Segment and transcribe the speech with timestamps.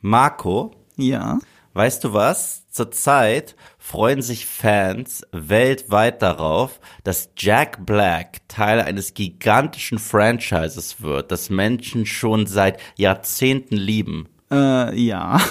[0.00, 1.38] Marco, Ja.
[1.74, 2.66] weißt du was?
[2.70, 11.50] Zurzeit freuen sich Fans weltweit darauf, dass Jack Black Teil eines gigantischen Franchises wird, das
[11.50, 14.28] Menschen schon seit Jahrzehnten lieben.
[14.50, 15.40] Äh, ja.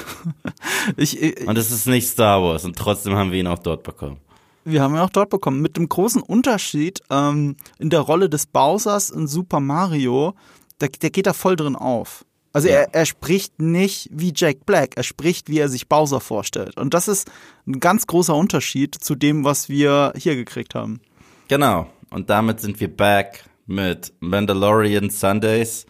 [0.97, 3.83] Ich, ich, Und es ist nicht Star Wars und trotzdem haben wir ihn auch dort
[3.83, 4.17] bekommen.
[4.65, 5.61] wir haben ihn auch dort bekommen.
[5.61, 10.33] Mit dem großen Unterschied ähm, in der Rolle des Bowsers in Super Mario,
[10.81, 12.25] der, der geht da voll drin auf.
[12.53, 12.75] Also Ja.
[12.75, 16.77] er, er spricht nicht wie Jack Black, er spricht, wie er sich Bowser vorstellt.
[16.77, 17.29] Und das ist
[17.67, 20.99] ein ganz großer Unterschied zu dem, was wir hier gekriegt haben.
[21.47, 21.89] Genau.
[22.09, 25.85] Und damit sind wir back mit Mandalorian Sundays.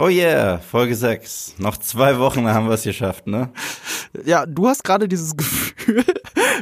[0.00, 1.56] Oh yeah, Folge 6.
[1.58, 3.50] Noch zwei Wochen haben wir es geschafft, ne?
[4.24, 6.04] Ja, du hast gerade dieses Gefühl,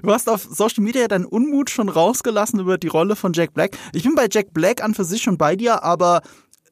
[0.03, 3.77] du hast auf Social Media deinen Unmut schon rausgelassen über die Rolle von Jack Black.
[3.93, 6.23] Ich bin bei Jack Black an für sich schon bei dir, aber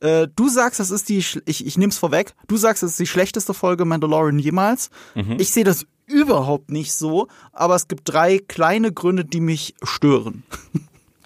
[0.05, 3.07] äh, du sagst, das ist die, ich, ich nehm's vorweg, du sagst, das ist die
[3.07, 4.91] schlechteste Folge Mandalorian jemals.
[5.39, 10.43] Ich sehe das überhaupt nicht so, aber es gibt drei kleine Gründe, die mich stören.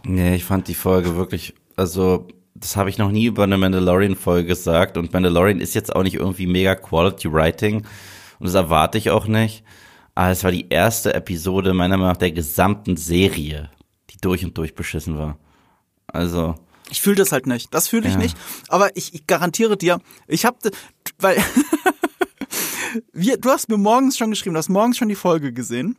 [0.04, 4.46] Nee, ich fand die Folge wirklich, also das habe ich noch nie über eine Mandalorian-Folge
[4.46, 7.78] gesagt und Mandalorian ist jetzt auch nicht irgendwie mega Quality Writing
[8.38, 9.64] und das erwarte ich auch nicht.
[10.14, 13.70] Aber es war die erste Episode meiner Meinung nach der gesamten Serie,
[14.10, 15.36] die durch und durch beschissen war.
[16.06, 16.54] Also,
[16.90, 17.72] Ich fühle das halt nicht.
[17.74, 18.20] Das fühle ich Ja.
[18.20, 18.36] nicht.
[18.68, 20.56] Aber ich, ich garantiere dir, ich habe,
[21.18, 21.36] weil
[23.12, 25.96] wir, du hast mir morgens schon geschrieben, du hast morgens schon die Folge gesehen.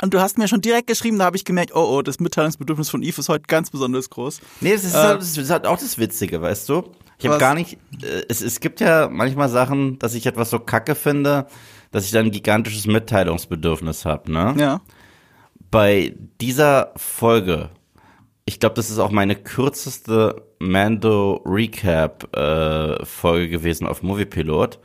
[0.00, 2.88] Und du hast mir schon direkt geschrieben, da habe ich gemerkt, oh oh, das Mitteilungsbedürfnis
[2.88, 4.40] von Eve ist heute ganz besonders groß.
[4.60, 6.84] Nee, das ist, Äh, halt, das ist halt auch das Witzige, weißt du?
[7.18, 10.60] Ich habe gar nicht, äh, es, es gibt ja manchmal Sachen, dass ich etwas so
[10.60, 11.48] kacke finde,
[11.90, 14.54] dass ich dann ein gigantisches Mitteilungsbedürfnis habe, ne?
[14.56, 14.80] Ja.
[15.72, 17.70] Bei dieser Folge,
[18.48, 24.78] ich glaube, das ist auch meine kürzeste Mando Recap äh, Folge gewesen auf Moviepilot,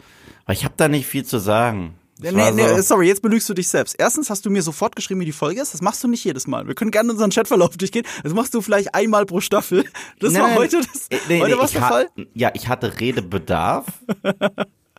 [0.45, 1.95] weil ich habe da nicht viel zu sagen.
[2.21, 3.95] Es Nee, war nee, so- sorry, jetzt belügst du dich selbst.
[3.97, 5.73] Erstens hast du mir sofort geschrieben, wie die Folge ist.
[5.73, 6.67] Das machst du nicht jedes Mal.
[6.67, 8.05] Wir können gerne unseren Chatverlauf durchgehen.
[8.21, 9.85] Das machst du vielleicht einmal pro Staffel.
[10.19, 11.07] Das Nein, war heute das.
[11.29, 12.09] nee, heute nee, ich der Fall.
[12.33, 13.85] Ja, ich hatte Redebedarf,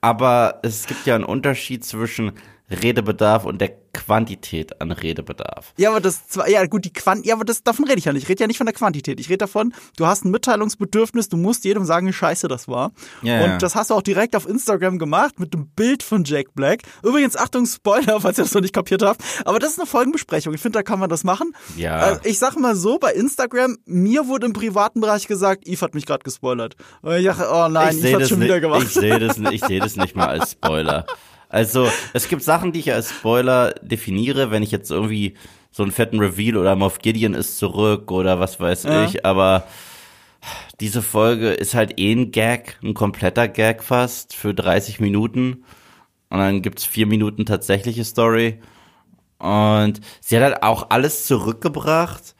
[0.00, 2.32] aber es gibt ja einen Unterschied zwischen
[2.70, 5.72] Redebedarf und der Quantität an Redebedarf.
[5.76, 8.12] Ja, aber das zwar, ja gut, die Quant, ja, aber das davon rede ich ja
[8.12, 8.24] nicht.
[8.24, 9.20] Ich rede ja nicht von der Quantität.
[9.20, 12.92] Ich rede davon, du hast ein Mitteilungsbedürfnis, du musst jedem sagen, wie scheiße das war.
[13.22, 13.52] Ja, ja.
[13.54, 16.80] Und das hast du auch direkt auf Instagram gemacht mit dem Bild von Jack Black.
[17.02, 19.20] Übrigens, Achtung, Spoiler, falls ihr das noch nicht kapiert habt.
[19.44, 20.54] Aber das ist eine Folgenbesprechung.
[20.54, 21.54] Ich finde, da kann man das machen.
[21.76, 22.12] Ja.
[22.14, 25.94] Äh, ich sag mal so, bei Instagram, mir wurde im privaten Bereich gesagt, Eve hat
[25.94, 26.76] mich gerade gespoilert.
[27.02, 28.82] Und ich dachte, oh nein, ich Eve sehe hat das, schon nicht- wieder gemacht.
[28.86, 31.06] ich sehe das, ich sehe das nicht mal als Spoiler.
[31.54, 35.34] Also, es gibt Sachen, die ich als Spoiler definiere, wenn ich jetzt irgendwie
[35.70, 39.04] so einen fetten Reveal oder Moff Gideon ist zurück oder was weiß Ja.
[39.04, 39.64] ich, aber
[40.80, 45.64] diese Folge ist halt eh ein Gag, ein kompletter Gag fast für 30 Minuten
[46.28, 48.60] und dann gibt's vier Minuten tatsächliche Story
[49.38, 52.34] und sie hat halt auch alles zurückgebracht,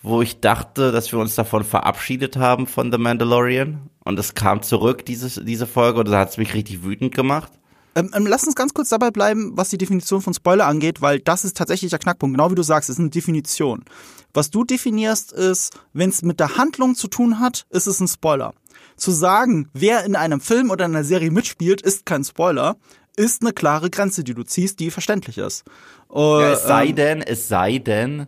[0.00, 4.62] wo ich dachte, dass wir uns davon verabschiedet haben von The Mandalorian und es kam
[4.62, 7.52] zurück, dieses, diese Folge und da hat's mich richtig wütend gemacht.
[7.98, 11.18] Ähm, ähm, lass uns ganz kurz dabei bleiben, was die Definition von Spoiler angeht, weil
[11.18, 12.36] das ist tatsächlich der Knackpunkt.
[12.36, 13.84] Genau wie du sagst, es ist eine Definition.
[14.32, 18.08] Was du definierst ist, wenn es mit der Handlung zu tun hat, ist es ein
[18.08, 18.54] Spoiler.
[18.96, 22.76] Zu sagen, wer in einem Film oder einer Serie mitspielt, ist kein Spoiler,
[23.16, 25.64] ist eine klare Grenze, die du ziehst, die verständlich ist.
[26.12, 28.26] Äh, Ja, es sei ähm, denn, es sei denn,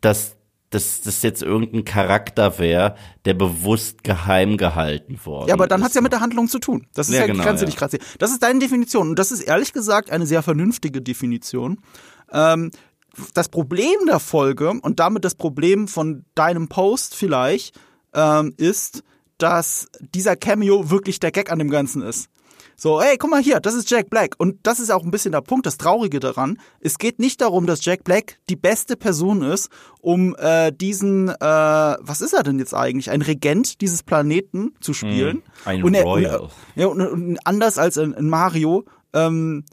[0.00, 0.35] dass
[0.76, 5.86] dass das jetzt irgendein Charakter wäre, der bewusst geheim gehalten worden Ja, aber dann ist.
[5.86, 6.86] hat's ja mit der Handlung zu tun.
[6.94, 7.70] Das ist ja, Ja, die genau, Grenze, ja.
[7.70, 8.00] die sehe.
[8.18, 9.08] Das ist deine Definition.
[9.10, 11.78] Und das ist ehrlich gesagt eine sehr vernünftige Definition.
[12.30, 12.70] Ähm,
[13.32, 17.74] das Problem der Folge und damit das Problem von deinem Post vielleicht
[18.14, 19.02] ähm, ist,
[19.38, 22.28] dass dieser Cameo wirklich der Gag an dem Ganzen ist.
[22.78, 24.34] So, ey, guck mal hier, das ist Jack Black.
[24.36, 26.58] Und das ist auch ein bisschen der Punkt, das Traurige daran.
[26.80, 29.70] Es geht nicht darum, dass Jack Black die beste Person ist,
[30.00, 33.10] um äh, diesen, äh, was ist er denn jetzt eigentlich?
[33.10, 35.42] Ein Regent dieses Planeten zu spielen.
[35.64, 36.40] Ein und er, Royal.
[36.40, 39.64] Und, ja, und, und anders als in, in Mario, ähm,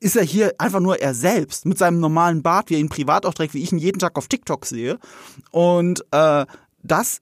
[0.00, 3.26] ist er hier einfach nur er selbst mit seinem normalen Bart, wie er ihn privat
[3.26, 4.98] auch trägt, wie ich ihn jeden Tag auf TikTok sehe.
[5.50, 6.46] Und äh,
[6.82, 7.20] das,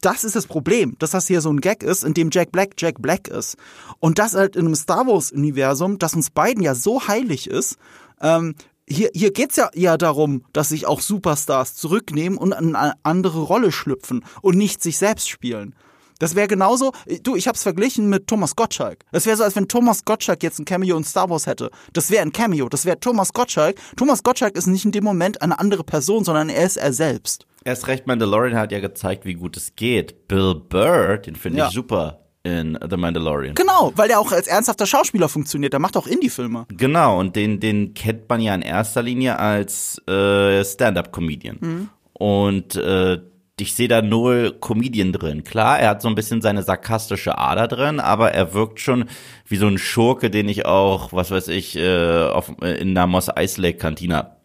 [0.00, 2.74] das ist das Problem, dass das hier so ein Gag ist, in dem Jack Black
[2.78, 3.56] Jack Black ist.
[3.98, 7.76] Und das halt in einem Star Wars-Universum, das uns beiden ja so heilig ist.
[8.20, 8.54] Ähm,
[8.88, 13.42] hier, hier geht's ja eher darum, dass sich auch Superstars zurücknehmen und in eine andere
[13.42, 15.74] Rolle schlüpfen und nicht sich selbst spielen.
[16.18, 16.92] Das wäre genauso,
[17.22, 19.04] du, ich hab's verglichen mit Thomas Gottschalk.
[19.12, 21.70] Das wäre so, als wenn Thomas Gottschalk jetzt ein Cameo in Star Wars hätte.
[21.92, 23.76] Das wäre ein Cameo, das wäre Thomas Gottschalk.
[23.96, 27.47] Thomas Gottschalk ist nicht in dem Moment eine andere Person, sondern er ist er selbst.
[27.64, 30.28] Erst recht, Mandalorian hat ja gezeigt, wie gut es geht.
[30.28, 31.66] Bill Burr, den finde Ja.
[31.68, 32.20] ich super.
[32.44, 33.56] in The Mandalorian.
[33.56, 35.72] Genau, weil der auch als ernsthafter Schauspieler funktioniert.
[35.74, 36.66] Der macht auch Indie-Filme.
[36.70, 41.58] Genau, und den, den kennt man ja in erster Linie als äh, Stand-up-Comedian.
[41.60, 41.88] Mhm.
[42.14, 43.18] Und äh,
[43.60, 45.42] ich sehe da null Comedian drin.
[45.44, 49.06] Klar, er hat so ein bisschen seine sarkastische Ader drin, aber er wirkt schon
[49.46, 53.06] wie so ein Schurke, den ich auch, was weiß ich, äh, auf, äh, in der
[53.08, 54.36] Moss Ice Lake Kantina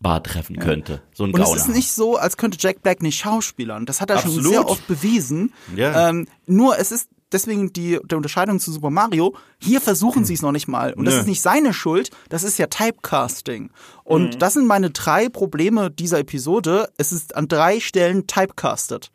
[0.00, 1.02] Bar treffen könnte.
[1.12, 1.56] So ein Und Gauner.
[1.56, 3.84] es ist nicht so, als könnte Jack Black nicht schauspielern.
[3.86, 4.50] Das hat er schon Absolut.
[4.50, 5.52] sehr oft bewiesen.
[5.76, 6.08] Ja.
[6.08, 9.34] Ähm, nur es ist deswegen die der Unterscheidung zu Super Mario.
[9.58, 10.94] Hier versuchen sie es noch nicht mal.
[10.94, 11.20] Und das Nö.
[11.20, 12.10] ist nicht seine Schuld.
[12.30, 13.70] Das ist ja Typecasting.
[14.04, 16.88] Und das sind meine drei Probleme dieser Episode.
[16.96, 19.10] Es ist an drei Stellen typecastet.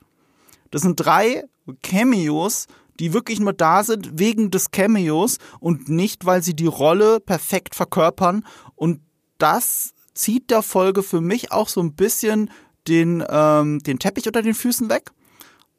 [0.69, 1.45] Das sind drei
[1.81, 2.67] Cameos,
[2.99, 7.73] die wirklich nur da sind wegen des Cameos und nicht, weil sie die Rolle perfekt
[7.73, 8.45] verkörpern.
[8.75, 9.01] Und
[9.39, 12.49] das zieht der Folge für mich auch so ein bisschen
[12.87, 15.11] den, ähm, den Teppich unter den Füßen weg.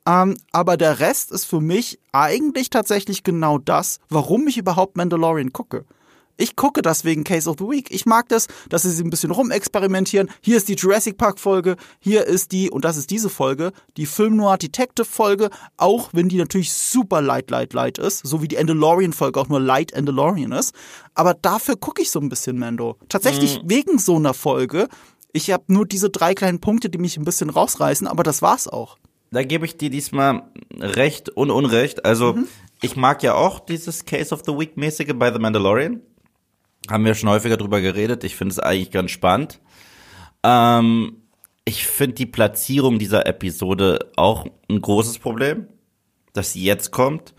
[0.06, 5.52] Ähm, aber der Rest ist für mich eigentlich tatsächlich genau das, warum ich überhaupt Mandalorian
[5.52, 5.84] gucke.
[6.36, 7.88] Ich gucke das wegen Case of the Week.
[7.90, 10.28] Ich mag das, dass sie ein bisschen rumexperimentieren.
[10.42, 14.06] Hier ist die Jurassic Park Folge, hier ist die, und das ist diese Folge, die
[14.06, 18.48] Film Noir Detective Folge, auch wenn die natürlich super light, light, light ist, so wie
[18.48, 20.74] die Mandalorian Folge auch nur light Mandalorian ist.
[21.14, 22.96] Aber dafür gucke ich so ein bisschen Mando.
[23.08, 24.88] Tatsächlich wegen so einer Folge.
[25.32, 28.68] Ich habe nur diese drei kleinen Punkte, die mich ein bisschen rausreißen, aber das war's
[28.68, 28.98] auch.
[29.30, 30.42] Da gebe ich dir diesmal
[30.78, 32.04] recht und Unrecht.
[32.04, 32.46] Also, Mhm.
[32.80, 36.00] ich mag ja auch dieses Case of the Week mäßige bei The Mandalorian.
[36.90, 38.24] Haben wir schon häufiger drüber geredet.
[38.24, 39.60] Ich finde es eigentlich ganz spannend.
[40.42, 41.22] Ähm,
[41.64, 45.66] ich finde die Platzierung dieser Episode auch ein großes Problem,
[46.32, 47.34] dass sie jetzt kommt.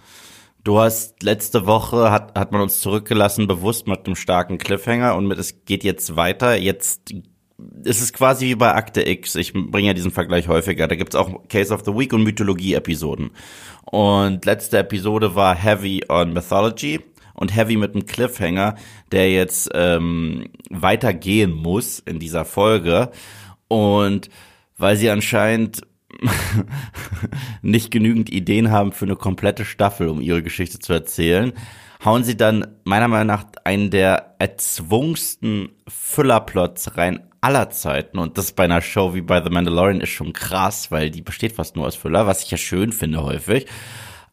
[0.63, 5.25] Du hast letzte Woche hat, hat man uns zurückgelassen, bewusst mit einem starken Cliffhanger und
[5.25, 6.57] mit es geht jetzt weiter.
[6.57, 7.13] Jetzt
[7.83, 9.35] ist es quasi wie bei Akte X.
[9.35, 10.89] Ich bringe ja diesen Vergleich häufiger.
[10.89, 13.31] Da gibt's auch Case of the Week und Mythologie-Episoden.
[13.85, 16.99] Und letzte Episode war Heavy on Mythology
[17.37, 18.75] und Heavy mit einem Cliffhanger,
[19.11, 23.11] der jetzt ähm, weitergehen muss in dieser Folge.
[23.69, 24.29] Und
[24.77, 25.81] weil sie anscheinend
[27.61, 31.53] nicht genügend Ideen haben für eine komplette Staffel, um ihre Geschichte zu erzählen,
[32.03, 38.17] hauen sie dann meiner Meinung nach einen der erzwungensten Füllerplots rein aller Zeiten.
[38.17, 41.53] Und das bei einer Show wie bei The Mandalorian ist schon krass, weil die besteht
[41.53, 43.67] fast nur aus Füller, was ich ja schön finde häufig.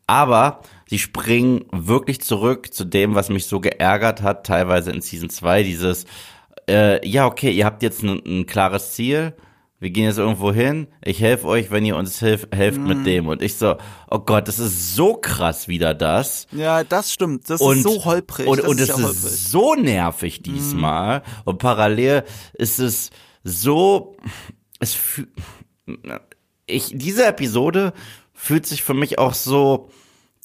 [0.07, 5.31] Aber sie springen wirklich zurück zu dem, was mich so geärgert hat, teilweise in Season
[5.31, 6.05] 2, dieses,
[6.69, 9.35] äh, ja, okay, ihr habt jetzt ein, ein klares Ziel,
[9.85, 13.27] wir gehen jetzt irgendwo hin, ich helfe euch, wenn ihr uns hilf, helft mit dem.
[13.27, 13.77] Und ich so,
[14.11, 16.47] oh Gott, das ist so krass wieder das.
[16.53, 17.51] Ja, das stimmt.
[17.51, 18.47] Das Und, ist so holprig.
[18.47, 21.23] Und, das und ist es ja ist so nervig diesmal.
[21.45, 22.25] Und parallel
[22.55, 23.11] ist es
[23.43, 24.17] so,
[24.79, 24.97] es
[26.67, 27.93] ich, diese Episode
[28.35, 29.89] fühlt sich für mich auch so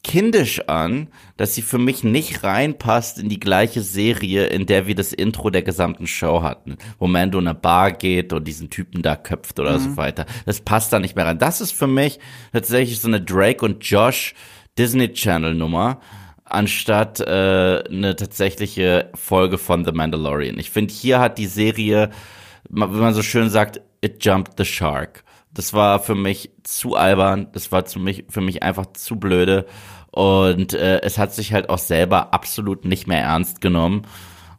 [0.02, 4.96] kindisch an, dass sie für mich nicht reinpasst in die gleiche Serie, in der wir
[4.96, 9.02] das Intro der gesamten Show hatten, wo Mando in eine Bar geht und diesen Typen
[9.02, 10.26] da köpft oder so weiter.
[10.46, 11.38] Das passt da nicht mehr rein.
[11.38, 12.20] Das ist für mich
[12.54, 14.36] tatsächlich so eine Drake und Josh
[14.78, 16.00] Disney Channel Nummer
[16.46, 20.58] anstatt äh, eine tatsächliche Folge von The Mandalorian.
[20.58, 22.10] Ich finde, hier hat die Serie,
[22.70, 25.24] wie man so schön sagt, it jumped the shark.
[25.60, 29.66] Das war für mich zu albern, das war zu mich, für mich einfach zu blöde
[30.10, 34.04] und äh, es hat sich halt auch selber absolut nicht mehr ernst genommen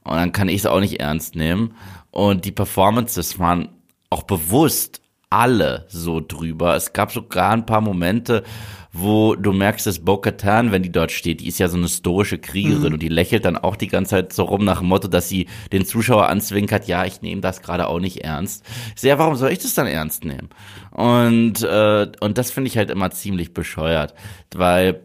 [0.04, 1.74] und dann kann ich es auch nicht ernst nehmen
[2.10, 3.70] und die Performances waren
[4.10, 4.99] auch bewusst
[5.30, 6.74] alle so drüber.
[6.74, 8.42] Es gab sogar ein paar Momente,
[8.92, 12.38] wo du merkst, dass Bo-Katan, wenn die dort steht, die ist ja so eine stoische
[12.38, 15.28] Kriegerin und die lächelt dann auch die ganze Zeit so rum nach dem Motto, dass
[15.28, 18.64] sie den Zuschauer anzwinkert, ja, ich nehme das gerade auch nicht ernst.
[18.94, 20.48] Ich sehe, ja, warum soll ich das dann ernst nehmen?
[20.90, 24.14] Und, äh, und das finde ich halt immer ziemlich bescheuert,
[24.52, 25.00] weil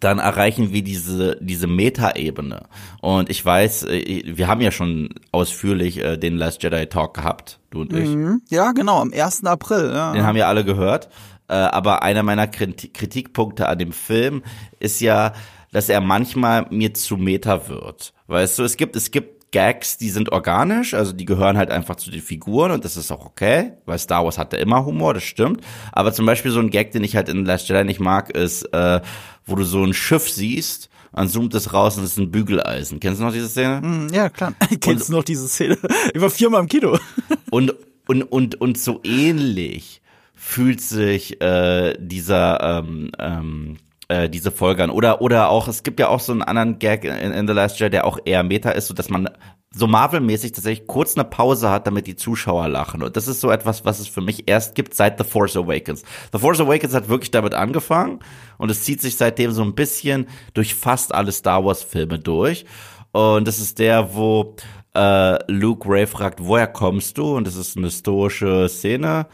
[0.00, 2.66] dann erreichen wir diese, diese Meta-Ebene.
[3.00, 7.58] Und ich weiß, äh, wir haben ja schon ausführlich äh, den Last Jedi Talk gehabt,
[7.70, 8.08] du und ich.
[8.08, 8.42] Mhm.
[8.50, 9.44] Ja, genau, am 1.
[9.44, 9.90] April.
[9.92, 10.12] Ja.
[10.12, 11.08] Den haben ja alle gehört.
[11.48, 14.42] Äh, aber einer meiner Kriti- Kritikpunkte an dem Film
[14.80, 15.32] ist ja,
[15.72, 18.12] dass er manchmal mir zu Meta wird.
[18.26, 21.96] Weißt du, es gibt, es gibt Gags, die sind organisch, also die gehören halt einfach
[21.96, 25.24] zu den Figuren und das ist auch okay, weil Star Wars hatte immer Humor, das
[25.24, 25.62] stimmt.
[25.92, 28.64] Aber zum Beispiel so ein Gag, den ich halt in Last Jedi nicht mag, ist,
[28.74, 29.00] äh,
[29.46, 33.00] wo du so ein Schiff siehst, dann zoomt es raus und es ist ein Bügeleisen.
[33.00, 33.80] Kennst du noch diese Szene?
[33.80, 34.52] Mhm, ja, klar.
[34.80, 35.76] Kennst du noch diese Szene?
[36.14, 36.98] Ich war viermal im Kino.
[37.50, 37.74] Und,
[38.06, 40.02] und, und, und so ähnlich
[40.34, 43.76] fühlt sich äh, dieser ähm, ähm,
[44.08, 44.90] äh, diese Folge an.
[44.90, 47.78] Oder, oder auch, es gibt ja auch so einen anderen Gag in, in The Last
[47.78, 49.28] Jedi, der auch eher Meta ist, so dass man
[49.70, 53.02] so Marvel-mäßig tatsächlich kurz eine Pause hat, damit die Zuschauer lachen.
[53.02, 56.04] Und das ist so etwas, was es für mich erst gibt seit The Force Awakens.
[56.32, 58.20] The Force Awakens hat wirklich damit angefangen
[58.56, 62.64] und es zieht sich seitdem so ein bisschen durch fast alle Star Wars-Filme durch.
[63.12, 64.56] Und das ist der, wo
[64.94, 67.36] äh, Luke Ray fragt, woher kommst du?
[67.36, 69.26] Und das ist eine stoische Szene.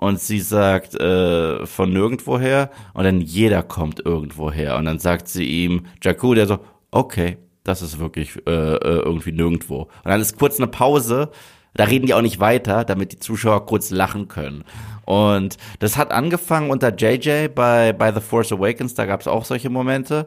[0.00, 2.70] Und sie sagt, äh, von nirgendwoher.
[2.94, 4.78] Und dann jeder kommt irgendwoher.
[4.78, 6.58] Und dann sagt sie ihm, Jakku, der so,
[6.90, 9.82] okay, das ist wirklich äh, äh, irgendwie nirgendwo.
[9.82, 11.28] Und dann ist kurz eine Pause.
[11.74, 14.64] Da reden die auch nicht weiter, damit die Zuschauer kurz lachen können.
[15.04, 19.44] Und das hat angefangen unter JJ bei, bei The Force Awakens, da gab es auch
[19.44, 20.26] solche Momente.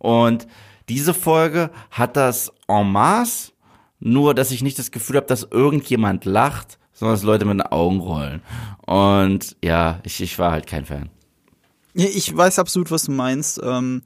[0.00, 0.48] Und
[0.88, 3.52] diese Folge hat das en masse,
[4.00, 7.62] nur dass ich nicht das Gefühl habe, dass irgendjemand lacht, sondern dass Leute mit den
[7.62, 8.42] Augen rollen.
[8.86, 11.10] Und ja, ich, ich war halt kein Fan.
[11.94, 13.60] Ja, ich weiß absolut, was du meinst.
[13.60, 14.02] Ähm,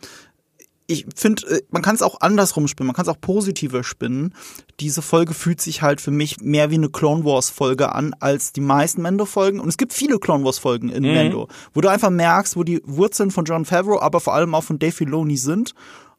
[0.86, 4.32] ich finde, äh, man kann es auch andersrum spinnen, man kann es auch positiver spinnen.
[4.80, 8.54] Diese Folge fühlt sich halt für mich mehr wie eine Clone Wars Folge an als
[8.54, 9.60] die meisten Mendo Folgen.
[9.60, 11.12] Und es gibt viele Clone Wars Folgen in mhm.
[11.12, 14.64] Mendo, wo du einfach merkst, wo die Wurzeln von John Favreau, aber vor allem auch
[14.64, 15.74] von Dave Filoni sind.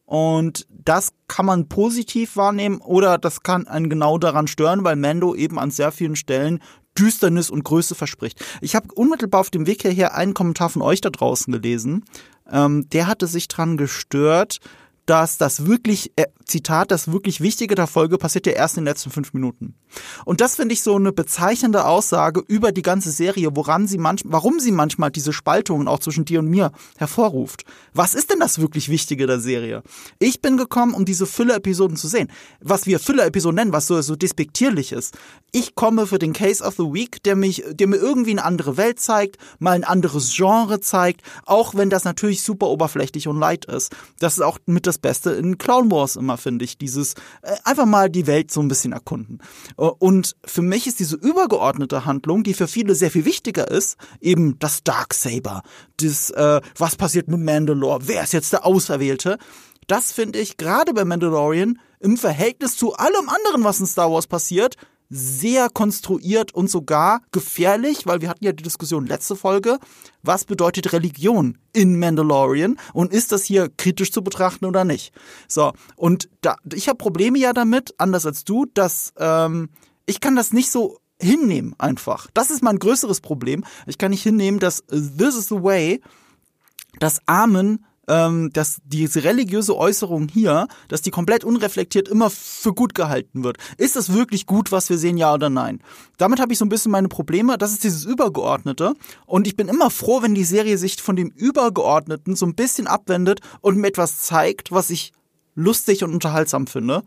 [0.08, 5.36] Und das kann man positiv wahrnehmen oder das kann einen genau daran stören, weil Mando
[5.36, 6.60] eben an sehr vielen Stellen
[6.98, 8.42] Düsternis und Größe verspricht.
[8.62, 12.06] Ich habe unmittelbar auf dem Weg hierher einen Kommentar von euch da draußen gelesen.
[12.50, 14.60] Ähm, der hatte sich dran gestört,
[15.08, 18.90] dass das wirklich, äh, Zitat, das wirklich Wichtige der Folge passiert ja erst in den
[18.90, 19.74] letzten fünf Minuten.
[20.26, 24.34] Und das finde ich so eine bezeichnende Aussage über die ganze Serie, woran sie manchmal,
[24.34, 27.64] warum sie manchmal diese Spaltungen auch zwischen dir und mir hervorruft.
[27.94, 29.82] Was ist denn das wirklich Wichtige der Serie?
[30.20, 32.30] Ich bin gekommen, um diese Fülle-Episoden zu sehen.
[32.60, 35.18] Was wir Fülle-Episoden nennen, was so, so despektierlich ist.
[35.54, 38.76] Ich komme für den Case of the Week, der mich, der mir irgendwie eine andere
[38.76, 43.66] Welt zeigt, mal ein anderes Genre zeigt, auch wenn das natürlich super oberflächlich und light
[43.66, 43.96] ist.
[44.20, 46.78] Das ist auch mit das das Beste in Clown Wars immer, finde ich.
[46.78, 49.40] Dieses äh, einfach mal die Welt so ein bisschen erkunden.
[49.78, 53.98] Äh, und für mich ist diese übergeordnete Handlung, die für viele sehr viel wichtiger ist,
[54.20, 55.62] eben das Darksaber.
[55.98, 58.08] Das, äh, was passiert mit Mandalore?
[58.08, 59.38] Wer ist jetzt der Auserwählte?
[59.88, 64.28] Das finde ich gerade bei Mandalorian im Verhältnis zu allem anderen, was in Star Wars
[64.28, 64.76] passiert,
[65.10, 69.80] sehr konstruiert und sogar gefährlich, weil wir hatten ja die Diskussion letzte Folge,
[70.22, 75.14] was bedeutet Religion in Mandalorian und ist das hier kritisch zu betrachten oder nicht?
[75.48, 79.70] So, und da, ich habe Probleme ja damit, anders als du, dass ähm,
[80.06, 82.28] ich kann das nicht so hinnehmen einfach.
[82.34, 83.64] Das ist mein größeres Problem.
[83.86, 86.02] Ich kann nicht hinnehmen, dass This is the way,
[87.00, 92.96] dass Amen ähm, dass diese religiöse Äußerung hier, dass die komplett unreflektiert immer für gut
[92.96, 93.58] gehalten wird.
[93.78, 95.82] Ist das wirklich gut, was wir sehen, ja oder nein?
[96.18, 97.58] Damit habe ich so ein bisschen meine Probleme.
[97.58, 98.94] Das ist dieses Übergeordnete.
[99.26, 102.88] Und ich bin immer froh, wenn die Serie sich von dem Übergeordneten so ein bisschen
[102.88, 105.12] abwendet und mir etwas zeigt, was ich
[105.56, 107.04] lustig und unterhaltsam finde.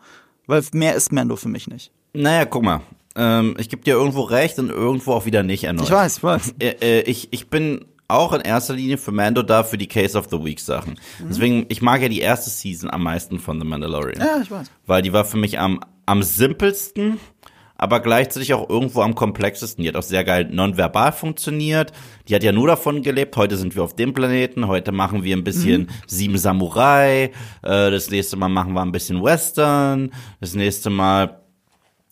[0.47, 1.93] Weil mehr ist Mando für mich nicht.
[2.13, 2.81] Naja, guck mal.
[3.17, 5.85] Ähm, ich gebe dir irgendwo recht und irgendwo auch wieder nicht erneut.
[5.85, 6.55] Ich weiß, weiß.
[6.61, 10.19] Äh, äh, ich, ich bin auch in erster Linie für Mando da für die Case
[10.19, 10.99] of the Week Sachen.
[11.19, 11.29] Mhm.
[11.29, 14.21] Deswegen, ich mag ja die erste Season am meisten von The Mandalorian.
[14.21, 14.71] Ja, ich weiß.
[14.87, 17.19] Weil die war für mich am, am simpelsten,
[17.77, 19.83] aber gleichzeitig auch irgendwo am komplexesten.
[19.83, 21.93] Die hat auch sehr geil nonverbal funktioniert.
[22.29, 23.37] Die hat ja nur davon gelebt.
[23.39, 24.67] Heute sind wir auf dem Planeten.
[24.67, 25.89] Heute machen wir ein bisschen mhm.
[26.07, 27.31] Sieben Samurai.
[27.63, 30.11] Äh, das nächste Mal machen wir ein bisschen Western.
[30.41, 31.40] Das nächste Mal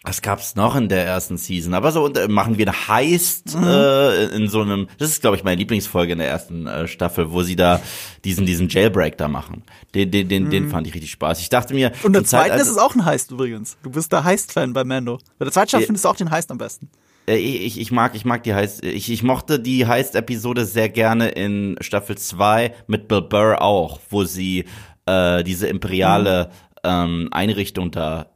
[0.04, 1.74] was gab's noch in der ersten Season?
[1.74, 3.64] Aber so äh, machen wir eine Heist mhm.
[3.64, 4.88] äh, in so einem.
[4.98, 7.80] Das ist, glaube ich, meine Lieblingsfolge in der ersten äh, Staffel, wo sie da
[8.24, 9.64] diesen diesen Jailbreak da machen.
[9.94, 10.50] Den den den, mhm.
[10.50, 11.40] den fand ich richtig Spaß.
[11.40, 11.92] Ich dachte mir.
[12.04, 13.76] Und der zweite ist es auch ein Heist übrigens.
[13.82, 15.18] Du bist der Heist-Fan bei Mando.
[15.38, 16.90] Bei der zweiten Staffel findest du auch den Heist am besten.
[17.26, 21.76] Ich, ich mag, ich mag die Heist, ich, ich mochte die Heist-Episode sehr gerne in
[21.80, 24.64] Staffel 2 mit Bill Burr auch, wo sie
[25.04, 26.50] äh, diese imperiale
[26.84, 26.90] mhm.
[26.90, 28.32] ähm, Einrichtung da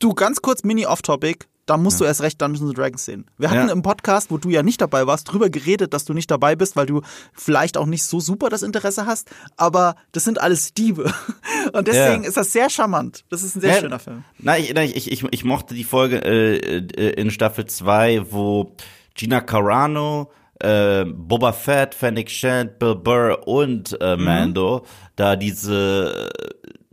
[0.00, 1.44] Du, ganz kurz Mini-Off-Topic.
[1.66, 2.04] Da musst ja.
[2.04, 3.26] du erst recht Dungeons Dragons sehen.
[3.36, 3.72] Wir hatten ja.
[3.72, 6.74] im Podcast, wo du ja nicht dabei warst, drüber geredet, dass du nicht dabei bist,
[6.74, 7.02] weil du
[7.34, 9.30] vielleicht auch nicht so super das Interesse hast.
[9.58, 11.04] Aber das sind alles Diebe.
[11.74, 12.28] Und deswegen ja.
[12.28, 13.24] ist das sehr charmant.
[13.28, 14.24] Das ist ein sehr schöner Film.
[14.38, 18.74] Nein, ich, ich, ich, ich mochte die Folge äh, äh in Staffel 2, wo
[19.14, 24.24] Gina Carano äh, Boba Fett, Fennec Shand, Bill Burr und äh, mhm.
[24.24, 24.88] Mando mhm.
[25.16, 26.30] da diese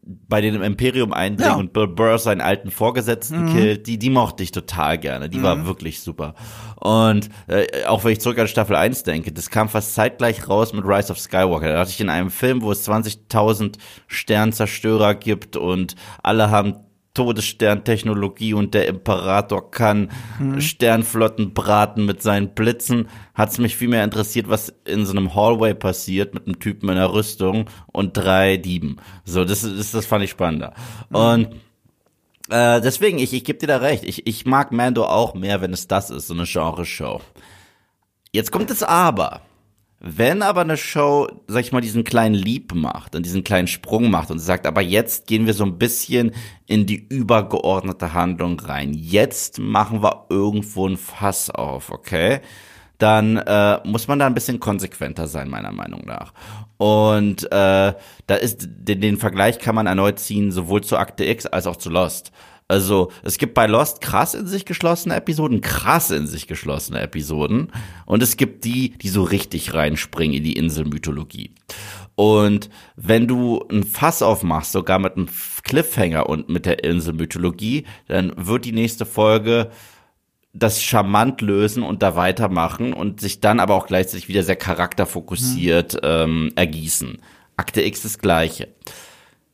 [0.07, 1.59] bei den Imperium eindringen ja.
[1.59, 3.53] und Bill Burr seinen alten Vorgesetzten mhm.
[3.53, 5.29] killt, die, die mochte ich total gerne.
[5.29, 5.43] Die mhm.
[5.43, 6.35] war wirklich super.
[6.75, 10.73] Und äh, auch wenn ich zurück an Staffel 1 denke, das kam fast zeitgleich raus
[10.73, 11.73] mit Rise of Skywalker.
[11.73, 16.75] Da hatte ich in einem Film, wo es 20.000 Sternzerstörer gibt und alle haben
[17.17, 20.61] Todessterntechnologie und der Imperator kann Mhm.
[20.61, 25.33] Sternflotten braten mit seinen Blitzen, hat es mich viel mehr interessiert, was in so einem
[25.33, 28.97] Hallway passiert mit einem Typen in einer Rüstung und drei Dieben.
[29.25, 30.73] So, das, das, das fand ich spannender.
[31.11, 31.47] Und
[32.49, 34.03] äh, deswegen, ich, ich gebe dir da recht.
[34.03, 37.21] Ich, ich mag Mando auch mehr, wenn es das ist, so eine Genre-Show.
[38.31, 39.41] Jetzt kommt das Aber.
[39.99, 44.11] Wenn aber eine Show, sag ich mal, diesen kleinen Leap macht und diesen kleinen Sprung
[44.11, 46.33] macht und sagt, aber jetzt gehen wir so ein bisschen
[46.67, 48.93] in die übergeordnete Handlung rein.
[48.93, 52.41] Jetzt machen wir irgendwo ein Fass auf, okay?
[52.99, 56.33] Dann äh, muss man da ein bisschen konsequenter sein, meiner Meinung nach.
[56.77, 57.93] Und äh,
[58.27, 61.75] da ist den, den Vergleich kann man erneut ziehen, sowohl zu Akte X als auch
[61.75, 62.31] zu Lost.
[62.67, 67.71] Also es gibt bei Lost krass in sich geschlossene Episoden, krass in sich geschlossene Episoden.
[68.05, 71.51] Und es gibt die, die so richtig reinspringen in die Inselmythologie.
[72.15, 75.29] Und wenn du ein Fass aufmachst, sogar mit einem
[75.63, 79.69] Cliffhanger und mit der Inselmythologie, dann wird die nächste Folge
[80.53, 85.99] das charmant lösen und da weitermachen und sich dann aber auch gleichzeitig wieder sehr charakterfokussiert
[86.03, 87.19] ähm, ergießen.
[87.55, 88.69] Akte X das gleiche.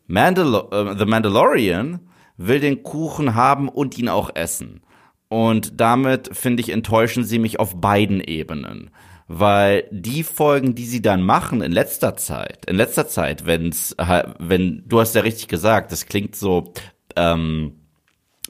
[0.07, 1.99] Mandal äh, The Mandalorian
[2.37, 4.81] will den Kuchen haben und ihn auch essen.
[5.29, 8.91] Und damit, finde ich, enttäuschen sie mich auf beiden Ebenen.
[9.27, 13.95] Weil die Folgen, die sie dann machen in letzter Zeit, in letzter Zeit, wenn's,
[14.37, 16.73] wenn, du hast ja richtig gesagt, das klingt so,
[17.15, 17.83] ähm,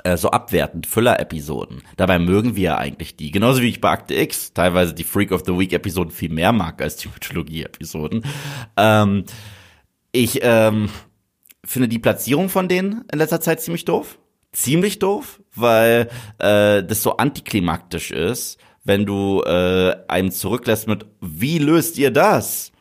[0.04, 1.84] äh, so abwertend, Füller-Episoden.
[1.96, 3.32] Dabei mögen wir ja eigentlich die.
[3.32, 6.82] Genauso wie ich bei Akte X teilweise die Freak of the Week-Episoden viel mehr mag
[6.82, 8.26] als die Mythologie-Episoden.
[8.76, 9.24] Ähm,
[10.12, 10.90] ich ähm,
[11.66, 14.20] finde die Platzierung von denen in letzter Zeit ziemlich doof.
[14.52, 21.58] Ziemlich doof, weil äh, das so antiklimaktisch ist, wenn du äh, einem zurücklässt mit, wie
[21.58, 22.72] löst ihr das?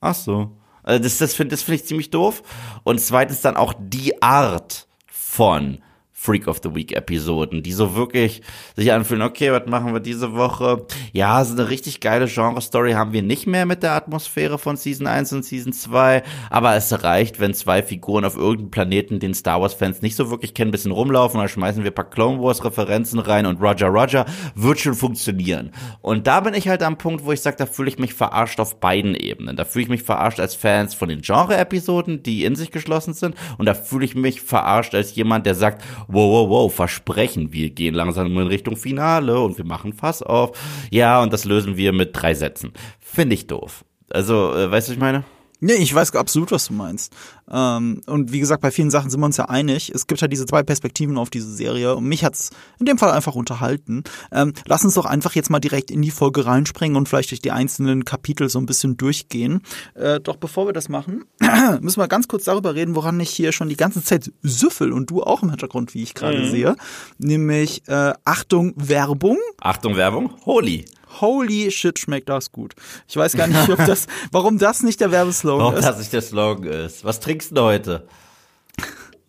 [0.00, 0.56] Ach so.
[0.82, 2.42] Also das, das finde das find ich ziemlich doof.
[2.84, 5.80] Und zweitens dann auch die Art von
[6.20, 8.42] Freak of the Week Episoden, die so wirklich
[8.74, 10.84] sich anfühlen, okay, was machen wir diese Woche?
[11.12, 15.06] Ja, so eine richtig geile Genre-Story haben wir nicht mehr mit der Atmosphäre von Season
[15.06, 19.60] 1 und Season 2, aber es reicht, wenn zwei Figuren auf irgendeinem Planeten, den Star
[19.60, 23.20] Wars-Fans nicht so wirklich kennen, ein bisschen rumlaufen, dann schmeißen wir ein paar Clone Wars-Referenzen
[23.20, 25.70] rein und Roger Roger, wird schon funktionieren.
[26.02, 28.58] Und da bin ich halt am Punkt, wo ich sage, da fühle ich mich verarscht
[28.58, 29.54] auf beiden Ebenen.
[29.54, 33.36] Da fühle ich mich verarscht als Fans von den Genre-Episoden, die in sich geschlossen sind,
[33.56, 37.70] und da fühle ich mich verarscht als jemand, der sagt, wow, wow, wow, Versprechen, wir
[37.70, 40.58] gehen langsam in Richtung Finale und wir machen Fass auf.
[40.90, 42.72] Ja, und das lösen wir mit drei Sätzen.
[42.98, 43.84] Finde ich doof.
[44.10, 45.24] Also, äh, weißt du, was ich meine?
[45.60, 47.12] Nee, ich weiß absolut, was du meinst.
[47.50, 49.90] Ähm, und wie gesagt, bei vielen Sachen sind wir uns ja einig.
[49.94, 53.10] Es gibt halt diese zwei Perspektiven auf diese Serie und mich hat's in dem Fall
[53.10, 54.04] einfach unterhalten.
[54.30, 57.40] Ähm, lass uns doch einfach jetzt mal direkt in die Folge reinspringen und vielleicht durch
[57.40, 59.62] die einzelnen Kapitel so ein bisschen durchgehen.
[59.94, 61.24] Äh, doch bevor wir das machen,
[61.80, 65.10] müssen wir ganz kurz darüber reden, woran ich hier schon die ganze Zeit süffel und
[65.10, 66.50] du auch im Hintergrund, wie ich gerade Mhm.
[66.50, 66.76] sehe.
[67.18, 69.38] Nämlich äh, Achtung, Werbung.
[69.60, 70.32] Achtung, Werbung.
[70.46, 70.84] Holy.
[71.20, 72.74] Holy shit, schmeckt das gut.
[73.08, 75.84] Ich weiß gar nicht, ob das, warum das nicht der Werbeslogan Warum ist.
[75.84, 77.04] das nicht der Slogan ist.
[77.04, 78.06] Was trinkst du heute?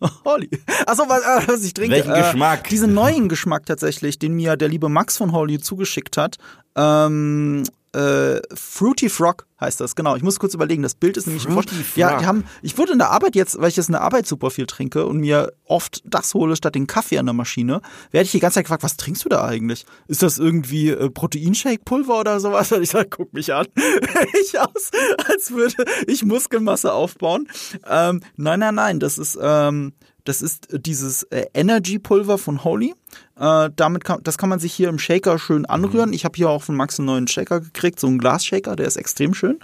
[0.24, 0.48] Holly.
[0.86, 1.94] Achso, was, äh, was ich trinke.
[1.94, 2.68] Welchen äh, Geschmack?
[2.68, 6.36] Diesen neuen Geschmack tatsächlich, den mir der liebe Max von Holly zugeschickt hat.
[6.76, 10.14] Ähm, äh, Fruity Frog heißt das, genau.
[10.14, 12.18] Ich muss kurz überlegen, das Bild ist nämlich Fruity Vorst- Ja, Frog.
[12.20, 14.52] die haben, ich wurde in der Arbeit jetzt, weil ich jetzt in der Arbeit super
[14.52, 17.80] viel trinke und mir oft das hole statt den Kaffee an der Maschine,
[18.12, 19.86] werde ich die ganze Zeit gefragt, was trinkst du da eigentlich?
[20.06, 22.70] Ist das irgendwie äh, Proteinshake-Pulver oder sowas?
[22.72, 23.66] Und ich sage, guck mich an.
[24.40, 24.90] ich aus,
[25.28, 27.48] als würde ich Muskelmasse aufbauen.
[27.88, 32.94] Ähm, nein, nein, nein, das ist, ähm, das ist dieses äh, Energy-Pulver von Holy.
[33.40, 36.12] Äh, damit kann, das kann man sich hier im Shaker schön anrühren.
[36.12, 38.96] Ich habe hier auch von Max einen neuen Shaker gekriegt, so einen Glasshaker, der ist
[38.96, 39.58] extrem schön.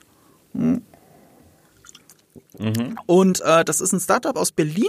[0.52, 0.82] Hm.
[3.04, 4.88] Und äh, das ist ein Startup aus Berlin.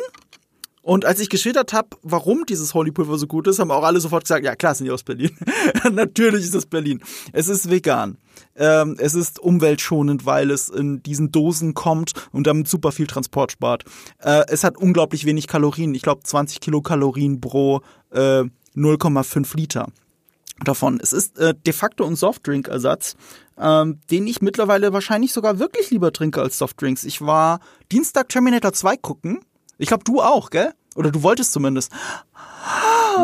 [0.82, 4.00] Und als ich geschildert habe, warum dieses Holy Pulver so gut ist, haben auch alle
[4.00, 5.32] sofort gesagt, ja klar, sind die aus Berlin.
[5.92, 7.04] Natürlich ist es Berlin.
[7.34, 8.18] Es ist vegan.
[8.56, 13.52] Ähm, es ist umweltschonend, weil es in diesen Dosen kommt und damit super viel Transport
[13.52, 13.84] spart.
[14.20, 15.94] Äh, es hat unglaublich wenig Kalorien.
[15.94, 18.46] Ich glaube 20 Kilokalorien pro äh,
[18.78, 19.88] 0,5 Liter
[20.64, 21.00] davon.
[21.02, 23.16] Es ist äh, de facto ein Softdrink-Ersatz,
[23.60, 27.04] ähm, den ich mittlerweile wahrscheinlich sogar wirklich lieber trinke als Softdrinks.
[27.04, 27.60] Ich war
[27.92, 29.40] Dienstag Terminator 2 gucken.
[29.78, 30.74] Ich glaube, du auch, gell?
[30.96, 31.92] Oder du wolltest zumindest.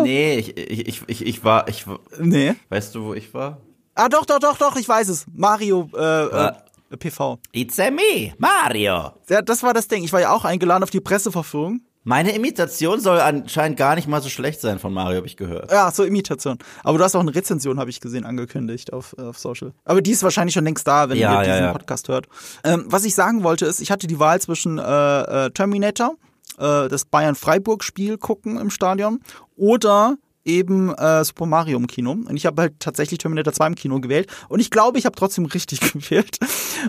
[0.03, 2.55] Nee, ich, ich, ich, ich, ich war, ich, war- Nee.
[2.69, 3.57] weißt du, wo ich war?
[3.95, 5.25] Ah, doch, doch, doch, doch, ich weiß es.
[5.33, 6.51] Mario äh, äh,
[6.97, 7.39] PV.
[7.51, 9.11] It's a me, Mario.
[9.29, 10.03] Ja, das war das Ding.
[10.03, 11.81] Ich war ja auch eingeladen auf die Presseverführung.
[12.03, 15.71] Meine Imitation soll anscheinend gar nicht mal so schlecht sein von Mario, habe ich gehört.
[15.71, 16.57] Ja, so Imitation.
[16.83, 19.73] Aber du hast auch eine Rezension, habe ich gesehen, angekündigt auf, äh, auf Social.
[19.85, 21.71] Aber die ist wahrscheinlich schon längst da, wenn Ja, ihr ja, diesen ja.
[21.71, 22.27] Podcast hört.
[22.63, 26.15] Ähm, was ich sagen wollte ist, ich hatte die Wahl zwischen äh, äh, Terminator
[26.57, 29.21] äh, das Bayern-Freiburg-Spiel gucken im Stadion
[29.55, 32.11] oder eben äh, Super Mario im Kino.
[32.11, 34.29] Und ich habe halt tatsächlich Terminator 2 im Kino gewählt.
[34.49, 36.37] Und ich glaube, ich habe trotzdem richtig gewählt.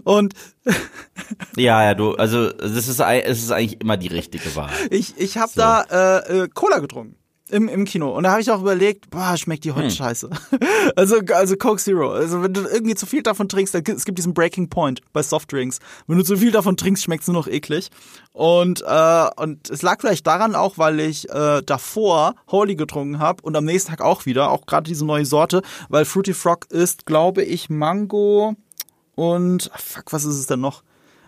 [0.04, 0.34] Und
[1.56, 4.72] ja, ja, du, also das ist, es ist eigentlich immer die richtige Wahl.
[4.90, 5.60] Ich, ich habe so.
[5.60, 7.16] da äh, äh, Cola getrunken
[7.50, 8.10] im, im Kino.
[8.10, 9.94] Und da habe ich auch überlegt, boah, schmeckt die heute hm.
[9.94, 10.30] scheiße.
[10.96, 12.10] also, also Coke Zero.
[12.12, 15.78] Also wenn du irgendwie zu viel davon trinkst, es gibt diesen Breaking Point bei Softdrinks.
[16.06, 17.90] Wenn du zu viel davon trinkst, schmeckt es nur noch eklig.
[18.32, 23.42] Und, äh, und es lag vielleicht daran auch, weil ich äh, davor Holy getrunken habe
[23.42, 27.06] und am nächsten Tag auch wieder, auch gerade diese neue Sorte, weil Fruity Frog ist,
[27.06, 28.56] glaube ich, Mango
[29.14, 30.82] und fuck, was ist es denn noch?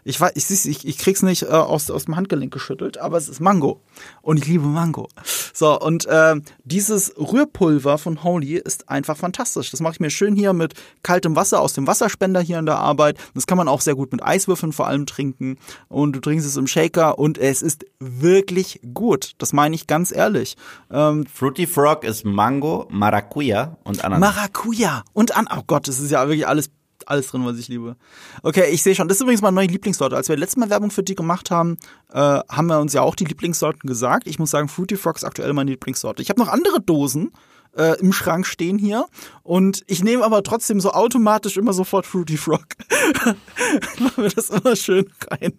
[0.07, 3.29] Ich weiß, ich, ich, ich krieg's nicht äh, aus, aus dem Handgelenk geschüttelt, aber es
[3.29, 3.83] ist Mango.
[4.23, 5.09] Und ich liebe Mango.
[5.53, 9.73] So, und äh, dieses Rührpulver von Holy ist einfach fantastisch.
[9.73, 12.79] Das mache ich mir schön hier mit kaltem Wasser aus dem Wasserspender hier in der
[12.79, 13.19] Arbeit.
[13.35, 15.59] Das kann man auch sehr gut mit Eiswürfeln vor allem trinken.
[15.89, 19.33] Und du trinkst es im Shaker und es ist wirklich gut.
[19.39, 20.57] Das meine ich ganz ehrlich.
[20.89, 24.37] Ähm, Fruity Frog ist Mango, Maracuja und Ananas.
[24.37, 25.49] Maracuja und an.
[25.51, 26.71] Oh Gott, das ist ja wirklich alles
[27.07, 27.97] alles drin, was ich liebe.
[28.43, 29.09] Okay, ich sehe schon.
[29.09, 30.17] Das ist übrigens meine neue Lieblingssorte.
[30.17, 31.79] Als wir letztes Mal Werbung für die gemacht haben,
[32.13, 34.27] äh, haben wir uns ja auch die Lieblingssorten gesagt.
[34.27, 36.23] Ich muss sagen, Fruity Frog ist aktuell meine Lieblingssorte.
[36.23, 37.33] Ich habe noch andere Dosen
[37.77, 39.07] äh, im Schrank stehen hier
[39.43, 42.67] und ich nehme aber trotzdem so automatisch immer sofort Fruity Frog.
[43.99, 45.53] Machen wir das immer schön rein.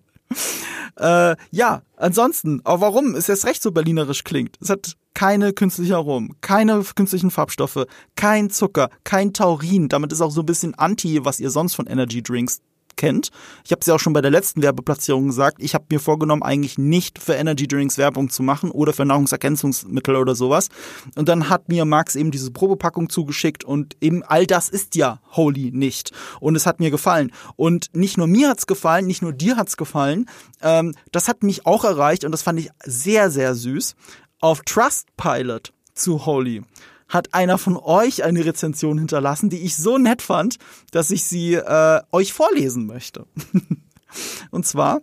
[0.97, 4.57] Äh, ja, ansonsten, aber warum es jetzt recht so berlinerisch klingt?
[4.61, 9.89] Es hat keine künstlichen Aromen, keine künstlichen Farbstoffe, kein Zucker, kein Taurin.
[9.89, 12.61] Damit ist auch so ein bisschen anti, was ihr sonst von Energy Drinks
[12.97, 13.31] kennt.
[13.65, 15.57] Ich habe es ja auch schon bei der letzten Werbeplatzierung gesagt.
[15.59, 20.15] Ich habe mir vorgenommen, eigentlich nicht für Energy Drinks Werbung zu machen oder für Nahrungsergänzungsmittel
[20.15, 20.69] oder sowas.
[21.15, 25.19] Und dann hat mir Max eben diese Probepackung zugeschickt und eben all das ist ja
[25.31, 26.11] Holy nicht.
[26.39, 27.31] Und es hat mir gefallen.
[27.55, 30.29] Und nicht nur mir hat's gefallen, nicht nur dir hat's gefallen.
[30.61, 33.95] Ähm, das hat mich auch erreicht und das fand ich sehr, sehr süß.
[34.39, 36.61] Auf Trustpilot zu Holy
[37.09, 40.57] hat einer von euch eine Rezension hinterlassen, die ich so nett fand,
[40.91, 43.25] dass ich sie äh, euch vorlesen möchte.
[44.51, 45.01] und zwar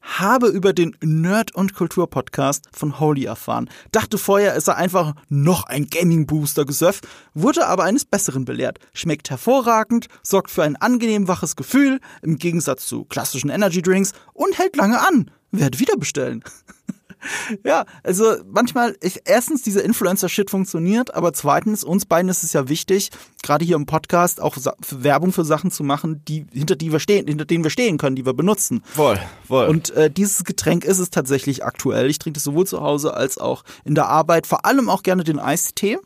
[0.00, 3.70] habe über den Nerd- und Kultur-Podcast von Holy erfahren.
[3.92, 7.02] Dachte vorher, es sei einfach noch ein Gaming-Booster-Gesöff,
[7.34, 8.80] wurde aber eines Besseren belehrt.
[8.94, 14.74] Schmeckt hervorragend, sorgt für ein angenehm waches Gefühl, im Gegensatz zu klassischen Energy-Drinks und hält
[14.76, 15.30] lange an.
[15.52, 16.42] Werde wieder bestellen.
[17.64, 22.68] ja, also manchmal, ich, erstens, dieser Influencer-Shit funktioniert, aber zweitens, uns beiden ist es ja
[22.68, 23.10] wichtig,
[23.42, 24.56] gerade hier im Podcast auch
[24.90, 28.16] Werbung für Sachen zu machen, die, hinter die wir stehen, hinter denen wir stehen können,
[28.16, 28.82] die wir benutzen.
[28.84, 29.68] Voll, voll.
[29.68, 32.10] Und äh, dieses Getränk ist es tatsächlich aktuell.
[32.10, 35.24] Ich trinke es sowohl zu Hause als auch in der Arbeit, vor allem auch gerne
[35.24, 35.98] den Eistee.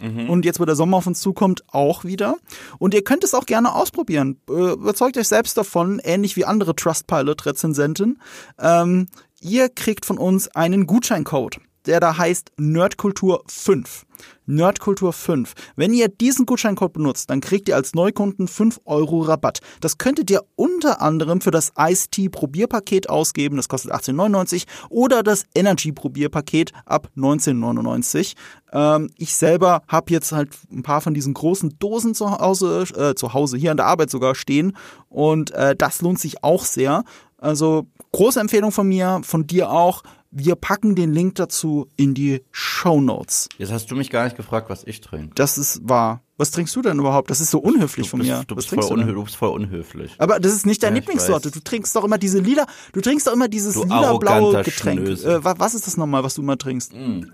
[0.00, 0.30] Mhm.
[0.30, 2.36] Und jetzt, wo der Sommer auf uns zukommt, auch wieder.
[2.78, 4.40] Und ihr könnt es auch gerne ausprobieren.
[4.48, 8.18] Äh, überzeugt euch selbst davon, ähnlich wie andere Trustpilot-Rezensenten.
[8.58, 9.08] Ähm,
[9.40, 14.06] ihr kriegt von uns einen Gutscheincode, der da heißt Nerdkultur 5.
[14.46, 15.54] Nerdkultur 5.
[15.76, 19.60] Wenn ihr diesen Gutscheincode benutzt, dann kriegt ihr als Neukunden 5 Euro Rabatt.
[19.80, 25.44] Das könntet ihr unter anderem für das Ice-Tea Probierpaket ausgeben, das kostet 18,99 oder das
[25.54, 28.34] Energy Probierpaket ab 19,99.
[28.72, 33.14] Ähm, ich selber habe jetzt halt ein paar von diesen großen Dosen zu Hause, äh,
[33.14, 34.76] zu Hause hier an der Arbeit sogar stehen
[35.08, 37.04] und äh, das lohnt sich auch sehr.
[37.40, 40.02] Also große Empfehlung von mir, von dir auch.
[40.30, 43.48] Wir packen den Link dazu in die Show Notes.
[43.58, 45.34] Jetzt hast du mich gar nicht gefragt, was ich trinke.
[45.34, 46.22] Das ist wahr.
[46.36, 47.30] Was trinkst du denn überhaupt?
[47.30, 48.44] Das ist so unhöflich du von bist, mir.
[48.46, 50.12] Du bist, voll du, du bist, voll unhöflich.
[50.18, 51.50] Aber das ist nicht deine ja, Lieblingssorte.
[51.50, 55.00] Du trinkst doch immer diese lila, du trinkst doch immer dieses lila-blaue Getränk.
[55.00, 56.94] Äh, was ist das nochmal, was du immer trinkst?
[56.94, 57.24] Mm.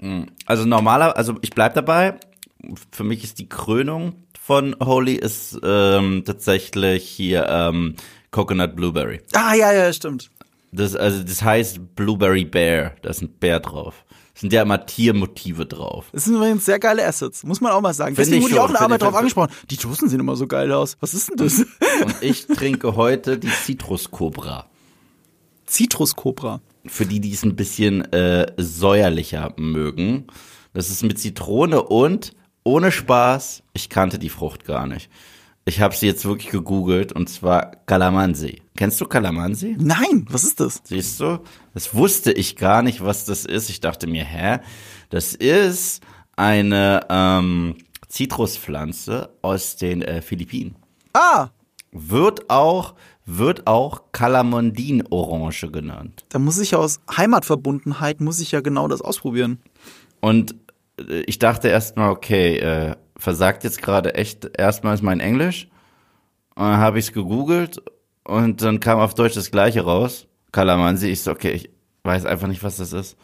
[0.00, 0.26] Mm.
[0.44, 2.20] Also normaler, also ich bleib dabei.
[2.92, 7.96] Für mich ist die Krönung von Holy ist ähm, tatsächlich hier ähm,
[8.30, 9.20] Coconut Blueberry.
[9.32, 10.30] Ah, ja, ja, stimmt.
[10.72, 12.92] Das, also, das heißt Blueberry Bear.
[13.02, 14.04] Da ist ein Bär drauf.
[14.34, 16.10] Es sind ja immer Tiermotive drauf.
[16.12, 18.14] Das sind übrigens sehr geile Assets, muss man auch mal sagen.
[18.14, 19.50] Deswegen wurde ich auch in der Arbeit drauf angesprochen.
[19.68, 20.96] Die Dosen sehen immer so geil aus.
[21.00, 21.58] Was ist denn das?
[22.04, 24.66] Und ich trinke heute die Citrus Cobra.
[25.66, 26.60] Citrus Cobra.
[26.86, 30.28] Für die, die es ein bisschen äh, säuerlicher mögen.
[30.72, 35.10] Das ist mit Zitrone und ohne Spaß, ich kannte die Frucht gar nicht.
[35.68, 38.62] Ich habe sie jetzt wirklich gegoogelt und zwar Calamansi.
[38.74, 39.76] Kennst du Calamansi?
[39.78, 40.80] Nein, was ist das?
[40.84, 41.40] Siehst du?
[41.74, 43.68] Das wusste ich gar nicht, was das ist.
[43.68, 44.60] Ich dachte mir, hä?
[45.10, 46.02] Das ist
[46.36, 47.74] eine ähm,
[48.08, 50.74] Zitruspflanze aus den äh, Philippinen.
[51.12, 51.48] Ah!
[51.92, 52.94] Wird auch
[53.26, 56.24] wird auch Calamondin-Orange genannt.
[56.30, 59.60] Da muss ich aus Heimatverbundenheit muss ich ja genau das ausprobieren.
[60.20, 60.54] Und
[60.98, 65.68] äh, ich dachte erstmal, okay, äh, versagt jetzt gerade echt erstmals mein Englisch.
[66.54, 67.82] Und dann habe ich es gegoogelt
[68.24, 70.26] und dann kam auf Deutsch das gleiche raus.
[70.52, 71.08] Kalamansi.
[71.08, 71.70] Ich so, okay, ich
[72.04, 73.16] weiß einfach nicht, was das ist.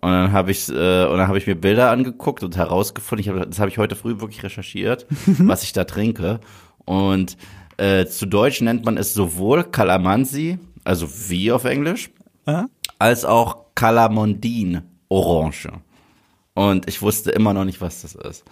[0.00, 0.72] Und dann habe ich, äh,
[1.06, 3.94] und dann habe ich mir Bilder angeguckt und herausgefunden, ich hab, das habe ich heute
[3.94, 5.06] früh wirklich recherchiert,
[5.38, 6.40] was ich da trinke.
[6.84, 7.36] Und
[7.76, 12.10] äh, zu Deutsch nennt man es sowohl Kalamansi, also wie auf Englisch,
[12.46, 12.66] Aha.
[12.98, 15.70] als auch Calamondin Orange.
[16.54, 18.44] Und ich wusste immer noch nicht, was das ist.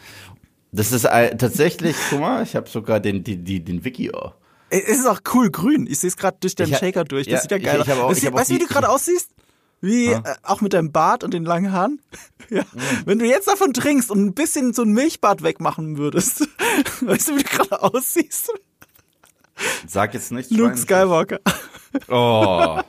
[0.72, 4.10] Das ist ein, tatsächlich, guck mal, ich habe sogar den, die, die, den Wiki.
[4.12, 4.30] Oh.
[4.70, 5.86] Es ist auch cool grün.
[5.90, 7.26] Ich sehe es gerade durch deinen Ich ha- Shaker durch.
[7.26, 8.24] Das ja, sieht ja geil hab aus.
[8.24, 9.30] hab Weißt du, wie du gerade aussiehst?
[9.80, 12.00] Wie, äh, auch mit deinem Bart und den langen Haaren.
[12.48, 12.64] Ja.
[13.04, 16.40] Wenn du jetzt davon trinkst und ein bisschen so ein Milchbart wegmachen würdest,
[17.00, 18.52] weißt du, wie du gerade aussiehst?
[19.86, 20.50] Sag jetzt nichts.
[20.50, 20.76] Luke.
[20.76, 21.38] Skywalker.
[22.08, 22.80] Oh.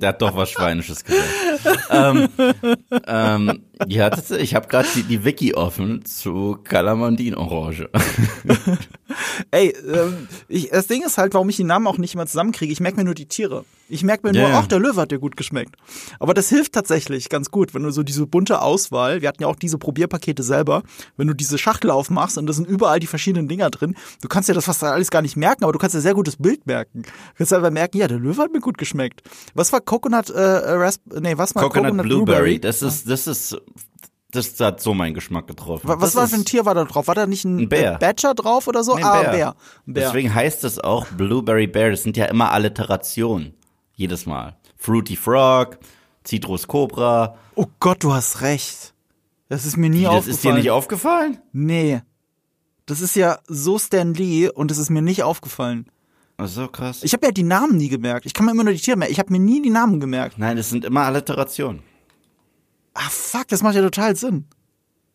[0.00, 1.28] Der hat doch was Schweinisches gesagt.
[1.90, 2.28] ähm,
[3.06, 7.88] ähm, ja, ich habe gerade die, die Wiki offen zu Calamandin Orange.
[9.50, 12.72] Ey, ähm, ich, das Ding ist halt, warum ich die Namen auch nicht immer zusammenkriege.
[12.72, 13.64] Ich merke mir nur die Tiere.
[13.88, 14.58] Ich merke mir Ja, nur, ja.
[14.60, 15.74] ach, der Löwe hat dir gut geschmeckt.
[16.20, 19.48] Aber das hilft tatsächlich ganz gut, wenn du so diese bunte Auswahl, wir hatten ja
[19.48, 20.82] auch diese Probierpakete selber,
[21.16, 24.48] wenn du diese Schachtel aufmachst und da sind überall die verschiedenen Dinger drin, du kannst
[24.48, 27.02] ja das fast alles gar nicht merken, aber du kannst ja sehr gutes Bild merken.
[27.02, 29.22] Du kannst einfach merken, ja, der Löwe hat mir gut geschmeckt.
[29.54, 32.60] Was war Coconut, äh, Rasp nee, was war Coconut, Coconut, Blueberry.
[32.60, 33.56] Das ist, das ist,
[34.30, 35.88] das hat so meinen Geschmack getroffen.
[35.88, 37.06] Wa- Was das war für ein Tier war da drauf?
[37.08, 37.98] War da nicht ein, Ein Bär.
[37.98, 38.96] Badger drauf oder so?
[38.96, 39.30] Nee, ah, Bär.
[39.32, 39.48] Bär.
[39.86, 40.04] Ein Bär.
[40.06, 41.90] Deswegen heißt es auch Blueberry Bear.
[41.90, 43.54] Das sind ja immer Alliterationen.
[43.94, 44.56] Jedes Mal.
[44.76, 45.78] Fruity Frog,
[46.26, 47.36] Citrus Cobra.
[47.54, 48.94] Oh Gott, du hast recht.
[49.48, 50.34] Das ist mir nie Wie, das aufgefallen.
[50.34, 51.38] ist dir nicht aufgefallen?
[51.52, 52.00] Nee.
[52.86, 55.86] Das ist ja so Stan Lee und es ist mir nicht aufgefallen.
[56.38, 57.02] Ach so krass.
[57.04, 58.24] Ich habe ja die Namen nie gemerkt.
[58.26, 59.12] Ich kann mir immer nur die Tiere merken.
[59.12, 60.38] Ich habe mir nie die Namen gemerkt.
[60.38, 61.82] Nein, es sind immer Alliterationen.
[62.94, 64.46] Ah, fuck, das macht ja total Sinn.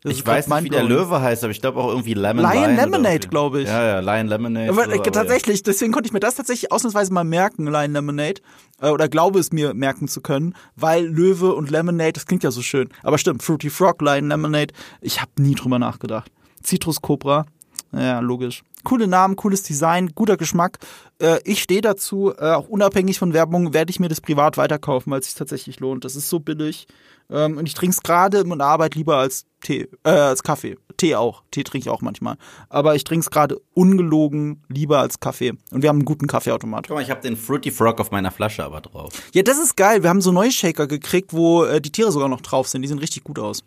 [0.06, 0.84] Das Ich weiß nicht, wie der.
[0.84, 3.28] Löwe heißt, aber ich glaube auch irgendwie Lemon Lion Lemonade, irgendwie.
[3.28, 3.68] glaub ich.
[3.68, 4.70] Ja, ja, Lion Lemonade.
[4.70, 8.40] Aber, so, äh, tatsächlich, deswegen konnte ich mir das tatsächlich ausnahmsweise mal merken, Lion Lemonade.
[8.80, 12.52] Äh, oder glaube es mir merken zu können, weil Löwe und Lemonade, das klingt ja
[12.52, 12.90] so schön.
[13.02, 16.32] Aber stimmt, Fruity Frog, Lion Lemonade, ich habe nie drüber nachgedacht.
[16.64, 17.48] Citrus Cobra,
[17.92, 18.62] ja, logisch.
[18.86, 20.80] Coole Namen, cooles Design, guter Geschmack.
[21.20, 25.12] Äh, ich stehe dazu, äh, auch unabhängig von Werbung werde ich mir das privat weiterkaufen,
[25.12, 26.06] weil es sich tatsächlich lohnt.
[26.06, 26.88] Das ist so billig.
[27.30, 30.78] Ähm, und ich trinke es gerade in der Arbeit lieber als Tee, äh, als Kaffee.
[30.98, 31.44] Tee auch.
[31.52, 32.38] Tee trinke ich auch manchmal.
[32.70, 35.54] Aber ich trinke es gerade ungelogen lieber als Kaffee.
[35.72, 36.88] Und wir haben einen guten Kaffeeautomat.
[36.88, 39.14] Guck mal, ich habe den Fruity Frog auf meiner Flasche aber drauf.
[39.34, 40.04] Ja, das ist geil.
[40.04, 42.84] Wir haben so neue Shaker gekriegt, wo äh, die Tiere sogar noch drauf sind.
[42.84, 43.64] Die sehen richtig gut aus.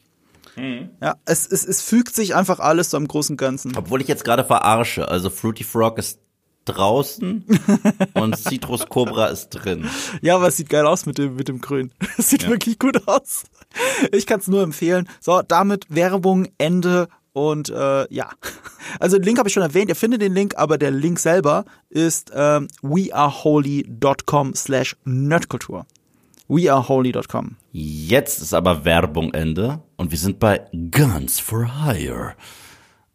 [1.01, 3.77] Ja, es, es, es fügt sich einfach alles zu einem großen Ganzen.
[3.77, 5.09] Obwohl ich jetzt gerade verarsche.
[5.09, 6.21] Also Fruity Frog ist
[6.69, 7.45] draußen
[8.15, 9.89] und Citrus Cobra ist drin.
[10.21, 11.93] Ja, aber es sieht geil aus mit dem, mit dem Grün.
[12.19, 13.45] Es sieht wirklich gut aus.
[14.13, 15.09] Ich kann es nur empfehlen.
[15.21, 18.31] So, damit Werbung, Ende und äh, ja.
[19.01, 19.91] Also den Link habe ich schon erwähnt.
[19.91, 25.85] Ihr findet den Link, aber der Link selber ist ähm, weareholy.com slash nerdkultur.
[26.49, 27.57] weareholy.com.
[27.73, 32.35] Jetzt ist aber Werbung Ende und wir sind bei Guns for Hire.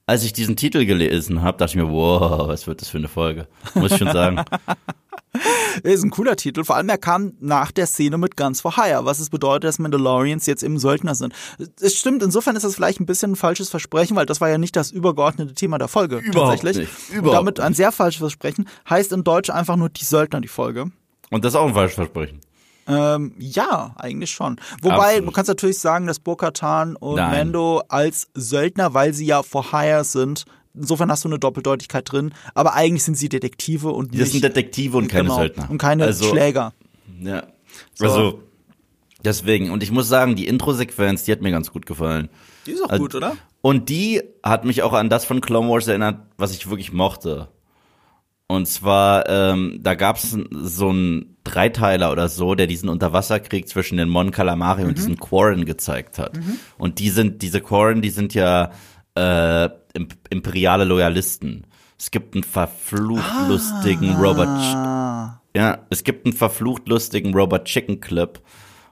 [0.06, 3.08] Als ich diesen Titel gelesen habe, dachte ich mir, wow, was wird das für eine
[3.08, 3.48] Folge?
[3.74, 4.44] Muss ich schon sagen.
[5.84, 6.64] Ist ein cooler Titel.
[6.64, 9.80] Vor allem er kam nach der Szene mit Guns for Hire, was es bedeutet, dass
[9.80, 11.34] Mandalorians jetzt eben Söldner sind.
[11.82, 14.60] Es stimmt, insofern ist das vielleicht ein bisschen ein falsches Versprechen, weil das war ja
[14.60, 16.18] nicht das übergeordnete Thema der Folge.
[16.18, 16.90] Überhaupt tatsächlich.
[16.90, 17.10] nicht.
[17.10, 18.68] Und Überhaupt damit ein sehr falsches Versprechen.
[18.88, 20.92] Heißt in Deutsch einfach nur die Söldner, die Folge.
[21.32, 22.40] Und das ist auch ein falsches Versprechen.
[22.88, 24.58] Ähm, ja, eigentlich schon.
[24.82, 25.28] Wobei, Absolut.
[25.28, 27.32] du kannst natürlich sagen, dass Bo-Katan und Nein.
[27.32, 32.34] Mando als Söldner, weil sie ja for hire sind, insofern hast du eine Doppeldeutigkeit drin,
[32.54, 35.70] aber eigentlich sind sie Detektive und Das nicht, sind Detektive und keine genau, Söldner.
[35.70, 36.74] Und keine also, Schläger.
[37.22, 37.44] Ja.
[37.96, 38.06] So.
[38.06, 38.44] Also,
[39.24, 39.72] deswegen.
[39.72, 42.30] Und ich muss sagen, die Intro-Sequenz, die hat mir ganz gut gefallen.
[42.66, 43.36] Die ist auch Also- gut, oder?
[43.62, 47.48] Und die hat mich auch an das von Clone Wars erinnert, was ich wirklich mochte.
[48.54, 53.98] Und zwar, ähm, da gab es so einen Dreiteiler oder so, der diesen Unterwasserkrieg zwischen
[53.98, 56.38] den Mon Calamari und diesen Quarren gezeigt hat.
[56.78, 58.70] Und die sind, diese Quarren, die sind ja
[59.16, 61.66] äh, imp imperiale Loyalisten.
[61.98, 65.42] Es gibt einen verflucht lustigen Robert Ah.
[65.56, 68.40] ja, es gibt einen verflucht lustigen Robot Chicken Clip,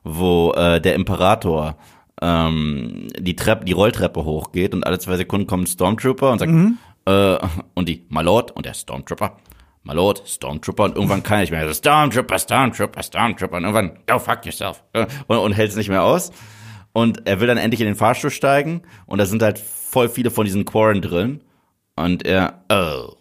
[0.04, 1.78] wo äh, der Imperator
[2.20, 6.52] ähm, die Treppe, die Rolltreppe hochgeht und alle zwei Sekunden kommt ein Stormtrooper und sagt,
[7.06, 7.38] äh,
[7.76, 9.38] und die Malord und der Stormtrooper,
[9.84, 14.46] Malord, Stormtrooper und irgendwann kann er nicht mehr, Stormtrooper, Stormtrooper, Stormtrooper und irgendwann, go fuck
[14.46, 16.32] yourself äh, und, und hält es nicht mehr aus.
[16.94, 20.30] Und er will dann endlich in den Fahrstuhl steigen und da sind halt voll viele
[20.30, 21.42] von diesen Quarren drin
[21.96, 23.16] und er, oh,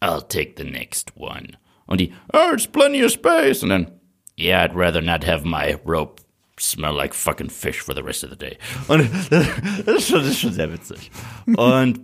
[0.00, 1.56] I'll take the next one.
[1.86, 3.62] Und die, oh, it's plenty of space.
[3.62, 3.90] Und dann,
[4.38, 6.20] yeah, I'd rather not have my rope
[6.58, 8.58] smell like fucking fish for the rest of the day.
[8.88, 11.10] Und das ist schon, das ist schon sehr witzig.
[11.56, 12.00] Und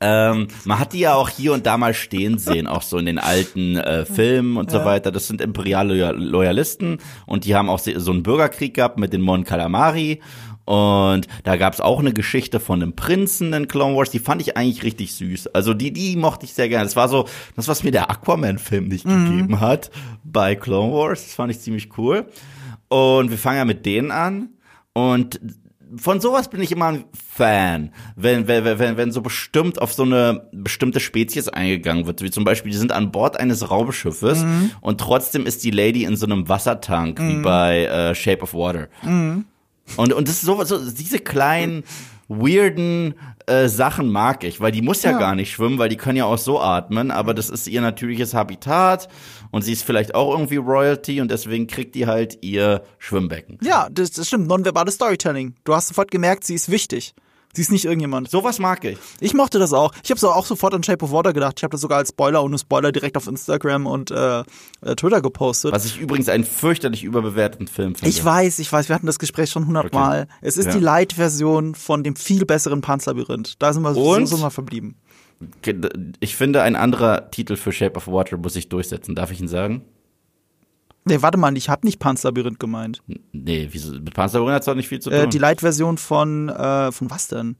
[0.00, 3.06] Ähm, man hat die ja auch hier und da mal stehen sehen, auch so in
[3.06, 5.10] den alten äh, Filmen und so weiter.
[5.10, 9.44] Das sind imperiale Loyalisten und die haben auch so einen Bürgerkrieg gehabt mit den Mon
[9.44, 10.20] Calamari.
[10.66, 14.56] Und da gab's auch eine Geschichte von einem Prinzen in Clone Wars, die fand ich
[14.56, 15.46] eigentlich richtig süß.
[15.48, 16.84] Also die, die mochte ich sehr gerne.
[16.84, 19.30] Das war so, das, was mir der Aquaman-Film nicht mhm.
[19.30, 19.92] gegeben hat
[20.24, 21.22] bei Clone Wars.
[21.24, 22.26] Das fand ich ziemlich cool.
[22.88, 24.50] Und wir fangen ja mit denen an.
[24.92, 25.40] Und
[25.96, 30.02] von sowas bin ich immer ein Fan, wenn, wenn, wenn, wenn so bestimmt auf so
[30.02, 34.72] eine bestimmte Spezies eingegangen wird, wie zum Beispiel, die sind an Bord eines Raumschiffes mhm.
[34.80, 37.28] und trotzdem ist die Lady in so einem Wassertank, mhm.
[37.28, 38.88] wie bei äh, Shape of Water.
[39.02, 39.44] Mhm.
[39.96, 41.84] Und, und das ist so, so diese kleinen,
[42.28, 43.14] weirden
[43.46, 46.16] äh, Sachen mag ich, weil die muss ja, ja, gar nicht schwimmen, weil die können
[46.16, 49.08] ja auch so atmen, aber das ist ihr natürliches Habitat
[49.50, 53.58] und sie ist vielleicht auch irgendwie Royalty und deswegen kriegt die halt ihr Schwimmbecken.
[53.62, 54.48] Ja, das, das stimmt.
[54.48, 55.54] Nonverbales Storytelling.
[55.64, 57.14] Du hast sofort gemerkt, sie ist wichtig.
[57.56, 58.30] Sie ist nicht irgendjemand.
[58.30, 58.98] Sowas mag ich.
[59.18, 59.92] Ich mochte das auch.
[60.04, 61.54] Ich habe so auch sofort an Shape of Water gedacht.
[61.56, 64.44] Ich habe das sogar als Spoiler ohne Spoiler direkt auf Instagram und äh, äh,
[64.94, 65.72] Twitter gepostet.
[65.72, 68.10] Was ich übrigens einen fürchterlich überbewerteten Film finde.
[68.10, 68.90] Ich weiß, ich weiß.
[68.90, 70.24] Wir hatten das Gespräch schon hundertmal.
[70.24, 70.32] Okay.
[70.42, 70.72] Es ist ja.
[70.72, 73.54] die Light-Version von dem viel besseren Panzerlabyrinth.
[73.58, 74.26] Da sind wir und?
[74.26, 74.96] so, so mal verblieben.
[76.20, 79.14] Ich finde, ein anderer Titel für Shape of Water muss sich durchsetzen.
[79.14, 79.82] Darf ich ihn sagen?
[81.08, 83.00] Nee, warte mal, ich habe nicht Panzerlabyrinth gemeint.
[83.32, 85.24] Nee, wieso, mit Panzerlabyrinth hat es doch nicht viel zu äh, tun.
[85.26, 87.56] Äh, die Light-Version von, äh, von was denn?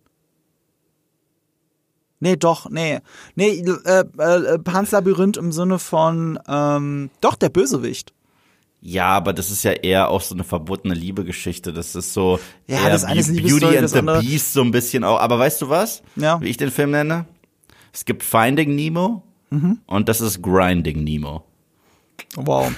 [2.19, 2.99] Nee, doch, nee.
[3.37, 8.13] Nee, äh, äh, Panzerlabyrinth im Sinne von, ähm, doch, der Bösewicht.
[8.81, 11.73] Ja, aber das ist ja eher auch so eine verbotene Liebegeschichte.
[11.73, 15.21] Das ist so ja, das eine ist Beauty and the Beast so ein bisschen auch.
[15.21, 16.03] Aber weißt du was?
[16.17, 16.41] Ja.
[16.41, 17.27] Wie ich den Film nenne?
[17.93, 19.79] Es gibt Finding Nemo mhm.
[19.87, 21.45] und das ist Grinding Nemo.
[22.37, 22.73] Wow.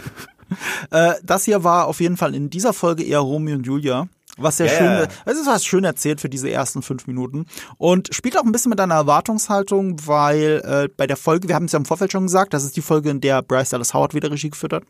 [0.90, 4.08] äh, das hier war auf jeden Fall in dieser Folge eher Romeo und Julia.
[4.36, 4.78] Was sehr yeah.
[4.78, 8.52] schön, es ist was schön erzählt für diese ersten fünf Minuten und spielt auch ein
[8.52, 12.12] bisschen mit einer Erwartungshaltung, weil äh, bei der Folge, wir haben es ja im Vorfeld
[12.12, 14.84] schon gesagt, das ist die Folge, in der Bryce Dallas Howard wieder Regie geführt hat,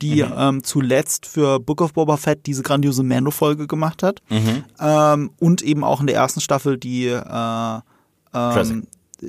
[0.00, 0.32] die mhm.
[0.36, 4.64] ähm, zuletzt für Book of Boba Fett diese grandiose Mando-Folge gemacht hat mhm.
[4.78, 7.82] ähm, und eben auch in der ersten Staffel die äh, ähm,
[8.34, 8.84] Jurassic.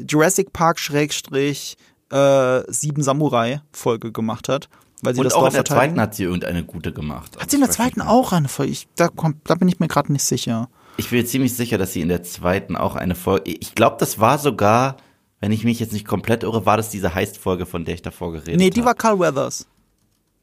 [0.07, 1.77] Jurassic Park Schrägstrich
[2.13, 4.69] äh, Sieben Samurai Folge gemacht hat.
[5.01, 7.37] Weil sie und das auch Dorf in der zweiten hat sie irgendeine gute gemacht.
[7.37, 8.71] Hat sie in der zweiten auch eine Folge?
[8.71, 10.69] Ich, da, kommt, da bin ich mir gerade nicht sicher.
[10.95, 13.51] Ich bin ziemlich sicher, dass sie in der zweiten auch eine Folge.
[13.51, 14.97] Ich glaube, das war sogar,
[15.41, 18.31] wenn ich mich jetzt nicht komplett irre, war das diese Heist-Folge, von der ich davor
[18.31, 18.57] geredet habe.
[18.57, 18.87] Nee, die hab.
[18.87, 19.67] war Carl Weathers.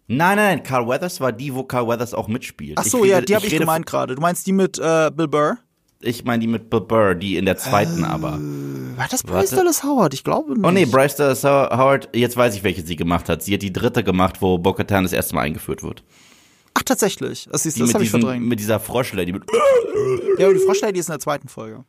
[0.09, 2.77] Nein, nein, nein, Carl Weathers war die, wo Carl Weathers auch mitspielt.
[2.79, 4.17] Ach so, ich ja, die habe ich, ich gemeint gerade.
[4.17, 5.59] Du meinst die mit äh, Bill Burr?
[6.03, 8.39] Ich meine die mit Bill Burr, die in der zweiten äh, aber.
[8.97, 10.15] War das Bryce Dallas Howard?
[10.15, 10.65] Ich glaube nicht.
[10.65, 13.43] Oh nee, Bryce Dallas Howard, jetzt weiß ich, welche sie gemacht hat.
[13.43, 16.03] Sie hat die dritte gemacht, wo Bo-Katan das erste Mal eingeführt wird.
[16.73, 17.49] Ach, tatsächlich.
[17.53, 18.47] Das, ist, das habe ich verdrängt.
[18.47, 19.33] Mit dieser Froschlady.
[19.33, 19.45] Mit
[20.39, 21.85] ja, aber die Froschlady ist in der zweiten Folge.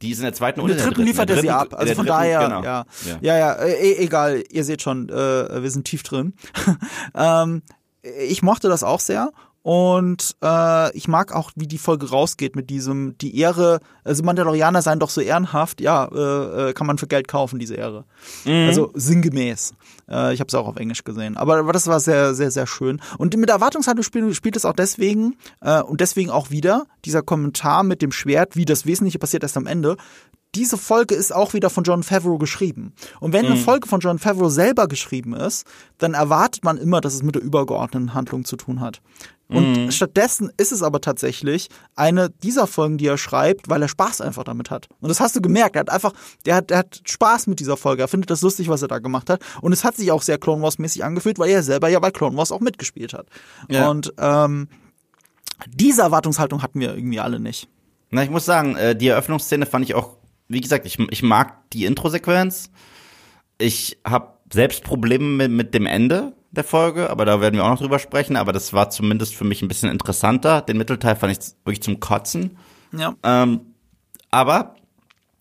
[0.00, 1.74] Die ist in der zweiten und in der dritten liefert er sie ab.
[1.74, 2.62] Also von dritten, daher, genau.
[2.62, 2.86] ja.
[3.06, 3.18] ja.
[3.20, 4.42] Ja, ja, e egal.
[4.50, 6.34] Ihr seht schon, äh, wir sind tief drin.
[7.14, 7.62] ähm,
[8.02, 9.32] ich mochte das auch sehr
[9.64, 14.82] und äh, ich mag auch, wie die Folge rausgeht mit diesem, die Ehre, also Mandalorianer
[14.82, 18.04] seien doch so ehrenhaft, ja, äh, äh kann man für Geld kaufen, diese Ehre.
[18.44, 18.66] Mhm.
[18.66, 19.72] Also sinngemäß.
[20.06, 21.38] Äh, ich habe es auch auf Englisch gesehen.
[21.38, 23.00] Aber, aber das war sehr, sehr, sehr schön.
[23.16, 27.84] Und mit Erwartungshaltung spielt, spielt es auch deswegen, äh, und deswegen auch wieder, dieser Kommentar
[27.84, 29.96] mit dem Schwert, wie das Wesentliche passiert erst am Ende,
[30.54, 32.92] diese Folge ist auch wieder von John Favreau geschrieben.
[33.20, 33.60] Und wenn eine mhm.
[33.60, 35.66] Folge von John Favreau selber geschrieben ist,
[35.98, 39.00] dann erwartet man immer, dass es mit der übergeordneten Handlung zu tun hat.
[39.54, 39.90] Und mhm.
[39.90, 44.44] stattdessen ist es aber tatsächlich eine dieser Folgen, die er schreibt, weil er Spaß einfach
[44.44, 44.88] damit hat.
[45.00, 45.76] Und das hast du gemerkt.
[45.76, 46.12] Er hat einfach,
[46.46, 48.02] der hat, der hat Spaß mit dieser Folge.
[48.02, 49.42] Er findet das lustig, was er da gemacht hat.
[49.60, 52.10] Und es hat sich auch sehr Clone Wars mäßig angefühlt, weil er selber ja bei
[52.10, 53.26] Clone Wars auch mitgespielt hat.
[53.68, 53.90] Ja.
[53.90, 54.68] Und ähm,
[55.68, 57.68] diese Erwartungshaltung hatten wir irgendwie alle nicht.
[58.10, 60.16] Na, ich muss sagen, äh, die Eröffnungsszene fand ich auch
[60.48, 62.70] wie gesagt, ich, ich mag die Intro-Sequenz.
[63.58, 67.70] Ich habe selbst Probleme mit, mit dem Ende der Folge, aber da werden wir auch
[67.70, 68.36] noch drüber sprechen.
[68.36, 70.62] Aber das war zumindest für mich ein bisschen interessanter.
[70.62, 72.56] Den Mittelteil fand ich wirklich zum Kotzen.
[72.92, 73.14] Ja.
[73.22, 73.60] Ähm,
[74.30, 74.76] aber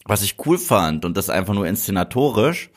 [0.06, 2.70] was ich cool fand, und das einfach nur inszenatorisch,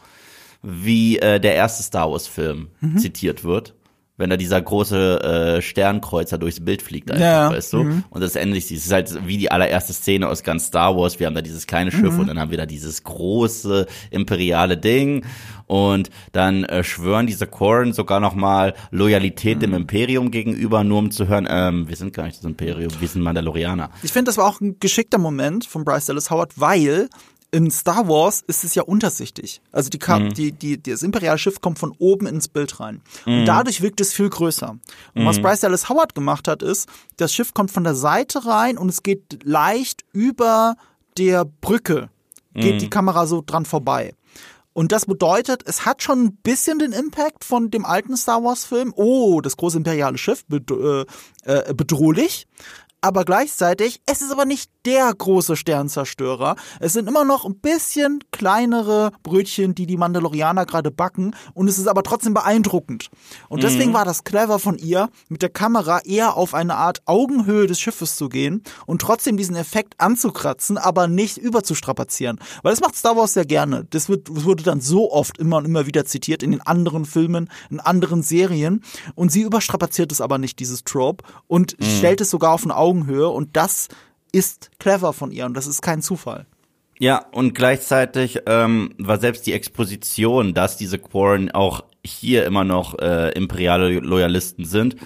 [0.63, 2.99] wie äh, der erste Star Wars-Film mhm.
[2.99, 3.75] zitiert wird
[4.19, 7.85] wenn da dieser große äh, Sternkreuzer durchs Bild fliegt, einfach, ja, weißt du?
[7.85, 8.05] Mhm.
[8.09, 8.71] Und das endlich.
[8.71, 11.21] Es ist halt wie die allererste Szene aus ganz Star Wars.
[11.21, 12.21] Wir haben da dieses kleine Schiff mhm.
[12.21, 15.27] und dann haben wir da dieses große imperiale Ding.
[15.67, 19.61] Und dann äh, schwören diese Korn sogar noch mal Loyalität mhm.
[19.61, 23.09] dem Imperium gegenüber, nur um zu hören, ähm, wir sind gar nicht das Imperium, wir
[23.09, 23.91] sind Mandalorianer.
[24.03, 27.09] Ich finde, das war auch ein geschickter Moment von Bryce Dallas Howard, weil
[27.53, 29.61] in Star Wars ist es ja untersichtig.
[29.73, 30.35] Also die, mhm.
[30.35, 33.01] die, die, das imperiale Schiff kommt von oben ins Bild rein.
[33.25, 33.47] Und mhm.
[33.47, 34.71] dadurch wirkt es viel größer.
[35.15, 35.27] Und mhm.
[35.27, 38.89] was Bryce Dallas Howard gemacht hat, ist, das Schiff kommt von der Seite rein und
[38.89, 40.77] es geht leicht über
[41.17, 42.11] der Brücke
[42.57, 44.15] geht die Kamera so dran vorbei.
[44.77, 48.67] Und das bedeutet, es hat schon ein bisschen den Impact von dem alten Star Wars
[48.67, 48.93] Film.
[48.95, 51.07] Oh, das große imperiale Schiff, bedro äh,
[51.45, 52.47] äh, bedrohlich
[53.07, 56.57] aber gleichzeitig, es ist aber nicht der große Sternzerstörer.
[56.81, 61.79] Es sind immer noch ein bisschen kleinere Brötchen, die die Mandalorianer gerade backen und es
[61.79, 63.11] ist aber trotzdem beeindruckend.
[63.49, 63.95] Und deswegen mhm.
[63.95, 68.17] war das clever von ihr, mit der Kamera eher auf eine Art Augenhöhe des Schiffes
[68.17, 72.41] zu gehen und trotzdem diesen Effekt anzukratzen, aber nicht überzustrapazieren.
[72.63, 73.87] Weil das macht Star Wars sehr gerne.
[73.91, 77.05] Das, wird, das wurde dann so oft immer und immer wieder zitiert in den anderen
[77.05, 78.83] Filmen, in anderen Serien
[79.15, 81.85] und sie überstrapaziert es aber nicht, dieses Trope und mhm.
[81.85, 83.89] stellt es sogar auf ein Augenhöhe Augenhöhe und das
[84.33, 86.47] ist clever von ihr und das ist kein Zufall.
[86.99, 92.99] Ja, und gleichzeitig ähm, war selbst die Exposition, dass diese Quarren auch hier immer noch
[92.99, 94.97] äh, imperiale Loyalisten sind,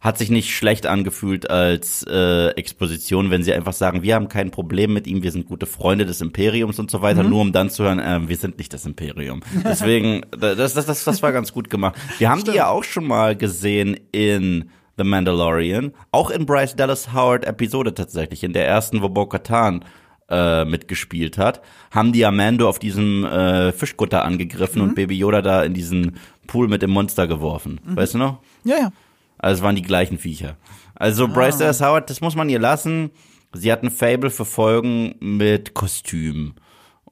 [0.00, 4.50] hat sich nicht schlecht angefühlt als äh, Exposition, wenn sie einfach sagen, wir haben kein
[4.50, 7.30] Problem mit ihm, wir sind gute Freunde des Imperiums und so weiter, mhm.
[7.30, 9.42] nur um dann zu hören, äh, wir sind nicht das Imperium.
[9.64, 11.96] Deswegen, das, das, das, das war ganz gut gemacht.
[12.18, 12.54] Wir haben Stimmt.
[12.54, 15.92] die ja auch schon mal gesehen in The Mandalorian.
[16.10, 19.84] Auch in Bryce Dallas Howard Episode tatsächlich, in der ersten, wo Bo-Katan
[20.28, 24.88] äh, mitgespielt hat, haben die Amando auf diesem äh, Fischkutter angegriffen mhm.
[24.88, 26.16] und Baby Yoda da in diesen
[26.46, 27.80] Pool mit dem Monster geworfen.
[27.84, 27.96] Mhm.
[27.96, 28.38] Weißt du noch?
[28.64, 28.92] Ja, ja.
[29.38, 30.56] Also es waren die gleichen Viecher.
[30.94, 31.28] Also ah.
[31.28, 33.10] Bryce Dallas Howard, das muss man ihr lassen.
[33.52, 36.54] Sie hat ein Fable für Folgen mit Kostüm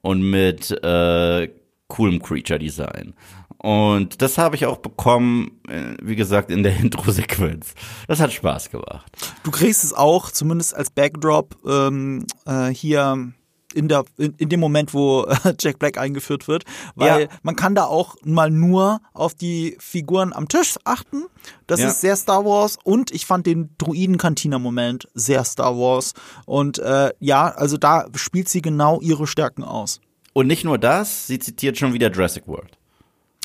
[0.03, 1.49] und mit äh,
[1.89, 3.15] coolem Creature Design.
[3.65, 7.73] Und das habe ich auch bekommen, äh, wie gesagt, in der Intro-Sequenz.
[8.07, 9.11] Das hat Spaß gemacht.
[9.43, 13.33] Du kriegst es auch, zumindest als Backdrop, ähm, äh, hier
[13.73, 15.27] in, der, in, in dem Moment, wo
[15.59, 17.29] Jack Black eingeführt wird, weil ja.
[17.43, 21.25] man kann da auch mal nur auf die Figuren am Tisch achten.
[21.67, 21.89] Das ja.
[21.89, 26.13] ist sehr Star Wars und ich fand den Druiden-Cantina-Moment sehr Star Wars.
[26.45, 30.03] Und äh, ja, also da spielt sie genau ihre Stärken aus.
[30.35, 32.77] Und nicht nur das, sie zitiert schon wieder Jurassic World.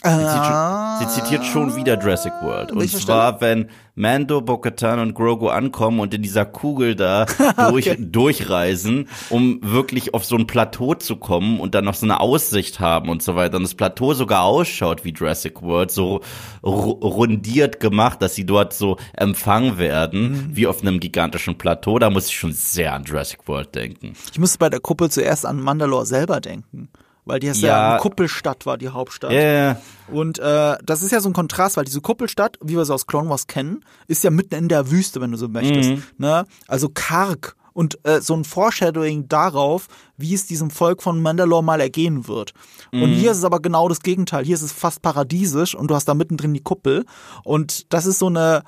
[0.01, 2.71] Sie, zitiert schon wieder Jurassic World.
[2.71, 7.25] Und zwar, wenn Mando, Bo-Katan und Grogu ankommen und in dieser Kugel da
[7.69, 7.97] durch, okay.
[7.99, 12.79] durchreisen, um wirklich auf so ein Plateau zu kommen und dann noch so eine Aussicht
[12.79, 13.57] haben und so weiter.
[13.57, 16.21] Und das Plateau sogar ausschaut wie Jurassic World, so
[16.63, 20.55] rundiert gemacht, dass sie dort so empfangen werden, mhm.
[20.55, 21.99] wie auf einem gigantischen Plateau.
[21.99, 24.13] Da muss ich schon sehr an Jurassic World denken.
[24.31, 26.89] Ich musste bei der Kuppel zuerst an Mandalore selber denken
[27.25, 29.31] weil die ja, ja eine Kuppelstadt war, die Hauptstadt.
[29.31, 29.81] Ja, ja.
[30.07, 33.07] Und äh, das ist ja so ein Kontrast, weil diese Kuppelstadt, wie wir sie aus
[33.07, 35.89] Clone Wars kennen, ist ja mitten in der Wüste, wenn du so möchtest.
[35.89, 36.03] Mhm.
[36.17, 36.45] Ne?
[36.67, 41.79] Also karg und äh, so ein Foreshadowing darauf, wie es diesem Volk von Mandalore mal
[41.79, 42.53] ergehen wird.
[42.91, 43.03] Mhm.
[43.03, 44.43] Und hier ist es aber genau das Gegenteil.
[44.43, 47.05] Hier ist es fast paradiesisch und du hast da mittendrin die Kuppel.
[47.43, 48.63] Und das ist so eine,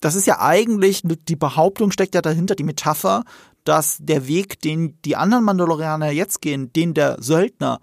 [0.00, 3.24] das ist ja eigentlich, die Behauptung steckt ja dahinter, die Metapher,
[3.64, 7.80] dass der Weg, den die anderen Mandalorianer jetzt gehen, den der Söldner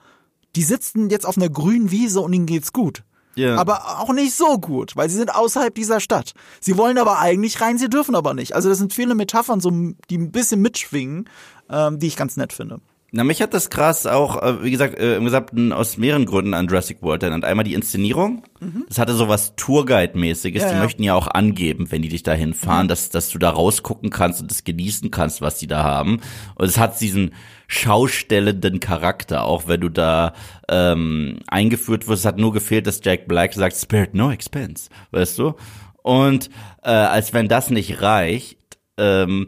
[0.55, 3.03] die sitzen jetzt auf einer grünen Wiese und ihnen geht's gut.
[3.37, 3.57] Yeah.
[3.57, 6.33] Aber auch nicht so gut, weil sie sind außerhalb dieser Stadt.
[6.59, 8.55] Sie wollen aber eigentlich rein, sie dürfen aber nicht.
[8.55, 9.71] Also das sind viele Metaphern, so,
[10.09, 11.29] die ein bisschen mitschwingen,
[11.69, 12.81] ähm, die ich ganz nett finde.
[13.13, 16.53] Na, mich hat das krass auch, äh, wie gesagt, äh, im Gesamten aus mehreren Gründen
[16.53, 17.43] an Jurassic World erinnert.
[17.43, 18.43] Einmal die Inszenierung.
[18.61, 18.85] Mhm.
[18.87, 20.61] Das hatte so was Tourguide-mäßiges.
[20.61, 20.81] Ja, die ja.
[20.81, 22.89] möchten ja auch angeben, wenn die dich dahin fahren, mhm.
[22.89, 26.21] dass, dass du da rausgucken kannst und das genießen kannst, was die da haben.
[26.55, 27.33] Und es hat diesen
[27.67, 30.33] schaustellenden Charakter, auch wenn du da
[30.69, 32.21] ähm, eingeführt wirst.
[32.21, 35.55] Es hat nur gefehlt, dass Jack Black sagt, Spirit no expense, weißt du?
[36.01, 36.49] Und
[36.81, 38.57] äh, als wenn das nicht reicht,
[38.97, 39.47] ähm,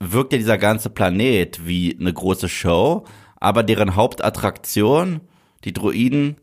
[0.00, 3.04] wirkt ja dieser ganze Planet wie eine große Show,
[3.36, 5.20] aber deren Hauptattraktion,
[5.64, 6.36] die Droiden,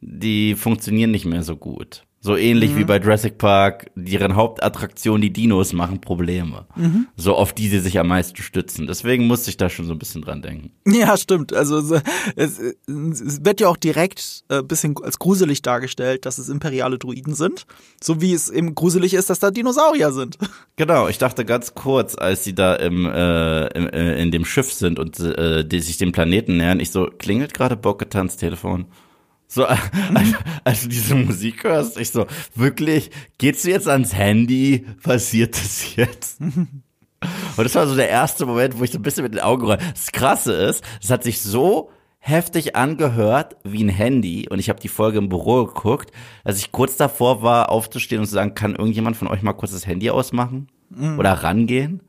[0.00, 2.04] die funktionieren nicht mehr so gut.
[2.22, 2.76] So ähnlich mhm.
[2.76, 6.66] wie bei Jurassic Park, deren Hauptattraktion, die Dinos, machen Probleme.
[6.76, 7.06] Mhm.
[7.16, 8.86] So auf die sie sich am meisten stützen.
[8.86, 10.70] Deswegen musste ich da schon so ein bisschen dran denken.
[10.86, 11.54] Ja, stimmt.
[11.54, 11.78] Also
[12.36, 16.98] es, es wird ja auch direkt ein äh, bisschen als gruselig dargestellt, dass es imperiale
[16.98, 17.64] Druiden sind.
[18.02, 20.36] So wie es eben gruselig ist, dass da Dinosaurier sind.
[20.76, 24.72] Genau, ich dachte ganz kurz, als sie da im, äh, im äh, in dem Schiff
[24.72, 28.86] sind und äh, die sich dem Planeten nähern, ich so, klingelt gerade Boketans Telefon?
[29.52, 29.80] So, als,
[30.62, 34.86] als du diese Musik hörst, ich so, wirklich, geht's jetzt ans Handy?
[35.02, 36.40] Passiert das jetzt?
[36.40, 36.84] Und
[37.56, 39.78] das war so der erste Moment, wo ich so ein bisschen mit den Augen roll.
[39.90, 41.90] Das Krasse ist, es hat sich so
[42.20, 46.12] heftig angehört wie ein Handy und ich habe die Folge im Büro geguckt,
[46.44, 49.72] dass ich kurz davor war, aufzustehen und zu sagen, kann irgendjemand von euch mal kurz
[49.72, 50.68] das Handy ausmachen?
[50.90, 51.18] Mhm.
[51.18, 52.02] Oder rangehen?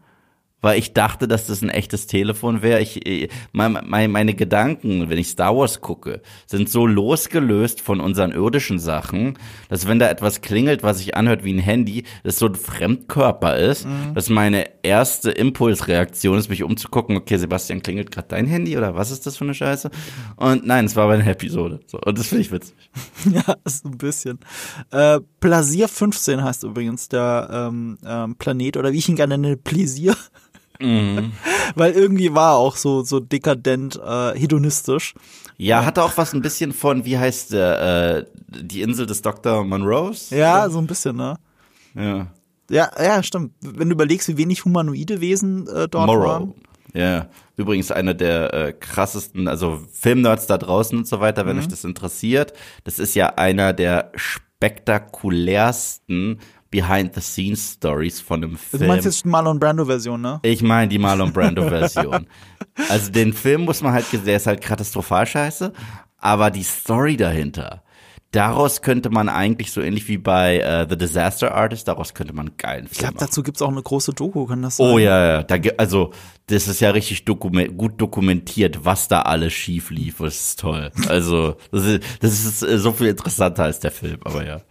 [0.62, 2.82] Weil ich dachte, dass das ein echtes Telefon wäre.
[2.82, 8.00] Ich, ich mein, mein, meine Gedanken, wenn ich Star Wars gucke, sind so losgelöst von
[8.00, 9.38] unseren irdischen Sachen,
[9.70, 13.58] dass wenn da etwas klingelt, was sich anhört wie ein Handy, das so ein Fremdkörper
[13.58, 14.14] ist, mhm.
[14.14, 19.12] dass meine erste Impulsreaktion ist, mich umzugucken, okay, Sebastian, klingelt gerade dein Handy oder was
[19.12, 19.90] ist das für eine Scheiße?
[20.36, 21.80] Und nein, es war aber eine Episode.
[21.88, 22.76] So, und das finde ich witzig.
[23.32, 24.40] ja, ist ein bisschen.
[24.92, 29.58] Äh, Plasier 15 heißt übrigens der ähm, ähm, Planet oder wie ich ihn gerne nenne,
[29.58, 30.16] Pläsier.
[30.82, 31.32] Mhm.
[31.76, 35.14] Weil irgendwie war er auch so, so dekadent, äh, hedonistisch.
[35.58, 38.26] Ja, hatte auch was ein bisschen von, wie heißt der, äh,
[38.64, 39.64] die Insel des Dr.
[39.64, 40.32] Monroes?
[40.32, 41.38] Ja, so ein bisschen, ne?
[41.96, 42.28] Ja.
[42.70, 43.54] Ja, ja, stimmt.
[43.62, 46.26] Wenn du überlegst, wie wenig humanoide Wesen äh, dort Morrow.
[46.26, 46.54] waren.
[46.94, 47.28] Ja,
[47.58, 51.62] übrigens einer der äh, krassesten, also Filmnerds da draußen und so weiter, wenn mhm.
[51.62, 52.54] euch das interessiert.
[52.84, 56.40] Das ist ja einer der spektakulärsten
[56.72, 58.84] Behind-the-Scenes-Stories von einem Film.
[58.84, 60.40] Du meinst jetzt die Marlon Brando-Version, ne?
[60.42, 62.28] Ich meine die Marlon Brando-Version.
[62.90, 65.74] also den Film muss man halt, der ist halt katastrophal scheiße,
[66.18, 67.84] aber die Story dahinter,
[68.32, 72.48] daraus könnte man eigentlich so ähnlich wie bei uh, The Disaster Artist, daraus könnte man
[72.48, 74.88] einen geilen Film Ich glaube, dazu gibt's auch eine große Doku, kann das sein?
[74.88, 75.44] Oh ja, ja.
[75.44, 76.12] Da, also,
[76.48, 80.20] das ist ja richtig dokument, gut dokumentiert, was da alles schief lief.
[80.20, 80.92] Das ist toll.
[81.08, 84.62] Also, das ist, das ist äh, so viel interessanter als der Film, aber ja.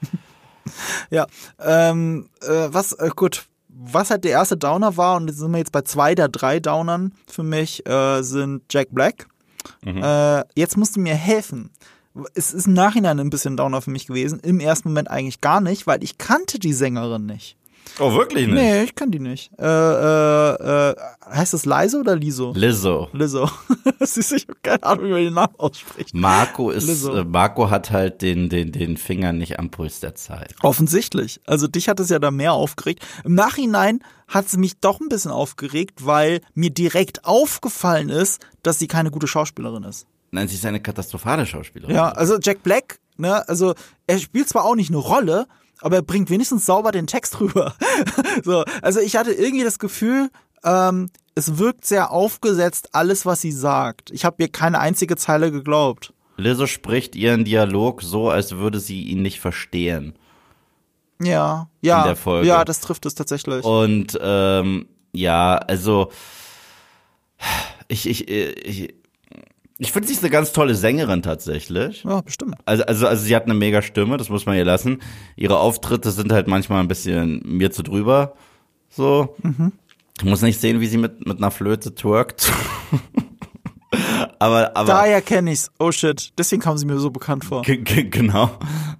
[1.10, 1.26] ja,
[1.58, 5.58] ähm, äh, was, äh, gut, was halt der erste Downer war, und jetzt sind wir
[5.58, 9.26] jetzt bei zwei der drei Downern für mich, äh, sind Jack Black.
[9.84, 10.02] Mhm.
[10.02, 11.70] Äh, jetzt musst du mir helfen.
[12.34, 15.60] Es ist im Nachhinein ein bisschen Downer für mich gewesen, im ersten Moment eigentlich gar
[15.60, 17.56] nicht, weil ich kannte die Sängerin nicht.
[17.98, 18.54] Oh, wirklich nicht?
[18.54, 19.50] Nee, ich kann die nicht.
[19.58, 20.94] Äh, äh, äh,
[21.30, 22.52] heißt das Liso oder Liso?
[22.54, 23.08] Lizzo.
[23.12, 23.50] Lizzo.
[24.00, 26.14] Siehst du, ich habe keine Ahnung, wie man den Namen ausspricht.
[26.14, 30.54] Marco ist, äh, Marco hat halt den, den, den Finger nicht am Puls der Zeit.
[30.62, 31.40] Offensichtlich.
[31.46, 33.04] Also dich hat es ja da mehr aufgeregt.
[33.24, 38.78] Im Nachhinein hat es mich doch ein bisschen aufgeregt, weil mir direkt aufgefallen ist, dass
[38.78, 40.06] sie keine gute Schauspielerin ist.
[40.30, 41.94] Nein, sie ist eine katastrophale Schauspielerin.
[41.94, 43.74] Ja, also Jack Black, ne, also
[44.06, 45.46] er spielt zwar auch nicht eine Rolle,
[45.80, 47.74] aber er bringt wenigstens sauber den Text rüber.
[48.44, 50.30] so, also ich hatte irgendwie das Gefühl,
[50.64, 54.10] ähm, es wirkt sehr aufgesetzt, alles, was sie sagt.
[54.10, 56.12] Ich habe ihr keine einzige Zeile geglaubt.
[56.36, 60.14] Lizzo spricht ihren Dialog so, als würde sie ihn nicht verstehen.
[61.22, 62.48] Ja, ja, in der Folge.
[62.48, 63.62] ja, das trifft es tatsächlich.
[63.64, 66.10] Und ähm, ja, also
[67.88, 68.94] ich, ich, ich,
[69.82, 72.04] ich finde, sie ist eine ganz tolle Sängerin tatsächlich.
[72.04, 72.54] Ja, bestimmt.
[72.66, 74.98] Also, also, also sie hat eine mega Stimme, das muss man ihr lassen.
[75.36, 78.34] Ihre Auftritte sind halt manchmal ein bisschen mir zu drüber.
[78.90, 79.36] So.
[79.42, 79.72] Mhm.
[80.18, 82.52] Ich muss nicht sehen, wie sie mit, mit einer Flöte twerkt.
[84.38, 84.86] aber, aber.
[84.86, 85.70] Daher kenne ich's.
[85.78, 86.30] Oh shit.
[86.36, 87.62] Deswegen kam sie mir so bekannt vor.
[87.62, 88.50] Genau.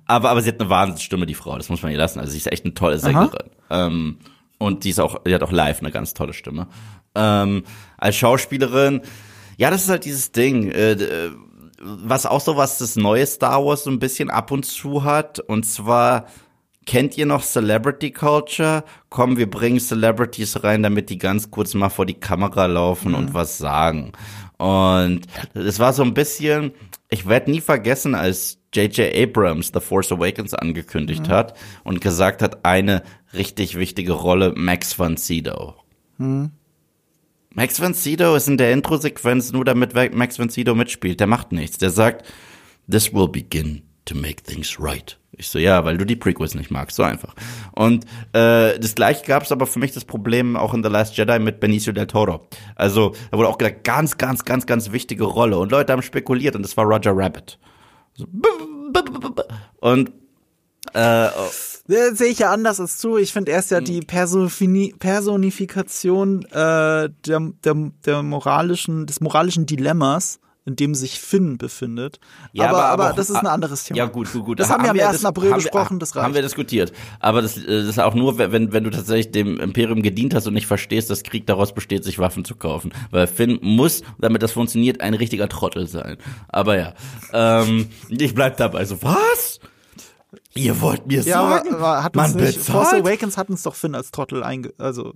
[0.06, 1.58] Aber, aber sie hat eine Wahnsinnsstimme, die Frau.
[1.58, 2.20] Das muss man ihr lassen.
[2.20, 3.50] Also sie ist echt eine tolle Sängerin.
[3.68, 4.16] Ähm,
[4.56, 6.68] und die ist auch, die hat auch live eine ganz tolle Stimme.
[7.14, 7.64] Ähm,
[7.98, 9.02] als Schauspielerin,
[9.60, 11.32] ja, das ist halt dieses Ding, äh, äh,
[11.82, 15.38] was auch so was das neue Star Wars so ein bisschen ab und zu hat.
[15.38, 16.28] Und zwar,
[16.86, 18.84] kennt ihr noch Celebrity Culture?
[19.10, 23.18] Komm, wir bringen Celebrities rein, damit die ganz kurz mal vor die Kamera laufen mhm.
[23.18, 24.12] und was sagen.
[24.56, 26.72] Und es war so ein bisschen,
[27.10, 29.14] ich werde nie vergessen, als J.J.
[29.14, 31.32] Abrams The Force Awakens angekündigt mhm.
[31.32, 31.54] hat
[31.84, 33.02] und gesagt hat, eine
[33.34, 35.74] richtig wichtige Rolle, Max von Sydow.
[36.16, 36.52] Mhm.
[37.54, 41.20] Max von Sydow ist in der Intro-Sequenz nur damit Max von Sydow mitspielt.
[41.20, 41.78] Der macht nichts.
[41.78, 42.24] Der sagt,
[42.88, 45.18] this will begin to make things right.
[45.32, 47.34] Ich so, ja, weil du die Prequels nicht magst, so einfach.
[47.72, 51.16] Und äh, das gleiche gab es aber für mich das Problem auch in The Last
[51.16, 52.46] Jedi mit Benicio del Toro.
[52.74, 55.58] Also, da wurde auch gesagt, ganz, ganz, ganz, ganz wichtige Rolle.
[55.58, 57.58] Und Leute haben spekuliert und das war Roger Rabbit.
[58.14, 58.26] So,
[59.80, 60.12] und
[60.92, 61.28] äh,
[61.90, 63.16] das sehe ich ja anders als du.
[63.16, 63.84] Ich finde, er ist ja hm.
[63.84, 71.58] die Personi Personifikation äh, der, der, der moralischen, des moralischen Dilemmas in dem sich Finn
[71.58, 72.20] befindet.
[72.52, 73.98] Ja, aber, aber, aber, das ist ein anderes Thema.
[73.98, 74.60] Ja, gut, gut, gut.
[74.60, 75.24] Das, das haben wir am 1.
[75.24, 76.24] April besprochen, das reicht.
[76.24, 76.92] Haben wir diskutiert.
[77.18, 80.46] Aber das, äh, das ist auch nur, wenn, wenn du tatsächlich dem Imperium gedient hast
[80.46, 82.92] und nicht verstehst, dass Krieg daraus besteht, sich Waffen zu kaufen.
[83.10, 86.18] Weil Finn muss, damit das funktioniert, ein richtiger Trottel sein.
[86.48, 86.94] Aber ja,
[87.32, 88.84] ähm, ich bleib dabei.
[88.84, 89.60] So, was?
[90.54, 92.88] Ihr wollt mir ja, sagen, aber, aber hat man nicht, bezahlt?
[92.88, 94.72] Force Awakens hat uns doch Finn als Trottel einge...
[94.78, 95.14] Also,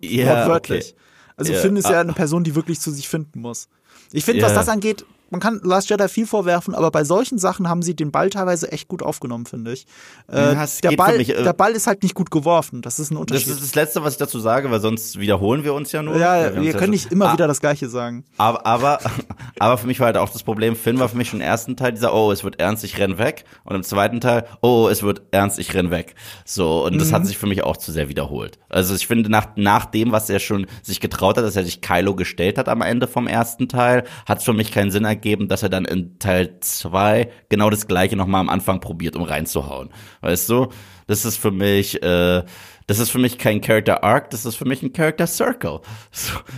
[0.00, 0.94] ja, wortwörtlich.
[0.94, 1.02] Okay.
[1.36, 3.68] Also ja, Finn ist ja eine Person, die wirklich zu sich finden muss.
[4.12, 4.46] Ich finde, ja.
[4.46, 7.94] was das angeht, man kann Last Jedi viel vorwerfen, aber bei solchen Sachen haben sie
[7.96, 9.86] den Ball teilweise echt gut aufgenommen, finde ich.
[10.30, 12.82] Äh, Ja, der, Ball, mich, äh, der Ball ist halt nicht gut geworfen.
[12.82, 13.48] Das ist ein Das Unterschied.
[13.48, 16.16] ist das Letzte, was ich dazu sage, weil sonst wiederholen wir uns ja nur.
[16.16, 18.24] ja, wir uns können schon- nicht immer Ah, wieder das Gleiche sagen.
[18.36, 18.98] Aber, aber,
[19.58, 21.76] aber für mich war halt auch das Problem, Finn war für mich schon im ersten
[21.76, 23.44] Teil dieser, oh, es wird ernst, ich renn weg.
[23.64, 26.14] Und im zweiten Teil, oh, es wird ernst, ich renn weg.
[26.44, 27.14] So, und das Mhm.
[27.14, 28.58] hat sich für mich auch zu sehr wiederholt.
[28.68, 31.80] Also ich finde, nach, nach dem, was er schon sich getraut hat, dass er sich
[31.80, 35.19] Kylo gestellt hat am Ende vom ersten Teil, hat es für mich keinen Sinn ergeben,
[35.48, 39.90] dass er dann in Teil zwei genau das gleiche nochmal am Anfang probiert, um reinzuhauen.
[40.20, 40.68] Weißt du?
[41.06, 42.44] Das ist für mich, äh,
[42.86, 45.80] das ist für mich kein Character Arc, das ist für mich ein Character Circle.
[46.10, 46.32] So.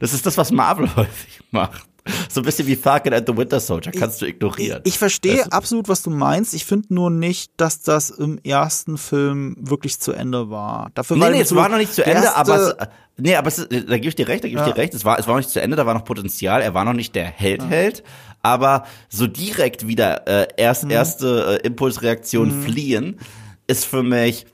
[0.00, 1.88] Das ist das, was Marvel häufig macht.
[2.30, 4.80] So ein bisschen wie Falcon and the Winter Soldier, kannst du ignorieren.
[4.84, 5.52] Ich verstehe Weißt du?
[5.52, 6.54] absolut, was du meinst.
[6.54, 10.90] Ich finde nur nicht, dass das im ersten Film wirklich zu Ende war.
[10.94, 13.48] Dafür Nee, war nee, es war noch nicht zu Ende, erste- aber es, nee, aber
[13.48, 14.72] es, da gebe ich dir recht, da gebe ich Ja.
[14.72, 14.94] dir recht.
[14.94, 16.60] Es war, es war noch nicht zu Ende, da war noch Potenzial.
[16.62, 18.02] Er war noch nicht der Held-Held,
[18.42, 20.90] aber so direkt wieder äh, erst Mhm.
[20.90, 23.18] erste äh, Impulsreaktion fliehen
[23.66, 24.46] ist für mich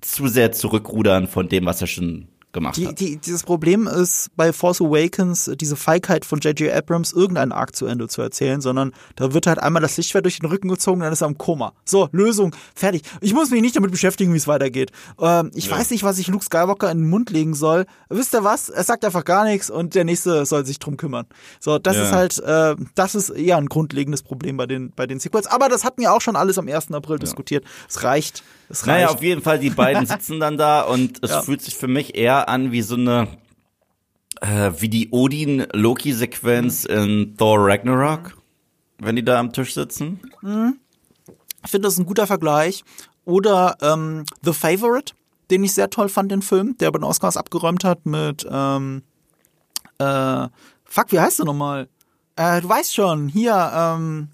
[0.00, 3.00] zu sehr zurückrudern von dem, was er schon gemacht Die, hat.
[3.00, 6.72] die, dieses Problem ist bei Force Awakens diese Feigheit von J.J.
[6.72, 10.38] Abrams, irgendeinen Arc zu Ende zu erzählen, sondern da wird halt einmal das Lichtschwert durch
[10.38, 11.72] den Rücken gezogen, dann ist er im Koma.
[11.84, 13.02] So, Lösung, fertig.
[13.20, 14.90] Ich muss mich nicht damit beschäftigen, wie es weitergeht.
[15.20, 17.86] Ähm, ich weiß nicht, was ich Luke Skywalker in den Mund legen soll.
[18.08, 18.68] Wisst ihr was?
[18.68, 21.26] Er sagt einfach gar nichts und der nächste soll sich drum kümmern.
[21.60, 22.02] So, das Ja.
[22.04, 25.46] ist halt, äh, das ist eher ein grundlegendes Problem bei den, bei den Sequels.
[25.46, 26.92] Aber das hatten wir auch schon alles am 1.
[26.92, 27.64] April diskutiert.
[27.88, 28.42] Es reicht.
[28.70, 28.86] Es reicht.
[28.86, 31.42] Naja, auf jeden Fall, die beiden sitzen dann da und es Ja.
[31.42, 33.26] fühlt sich für mich eher an wie so eine,
[34.40, 36.94] äh, wie die Odin-Loki-Sequenz Mhm.
[36.94, 38.36] in Thor Ragnarok,
[38.98, 40.20] wenn die da am Tisch sitzen.
[41.64, 42.84] Ich finde das ein guter Vergleich.
[43.24, 45.12] Oder ähm, The Favorite,
[45.50, 49.02] den ich sehr toll fand, den Film, der bei den Oscars abgeräumt hat mit ähm,
[49.98, 50.48] äh,
[50.84, 51.88] fuck, wie heißt der nochmal?
[52.36, 54.28] Äh, du weißt schon, hier, ähm,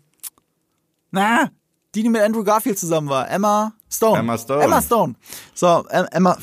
[1.11, 1.51] na,
[1.95, 4.19] die, die mit Andrew Garfield zusammen war, Emma Stone.
[4.19, 4.63] Emma Stone.
[4.65, 5.15] Emma Stone.
[5.55, 6.37] So, Em- Emma,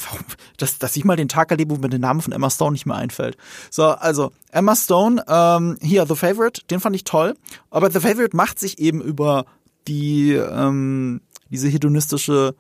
[0.58, 2.86] dass, dass ich mal den Tag erlebe, wo mir der Name von Emma Stone nicht
[2.86, 3.38] mehr einfällt.
[3.70, 7.36] So, also, Emma Stone, ähm, hier, The Favorite, den fand ich toll.
[7.70, 9.46] Aber The Favorite macht sich eben über
[9.88, 12.56] die, ähm, diese hedonistische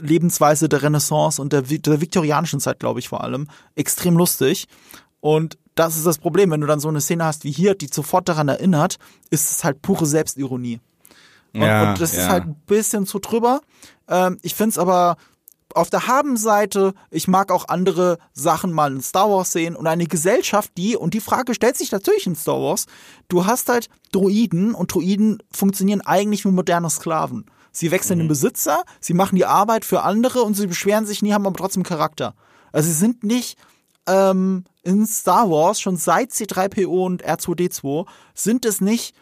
[0.00, 4.66] Lebensweise der Renaissance und der, der viktorianischen Zeit, glaube ich, vor allem, extrem lustig.
[5.20, 7.88] Und das ist das Problem, wenn du dann so eine Szene hast wie hier, die
[7.90, 8.98] sofort daran erinnert,
[9.30, 10.80] ist es halt pure Selbstironie.
[11.54, 12.28] Und, Ja, und das ist ja.
[12.28, 13.60] halt ein bisschen zu drüber.
[14.08, 15.16] Ähm, ich find's aber
[15.74, 20.06] auf der Habenseite, ich mag auch andere Sachen mal in Star Wars sehen und eine
[20.06, 22.86] Gesellschaft, die, und die Frage stellt sich natürlich in Star Wars,
[23.28, 27.46] du hast halt Droiden und Droiden funktionieren eigentlich wie moderne Sklaven.
[27.72, 28.22] Sie wechseln Mhm.
[28.24, 31.56] den Besitzer, sie machen die Arbeit für andere und sie beschweren sich nie, haben aber
[31.56, 32.34] trotzdem Charakter.
[32.70, 33.58] Also sie sind nicht
[34.06, 39.16] ähm, in Star Wars, schon seit C3PO und R2D2, sind es nicht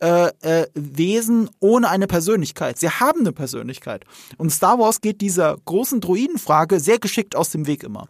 [0.00, 2.78] äh, äh, Wesen ohne eine Persönlichkeit.
[2.78, 4.04] Sie haben eine Persönlichkeit.
[4.36, 8.08] Und Star Wars geht dieser großen Droidenfrage sehr geschickt aus dem Weg immer.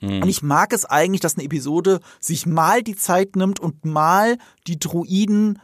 [0.00, 4.38] Und ich mag es eigentlich, dass eine Episode sich mal die Zeit nimmt und mal
[4.68, 5.58] die Droiden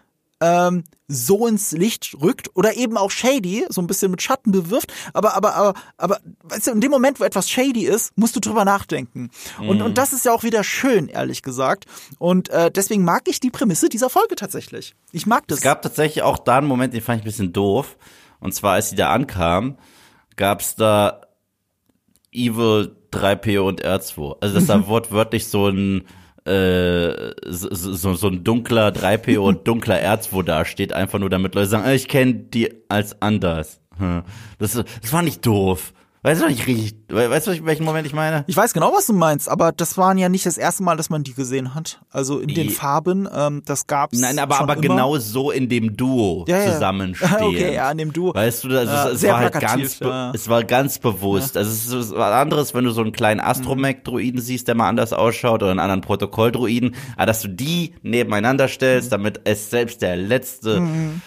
[0.44, 4.92] ähm, so ins Licht rückt oder eben auch shady, so ein bisschen mit Schatten bewirft.
[5.14, 8.40] Aber, aber, aber, aber, weißt du, in dem Moment, wo etwas shady ist, musst du
[8.40, 9.30] drüber nachdenken.
[9.58, 11.86] Und, und das ist ja auch wieder schön, ehrlich gesagt.
[12.18, 14.94] Und äh, deswegen mag ich die Prämisse dieser Folge tatsächlich.
[15.12, 15.58] Ich mag das.
[15.58, 17.96] Es gab tatsächlich auch da einen Moment, den fand ich ein bisschen doof.
[18.40, 19.78] Und zwar, als sie da ankam,
[20.36, 21.22] gab's da
[22.32, 24.36] Evil 3PO und R2.
[24.40, 26.04] Also, dass da wortwörtlich so ein
[26.46, 31.68] äh, so, so, ein dunkler 3PO und dunkler R2 da steht, einfach nur damit Leute
[31.68, 33.80] sagen, äh, ich kenne die als anders.
[33.96, 34.22] Hm.
[34.58, 35.94] Das, das war nicht doof.
[36.26, 38.44] Weißt du nicht richtig, we- weißt du, welchen Moment ich meine?
[38.46, 41.10] Ich weiß genau, was du meinst, aber das waren ja nicht das erste Mal, dass
[41.10, 42.00] man die gesehen hat.
[42.10, 44.18] Also in den Farben, ähm, das gab's.
[44.18, 44.80] Nein, aber, aber immer.
[44.80, 46.72] genau so in dem Duo Ja, ja.
[46.72, 47.30] zusammenstehen.
[47.42, 48.34] Okay, ja, in dem Duo.
[48.34, 50.32] Weißt du, das, Ja, es, war halt ganz, ja.
[50.34, 51.58] es war ganz bewusst.
[51.58, 55.12] Also es ist was anderes, wenn du so einen kleinen Astromech-Druiden siehst, der mal anders
[55.12, 60.16] ausschaut, oder einen anderen Protokolldruiden, aber dass du die nebeneinander stellst, damit es selbst der
[60.16, 61.20] letzte Blödmann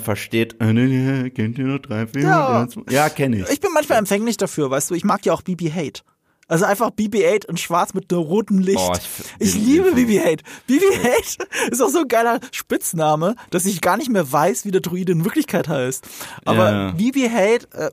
[0.00, 0.56] versteht.
[0.60, 2.66] Äh, nee, nee, kennt ihr noch drei, vier, Ja.
[2.90, 3.48] ja kenne ich.
[3.50, 6.02] Ich bin manchmal empfänglich dafür, weißt du, ich mag ja auch BB-8.
[6.48, 8.78] Also einfach BB-8 in schwarz mit einem roten Licht.
[8.80, 8.92] Oh,
[9.40, 10.40] ich- ich, liebe den- BB-8.
[10.68, 14.80] BB-8 ist auch so ein geiler Spitzname, dass ich gar nicht mehr weiß, wie der
[14.80, 16.06] Druide in Wirklichkeit heißt.
[16.44, 16.90] Aber Ja.
[16.92, 17.90] BB-8, äh,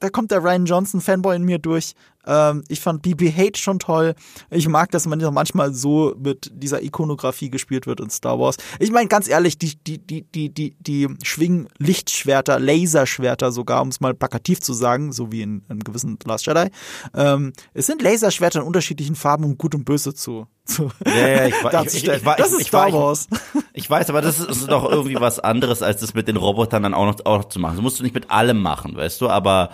[0.00, 1.94] da kommt der Ryan Johnson Fanboy in mir durch.
[2.26, 4.14] Ähm, ich fand BB-8 schon toll.
[4.50, 8.56] Ich mag, dass man manchmal so mit dieser Ikonografie gespielt wird in Star Wars.
[8.78, 13.88] Ich meine, ganz ehrlich, die, die, die, die, die, die schwingen Lichtschwerter, Laserschwerter sogar, um
[13.88, 16.68] es mal plakativ zu sagen, so wie in, in gewissen Last Jedi.
[17.14, 21.46] Ähm, es sind Laserschwerter in unterschiedlichen Farben, um Gut und Böse zu, zu Ja, ja,
[21.46, 21.54] ich,
[21.94, 23.28] ich, ich, ich, Das ist Star Wars.
[23.72, 26.82] Ich weiß, aber das ist, ist doch irgendwie was anderes, als das mit den Robotern
[26.82, 27.76] dann auch noch, auch noch zu machen.
[27.76, 29.70] Das musst du nicht mit allem machen, weißt du, aber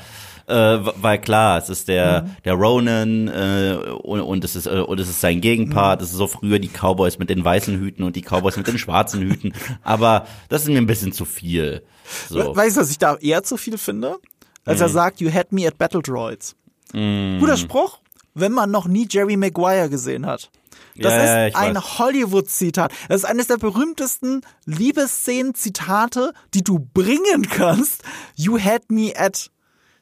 [0.50, 2.36] äh, weil klar, es ist der Mhm.
[2.44, 6.00] der Ronan äh, und, und es ist äh, und es ist sein Gegenpart.
[6.00, 6.04] Mhm.
[6.04, 8.78] Es ist so früher die Cowboys mit den weißen Hüten und die Cowboys mit den
[8.78, 9.54] schwarzen Hüten.
[9.82, 11.82] Aber das ist mir ein bisschen zu viel.
[12.28, 12.54] So.
[12.56, 14.16] Weißt du, was ich da eher zu viel finde?
[14.64, 14.92] Als er Mhm.
[14.92, 16.54] sagt, you had me at Battle Droids.
[16.92, 18.00] Guter Spruch,
[18.34, 20.50] wenn man noch nie Jerry Maguire gesehen hat.
[20.96, 21.80] Das Ja, ja, ist ich ein.
[21.80, 22.92] Hollywood-Zitat.
[23.08, 28.02] Das ist eines der berühmtesten Liebesszenen-Zitate, die du bringen kannst.
[28.36, 29.50] You had me at.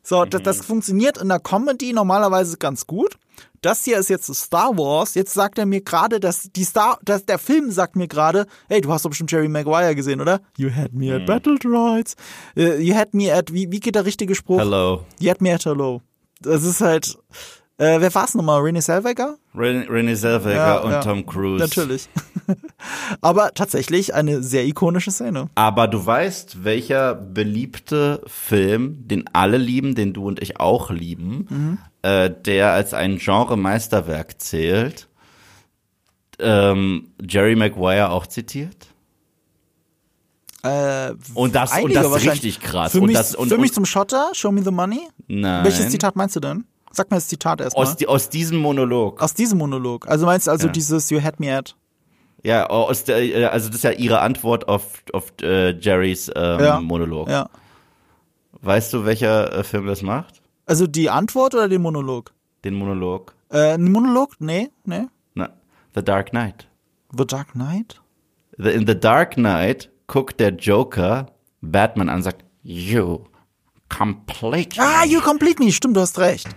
[0.08, 0.44] So, das, Mhm.
[0.44, 3.16] das funktioniert in der Comedy normalerweise ganz gut.
[3.60, 5.14] Das hier ist jetzt Star Wars.
[5.14, 8.80] Jetzt sagt er mir gerade, dass die Star, dass der Film sagt mir gerade, hey,
[8.80, 10.40] du hast doch bestimmt Jerry Maguire gesehen, oder?
[10.56, 11.12] You had me Mhm.
[11.22, 12.14] at Battle Droids.
[12.56, 14.58] Äh, You had me at, wie, wie geht der richtige Spruch?
[14.60, 15.04] Hello.
[15.18, 16.00] You had me at Hello.
[16.40, 17.18] Das ist halt,
[17.78, 18.60] äh, wer war's nochmal?
[18.60, 19.36] Renee Zellweger?
[19.54, 21.00] Ren- Renee Zellweger Ja, und ja.
[21.00, 21.62] Tom Cruise.
[21.64, 22.08] Natürlich.
[23.20, 25.48] Aber tatsächlich eine sehr ikonische Szene.
[25.54, 31.46] Aber du weißt, welcher beliebte Film, den alle lieben, den du und ich auch lieben,
[31.48, 31.78] Mhm.
[32.02, 35.08] äh, der als ein Genre-Meisterwerk zählt,
[36.40, 38.86] ähm, Jerry Maguire auch zitiert?
[40.62, 42.92] Äh, Und das, und das richtig krass.
[42.92, 45.08] Für und mich, das, und, für mich zum Schotter, Show Me the Money.
[45.28, 45.64] nein.
[45.64, 46.64] Welches Zitat meinst du denn?
[46.92, 47.86] Sag mir das Zitat erstmal.
[47.86, 49.20] Aus, die, aus diesem Monolog.
[49.22, 50.08] Aus diesem Monolog.
[50.08, 50.72] Also meinst du also Ja.
[50.72, 51.76] dieses You had me at?
[52.44, 56.60] Ja, aus der, äh, also das ist ja ihre Antwort auf, auf äh, Jerrys ähm,
[56.60, 56.80] Ja.
[56.80, 57.28] Monolog.
[57.28, 57.48] Ja.
[58.62, 60.40] Weißt du, welcher äh, Film das macht?
[60.66, 62.32] Also die Antwort oder den Monolog?
[62.64, 63.34] Den Monolog?
[63.50, 64.34] Äh, ein Monolog?
[64.40, 65.06] Nee, nee.
[65.34, 65.50] Na,
[65.94, 66.68] The Dark Knight.
[67.16, 68.00] The Dark Knight?
[68.58, 71.26] The, in The Dark Knight guckt der Joker
[71.60, 73.24] Batman an und sagt, you
[73.88, 74.80] complete.
[74.80, 75.72] Ah, you complete me.
[75.72, 76.48] Stimmt, du hast recht.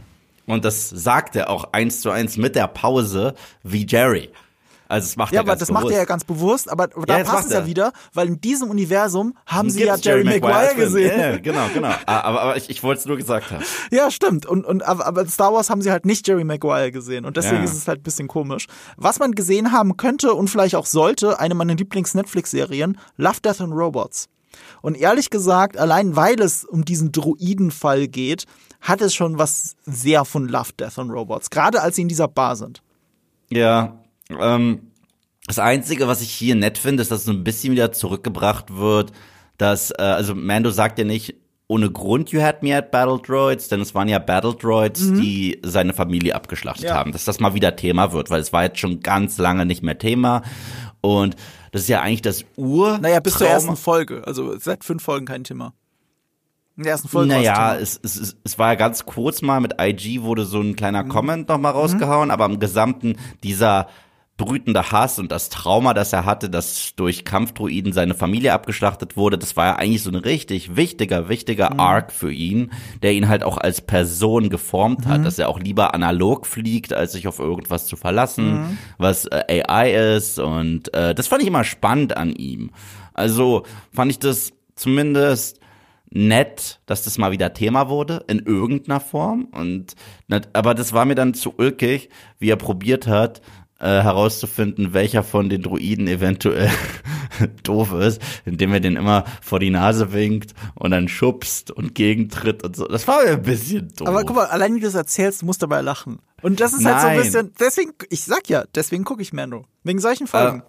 [0.45, 4.29] Und das sagt er auch eins zu eins mit der Pause wie Jerry.
[4.87, 5.83] Also das macht Ja, er aber ganz das bewusst.
[5.85, 7.65] macht er ja ganz bewusst, aber da das passt es ja er.
[7.65, 10.77] wieder, weil in diesem Universum haben sie ja Gibt's Jerry, Maguire, Film.
[10.79, 11.17] gesehen.
[11.19, 11.91] Ja, ja, genau, genau.
[12.05, 13.63] aber aber ich, ich wollte es nur gesagt haben.
[13.91, 14.45] Ja, stimmt.
[14.45, 17.23] Und, und aber, aber in Star Wars haben sie halt nicht Jerry Maguire gesehen.
[17.25, 17.63] Und deswegen Ja.
[17.63, 18.67] ist es halt ein bisschen komisch.
[18.97, 23.73] Was man gesehen haben könnte und vielleicht auch sollte, eine meiner Lieblings-Netflix-Serien, Love, Death and
[23.73, 24.27] Robots.
[24.81, 28.43] Und ehrlich gesagt, allein weil es um diesen Droidenfall geht,
[28.81, 31.49] hat es schon was sehr von Love, Death and Robots.
[31.49, 32.81] Gerade als sie in dieser Bar sind.
[33.49, 34.91] Ja, ähm,
[35.47, 39.11] das Einzige, was ich hier nett finde, ist, dass so ein bisschen wieder zurückgebracht wird,
[39.57, 41.35] dass, äh, also Mando sagt ja nicht,
[41.67, 45.59] ohne Grund you had me at Battle Droids, denn es waren ja Battle Droids, die
[45.63, 46.89] seine Familie abgeschlachtet Mhm.
[46.89, 46.95] Ja.
[46.95, 47.11] haben.
[47.13, 49.97] Dass das mal wieder Thema wird, weil es war jetzt schon ganz lange nicht mehr
[49.97, 50.41] Thema.
[50.99, 51.35] Und
[51.71, 52.97] das ist ja eigentlich das Ur.
[52.97, 54.23] Naja, bis zur Trauma- ersten Folge.
[54.27, 55.73] Also seit fünf Folgen kein Thema.
[56.77, 59.75] In der ersten Folge Naja, es, es, es, es war ja ganz kurz mal mit
[59.79, 60.75] IG wurde so ein Mhm.
[60.75, 63.87] kleiner Comment noch mal rausgehauen, aber im Gesamten dieser
[64.37, 69.37] brütende Hass und das Trauma, das er hatte, dass durch Kampfdruiden seine Familie abgeschlachtet wurde,
[69.37, 71.79] das war ja eigentlich so ein richtig wichtiger, wichtiger Mhm.
[71.79, 72.71] Arc für ihn,
[73.03, 75.09] der ihn halt auch als Person geformt Mhm.
[75.09, 78.77] hat, dass er auch lieber analog fliegt, als sich auf irgendwas zu verlassen, Mhm.
[78.97, 82.71] was äh, AI ist und äh, das fand ich immer spannend an ihm.
[83.13, 83.63] Also
[83.93, 85.59] fand ich das zumindest
[86.11, 89.45] nett, dass das mal wieder Thema wurde, in irgendeiner Form.
[89.45, 89.95] Und
[90.53, 93.41] aber das war mir dann zu ulkig, wie er probiert hat,
[93.79, 96.69] äh, herauszufinden, welcher von den Druiden eventuell
[97.63, 102.63] doof ist, indem er den immer vor die Nase winkt und dann schubst und gegentritt
[102.63, 102.85] und so.
[102.85, 104.07] Das war mir ein bisschen doof.
[104.07, 106.19] Aber guck mal, allein wie du es erzählst, du musst dabei lachen.
[106.43, 107.17] Und das ist halt so Nein.
[107.17, 109.65] ein bisschen, deswegen, ich sag ja, deswegen gucke ich Mando.
[109.83, 110.63] Wegen solchen Folgen.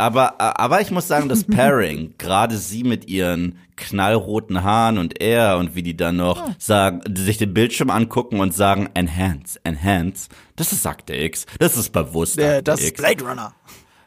[0.00, 5.58] Aber, aber ich muss sagen, das Pairing, gerade sie mit ihren knallroten Haaren und er
[5.58, 10.28] und wie die dann noch sagen, die sich den Bildschirm angucken und sagen, enhance, enhance,
[10.56, 11.46] das ist Akte X.
[11.58, 12.96] Das ist bewusst Der, Akte das ist.
[12.96, 13.52] Blade Runner.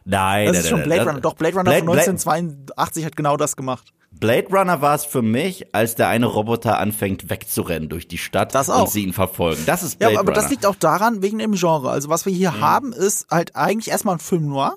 [0.05, 1.21] Nein, Das nein, ist schon nein, Blade Runner.
[1.21, 3.93] Doch, Blade Runner Blade- von Blade- 1982 hat genau das gemacht.
[4.13, 8.53] Blade Runner war es für mich, als der eine Roboter anfängt wegzurennen durch die Stadt
[8.55, 8.83] Das auch.
[8.83, 9.63] und sie ihn verfolgen.
[9.65, 10.41] Das ist Ja, Blade aber Runner.
[10.41, 11.89] das liegt auch daran, wegen dem Genre.
[11.89, 14.75] Also was wir hier haben, ist halt eigentlich erstmal ein Film noir.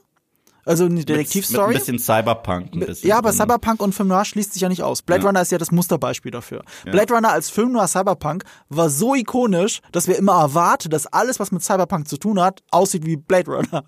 [0.66, 1.74] Also eine mit, mit ein Detektivstory.
[1.74, 2.74] bisschen Cyberpunk.
[2.74, 3.38] Ein bisschen Ja, aber drin.
[3.38, 5.02] Cyberpunk und Film Noir schließt sich ja nicht aus.
[5.02, 6.62] Blade Runner ist ja das Musterbeispiel dafür.
[6.84, 11.40] Blade Runner als Film Noir Cyberpunk war so ikonisch, dass wir immer erwarten, dass alles,
[11.40, 13.84] was mit Cyberpunk zu tun hat, aussieht wie Blade Runner.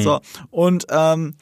[0.00, 0.20] So.
[0.50, 1.34] Und ähm,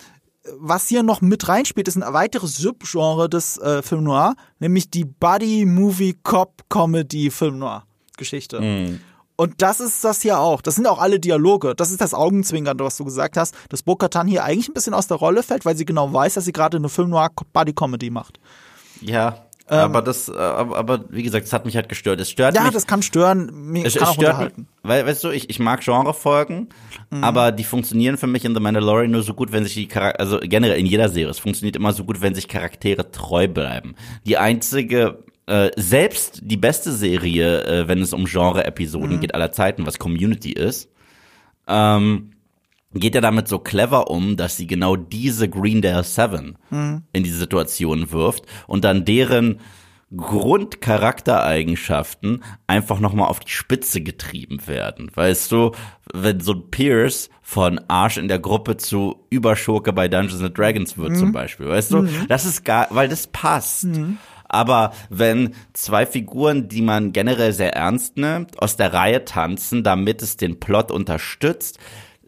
[0.58, 5.04] was hier noch mit reinspielt, ist ein weiteres Subgenre des äh, Film Noir, nämlich die
[5.04, 7.84] Buddy Movie Cop Comedy Film Noir
[8.16, 8.98] Geschichte.
[9.36, 10.60] Und das ist das hier auch.
[10.60, 11.74] Das sind auch alle Dialoge.
[11.74, 15.06] Das ist das Augenzwinkernde, was du gesagt hast, dass Bo-Katan hier eigentlich ein bisschen aus
[15.06, 18.10] der Rolle fällt, weil sie genau weiß, dass sie gerade eine Film Noir Body Comedy
[18.10, 18.38] macht.
[19.00, 22.20] Ja, aber das, äh, aber, aber wie gesagt, es hat mich halt gestört.
[22.20, 22.72] Es stört Ja, mich.
[22.72, 25.80] das kann stören, mir es, kann es stört mich, weil, weißt du, ich, ich mag
[25.80, 26.68] Genrefolgen,
[27.22, 30.20] aber die funktionieren für mich in The Mandalorian nur so gut, wenn sich die Charaktere,
[30.20, 33.94] also generell in jeder Serie, es funktioniert immer so gut, wenn sich Charaktere treu bleiben.
[34.26, 39.86] Die einzige, äh, selbst die beste Serie, äh, wenn es um Genre-Episoden geht aller Zeiten,
[39.86, 40.90] was Community ist,
[41.66, 42.30] ähm,
[42.94, 46.58] geht er damit so clever um, dass sie genau diese Greendale Seven
[47.12, 49.60] in diese Situation wirft und dann deren
[50.14, 55.10] Grundcharaktereigenschaften einfach nochmal auf die Spitze getrieben werden.
[55.14, 55.72] Weißt du,
[56.12, 60.98] wenn so ein Pierce von Arsch in der Gruppe zu Überschurke bei Dungeons and Dragons
[60.98, 63.86] wird zum Beispiel, weißt du, das ist gar, weil das passt.
[64.52, 70.22] Aber wenn zwei Figuren, die man generell sehr ernst nimmt, aus der Reihe tanzen, damit
[70.22, 71.78] es den Plot unterstützt,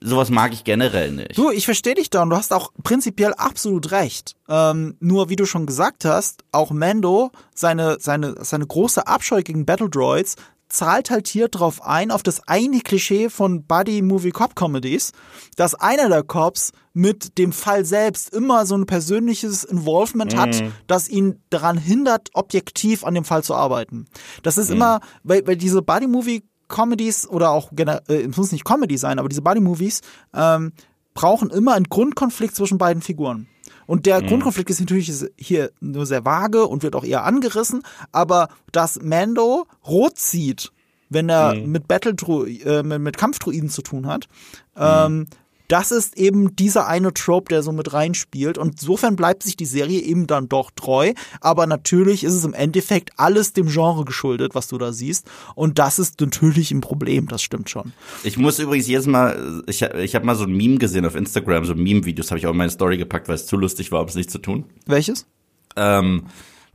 [0.01, 1.37] sowas mag ich generell nicht.
[1.37, 4.37] Du, ich verstehe dich da und du hast auch prinzipiell absolut recht.
[4.49, 9.67] Ähm, nur wie du schon gesagt hast, auch Mando, seine, seine, seine große Abscheu gegen
[9.67, 10.37] Battle Droids,
[10.69, 15.13] zahlt halt hier drauf ein, auf das eine Klischee von Buddy-Movie-Cop-Comedies,
[15.57, 21.09] dass einer der Cops mit dem Fall selbst immer so ein persönliches Involvement hat, das
[21.09, 24.07] ihn daran hindert, objektiv an dem Fall zu arbeiten.
[24.43, 28.97] Das ist immer, weil, weil diese Buddy-Movie Comedies oder auch äh, es muss nicht Comedy
[28.97, 30.01] sein, aber diese Buddy Movies
[30.35, 30.73] ähm,
[31.15, 33.49] brauchen immer einen Grundkonflikt zwischen beiden Figuren.
[33.87, 37.83] Und der Grundkonflikt ist natürlich hier nur sehr vage und wird auch eher angerissen,
[38.13, 40.73] aber dass Mando rot zieht,
[41.11, 42.15] wenn er mit Battle
[42.47, 44.29] äh, mit, mit Kampfdruiden zu tun hat,
[44.77, 45.27] ähm,
[45.75, 48.59] das ist eben dieser eine Trope, der so mit reinspielt.
[48.59, 51.15] Und insofern bleibt sich die Serie eben dann doch treu.
[51.41, 55.27] Aber natürlich ist es im Endeffekt alles dem Genre geschuldet, was du da siehst.
[55.57, 57.93] Und das ist natürlich ein Problem, das stimmt schon.
[58.23, 61.65] Ich muss übrigens jedes Mal, ich, ich habe mal so ein Meme gesehen auf Instagram,
[61.65, 64.07] so Meme-Videos habe ich auch in meine Story gepackt, weil es zu lustig war, um
[64.07, 64.67] es nicht zu tun.
[64.87, 65.27] Welches?
[65.75, 66.27] Ähm,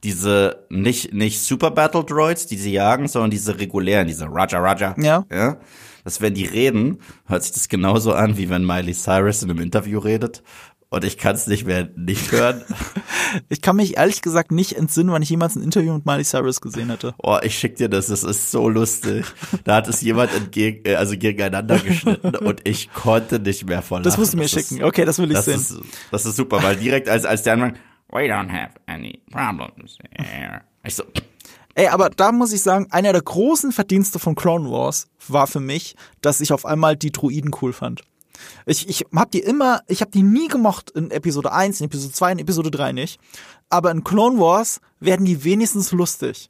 [0.04, 4.94] diese nicht nicht Super Battle Droids, die sie jagen, sondern diese regulären, diese Roger Roger.
[4.98, 5.26] Ja.
[5.32, 5.58] Ja.
[6.10, 6.98] Dass wenn die reden,
[7.28, 10.42] hört sich das genauso an, wie wenn Miley Cyrus in einem Interview redet.
[10.90, 12.64] Und ich kann es nicht mehr nicht hören.
[13.50, 16.62] Ich kann mich ehrlich gesagt nicht entsinnen, wann ich jemals ein Interview mit Miley Cyrus
[16.62, 17.14] gesehen hätte.
[17.20, 19.24] Oh, ich schick dir das, das ist so lustig.
[19.66, 24.02] Da hat es jemand entgegen, äh, also gegeneinander geschnitten und ich konnte nicht mehr vor
[24.02, 24.84] Das musst du mir Das ist- schicken.
[24.84, 25.58] Okay, das will ich Das sehen.
[25.58, 25.76] ist,
[26.10, 27.78] das ist super, weil direkt als, als der anfängt,
[28.12, 30.62] we don't have any problems here.
[30.84, 31.04] Ich so,
[31.80, 35.62] Ey, aber da muss ich sagen, einer der großen Verdienste von Clone Wars war für
[35.62, 38.02] mich, dass ich auf einmal die Druiden cool fand.
[38.66, 42.14] Ich, ich hab die immer, ich hab die nie gemocht in Episode 1, in Episode
[42.14, 43.22] 2, in Episode 3 nicht.
[43.70, 46.50] Aber in Clone Wars werden die wenigstens lustig.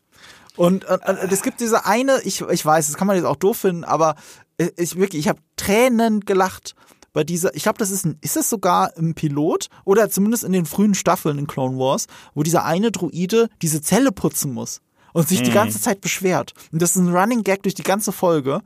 [0.56, 0.98] Und äh,
[1.30, 4.16] es gibt diese eine, ich, ich weiß, das kann man jetzt auch doof finden, aber
[4.58, 6.74] äh, ich wirklich, ich habe Tränen gelacht
[7.14, 10.54] bei dieser, ich glaube, das ist ein, ist es sogar im Pilot oder zumindest in
[10.54, 14.82] den frühen Staffeln in Clone Wars, wo dieser eine Druide diese Zelle putzen muss
[15.14, 16.54] und sich die ganze Zeit beschwert.
[16.72, 18.62] Und das ist ein Running Gag durch die ganze Folge.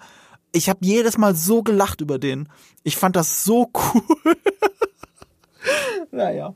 [0.52, 2.50] Ich habe jedes Mal so gelacht über den.
[2.84, 4.36] Ich fand das so cool.
[6.12, 6.54] naja.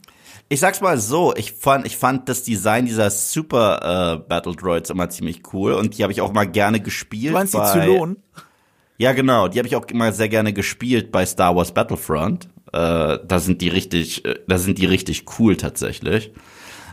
[0.50, 4.90] ich sag's mal so, ich fand, ich fand das Design dieser Super äh, Battle Droids
[4.90, 7.32] immer ziemlich cool und die habe ich auch mal gerne gespielt.
[7.32, 8.18] Du meinst die bei- Zylonen?
[9.00, 12.46] Ja, genau, die habe ich auch immer sehr gerne gespielt bei Star Wars Battlefront.
[12.74, 16.32] Äh, da sind die richtig, äh, da sind die richtig cool tatsächlich.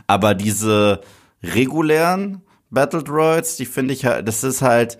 [0.05, 1.01] Aber diese
[1.41, 4.97] regulären Battle Droids, die finde ich halt, das ist halt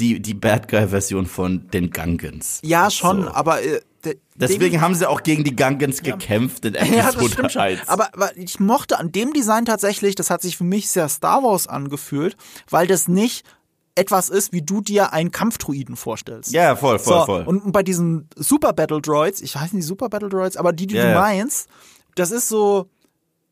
[0.00, 2.60] die die Bad Guy Version von den Gungans.
[2.62, 3.30] Ja, schon, So.
[3.30, 7.30] aber äh, de- Deswegen haben sie auch gegen die Gungans gekämpft in Episode Ja, das
[7.32, 7.62] stimmt schon.
[7.62, 7.88] 1.
[7.88, 11.42] Aber, aber ich mochte an dem Design tatsächlich, das hat sich für mich sehr Star
[11.42, 12.36] Wars angefühlt,
[12.68, 13.46] weil das nicht
[13.94, 16.52] etwas ist, wie du dir einen Kampfdruiden vorstellst.
[16.52, 17.42] ja, voll, voll, so, voll.
[17.44, 20.96] Und bei diesen Super Battle Droids, ich weiß nicht Super Battle Droids, aber die, die
[20.96, 21.18] Ja, du ja.
[21.20, 21.68] meinst,
[22.14, 22.90] das ist so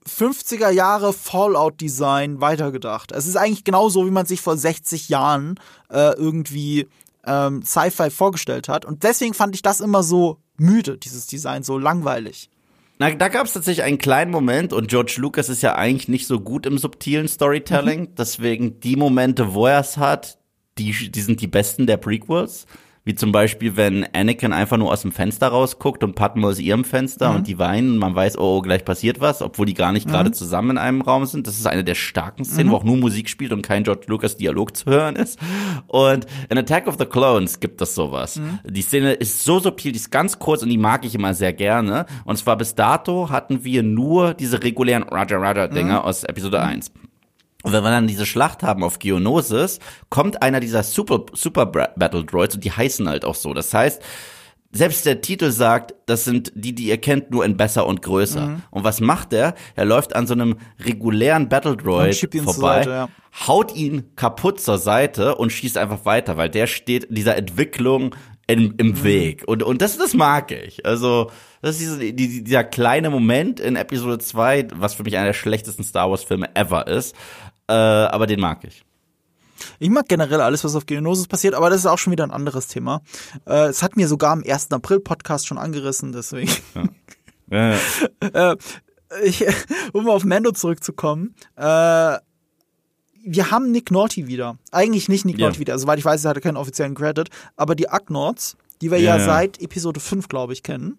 [0.09, 3.13] 50er Jahre Fallout-Design weitergedacht.
[3.13, 5.59] Es ist eigentlich genauso, wie man sich vor 60 Jahren
[5.91, 6.89] äh, irgendwie
[7.27, 8.85] ähm, Sci-Fi vorgestellt hat.
[8.85, 12.51] Und deswegen fand ich das immer so müde, dieses Design, so langweilig.
[12.99, 16.27] Na, da gab es tatsächlich einen kleinen Moment und George Lucas ist ja eigentlich nicht
[16.27, 18.01] so gut im subtilen Storytelling.
[18.03, 18.15] Mhm.
[18.17, 20.39] Deswegen die Momente, wo er es hat,
[20.79, 22.67] die, die sind die besten der Prequels.
[23.07, 26.85] Wie zum Beispiel, wenn Anakin einfach nur aus dem Fenster rausguckt und Padme aus ihrem
[26.85, 27.37] Fenster Mhm.
[27.37, 30.09] und die weinen und man weiß, oh, oh, gleich passiert was, obwohl die gar nicht
[30.09, 31.47] gerade zusammen in einem Raum sind.
[31.47, 32.73] Das ist eine der starken Szenen, Mhm.
[32.73, 35.39] wo auch nur Musik spielt und kein George Lucas Dialog zu hören ist.
[35.87, 38.37] Und in Attack of the Clones gibt es sowas.
[38.37, 38.61] Mhm.
[38.71, 41.53] Die Szene ist so subtil, die ist ganz kurz und die mag ich immer sehr
[41.53, 42.07] gerne.
[42.25, 46.91] Und zwar bis dato hatten wir nur diese regulären Roger Roger Dinger aus Episode 1.
[47.65, 52.25] Und wenn wir dann diese Schlacht haben auf Geonosis, kommt einer dieser Super, Super Battle
[52.25, 53.55] Droids und die heißen halt auch so.
[53.55, 54.03] Das heißt,
[54.71, 58.49] selbst der Titel sagt, das sind die, die ihr kennt, nur in besser und größer.
[58.49, 58.63] Mhm.
[58.71, 59.55] Und was macht er?
[59.77, 63.09] Er läuft an so einem regulären Battle Droid vorbei, Seite, ja.
[63.47, 68.15] haut ihn kaputt zur Seite und schießt einfach weiter, weil der steht dieser Entwicklung
[68.47, 69.05] in, im mhm.
[69.05, 69.45] Weg.
[69.47, 70.85] Und, und das, das mag ich.
[70.85, 71.31] Also,
[71.63, 75.33] das ist diese, die, dieser kleine Moment in Episode 2, was für mich einer der
[75.33, 77.15] schlechtesten Star Wars Filme ever ist,
[77.69, 78.85] äh, aber den mag ich.
[79.79, 82.31] Ich mag generell alles, was auf Geonosis passiert, aber das ist auch schon wieder ein
[82.31, 83.03] anderes Thema.
[83.47, 84.73] Äh, es hat mir sogar am 1.
[84.73, 86.53] April-Podcast schon angerissen, deswegen.
[86.75, 86.85] Ja.
[87.51, 87.77] Ja,
[88.23, 88.53] ja.
[88.53, 88.57] äh,
[89.23, 89.45] ich,
[89.93, 92.19] um auf Mando zurückzukommen, äh,
[93.27, 94.59] wir haben Nick Naughty wieder.
[94.71, 95.79] Eigentlich nicht Nick Naughty wieder.
[95.79, 97.31] Soweit ich weiß, er hatte keinen offiziellen Credit.
[97.57, 100.99] Aber die Agnorts, die wir ja, seit Episode 5, glaube ich, kennen,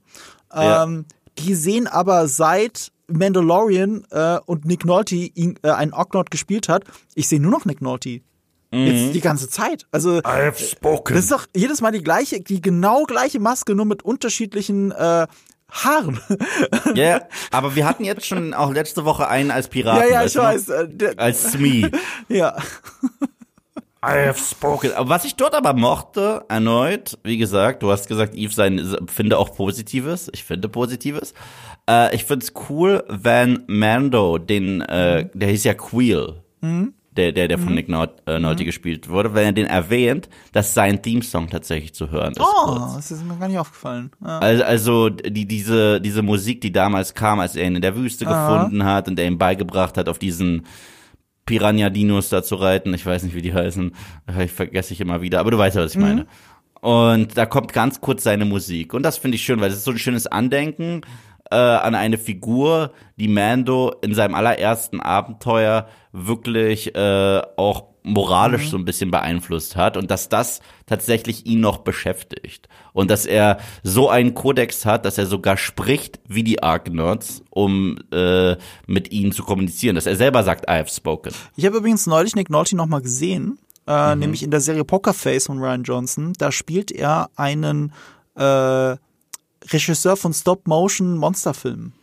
[0.51, 1.05] ähm,
[1.37, 6.83] die sehen aber seit Mandalorian äh, und Nick Nolte ihn, äh, einen Ognot gespielt hat,
[7.13, 8.21] ich sehe nur noch Nick Nolte.
[8.71, 8.87] Mhm.
[8.87, 9.85] Jetzt die ganze Zeit.
[9.91, 11.15] Also I've spoken.
[11.15, 15.27] das ist doch jedes Mal die gleiche, die genau gleiche Maske, nur mit unterschiedlichen äh,
[15.69, 16.19] Haaren.
[16.93, 20.07] Ja, yeah, aber wir hatten jetzt schon auch letzte Woche einen als Piraten.
[20.07, 20.69] Ja, ja, ich weiß.
[20.69, 21.89] Äh, als Smee.
[22.29, 22.55] ja.
[24.05, 24.93] I have spoken.
[24.93, 29.39] Aber was ich dort aber mochte, erneut, wie gesagt, du hast gesagt, Eve sein, finde
[29.39, 30.29] auch Positives.
[30.31, 31.33] Ich finde Positives.
[31.89, 36.93] Äh, ich find's cool, wenn Mando, den, äh, der hieß ja Queel, mhm.
[37.11, 37.75] der, der, der von mhm.
[37.75, 38.65] Nick Nolte, äh, Nolte mhm.
[38.65, 42.41] gespielt wurde, wenn er den erwähnt, dass sein Theme-Song tatsächlich zu hören ist.
[42.41, 42.95] Oh, kurz.
[42.95, 44.11] das ist mir gar nicht aufgefallen.
[44.23, 44.39] Ja.
[44.39, 48.25] Also, also die, diese, diese Musik, die damals kam, als er ihn in der Wüste
[48.25, 48.57] Aha.
[48.57, 50.65] gefunden hat und er ihm beigebracht hat, auf diesen
[51.45, 52.95] Piranha-Dinos da zu reiten.
[52.95, 53.91] Ich weiß nicht, wie die heißen.
[54.39, 55.39] Ich vergesse ich immer wieder.
[55.39, 56.03] Aber du weißt ja, was ich mhm.
[56.03, 56.27] meine.
[56.81, 58.93] Und da kommt ganz kurz seine Musik.
[58.95, 61.01] Und das finde ich schön, weil es ist so ein schönes Andenken
[61.51, 68.69] äh, an eine Figur, die Mando in seinem allerersten Abenteuer wirklich äh, auch moralisch mhm.
[68.69, 73.57] so ein bisschen beeinflusst hat und dass das tatsächlich ihn noch beschäftigt und dass er
[73.83, 79.31] so einen Kodex hat, dass er sogar spricht wie die Argonauts, um äh, mit ihnen
[79.31, 81.33] zu kommunizieren, dass er selber sagt, I have spoken.
[81.55, 84.19] Ich habe übrigens neulich Nick Nolte noch mal gesehen, äh, mhm.
[84.19, 86.33] nämlich in der Serie Pokerface von Ryan Johnson.
[86.37, 87.91] Da spielt er einen
[88.35, 88.95] äh,
[89.71, 91.93] Regisseur von Stop-Motion-Monsterfilmen.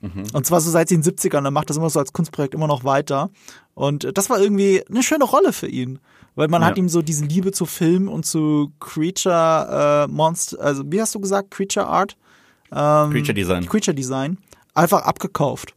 [0.00, 0.24] Mhm.
[0.32, 1.44] Und zwar so seit den 70ern.
[1.44, 3.30] Er macht das immer so als Kunstprojekt immer noch weiter.
[3.74, 6.00] Und das war irgendwie eine schöne Rolle für ihn.
[6.34, 6.68] Weil man ja.
[6.68, 11.14] hat ihm so diese Liebe zu Film und zu Creature äh, Monster, also wie hast
[11.14, 12.16] du gesagt, Creature Art?
[12.72, 13.66] Ähm, Creature Design.
[13.66, 14.38] Creature Design.
[14.74, 15.74] Einfach abgekauft.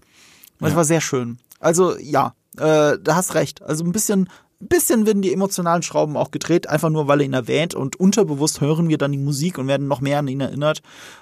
[0.54, 0.78] Und das ja.
[0.78, 1.38] war sehr schön.
[1.60, 3.62] Also ja, äh, da hast recht.
[3.62, 4.30] Also ein bisschen
[4.68, 8.62] bisschen werden die emotionalen Schrauben auch gedreht, einfach nur, weil er ihn erwähnt und unterbewusst
[8.62, 10.82] hören wir dann die Musik und werden noch mehr an ihn erinnert.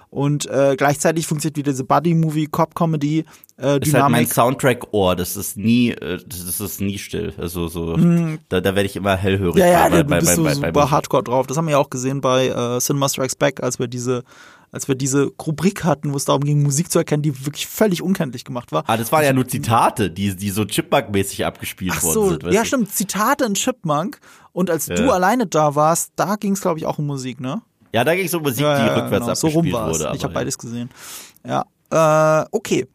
[0.09, 3.19] Und äh, gleichzeitig funktioniert wieder diese Buddy-Movie, Cop-Comedy,
[3.57, 3.87] äh, Dynamik.
[3.87, 7.33] ist halt mein Soundtrack-Ohr, das ist nie, äh, das ist nie still.
[7.37, 8.37] Also so, mm.
[8.49, 9.55] da, da werde ich immer hellhörig.
[9.55, 11.47] Ja, ja, bei, da bist bei, du bei, super Hardcore drauf.
[11.47, 14.23] Das haben wir ja auch gesehen bei äh, Cinema Strikes Back, als wir diese
[14.73, 18.01] als wir diese Rubrik hatten, wo es darum ging, Musik zu erkennen, die wirklich völlig
[18.01, 18.83] unkenntlich gemacht war.
[18.87, 22.53] Ah, das waren ja nur Zitate, die, die so Chipmunk-mäßig abgespielt Ach worden sind.
[22.53, 22.67] Ja, du?
[22.67, 24.19] stimmt, Zitate in Chipmunk.
[24.51, 24.95] Und als ja.
[24.95, 27.61] du alleine da warst, da ging es, glaube ich, auch um Musik, ne?
[27.93, 29.31] Ja, da ging es um Musik, ja, die ja, rückwärts genau.
[29.31, 30.11] abgespielt so rum wurde.
[30.15, 30.89] ich habe beides gesehen.
[31.45, 32.87] Ja, äh, okay.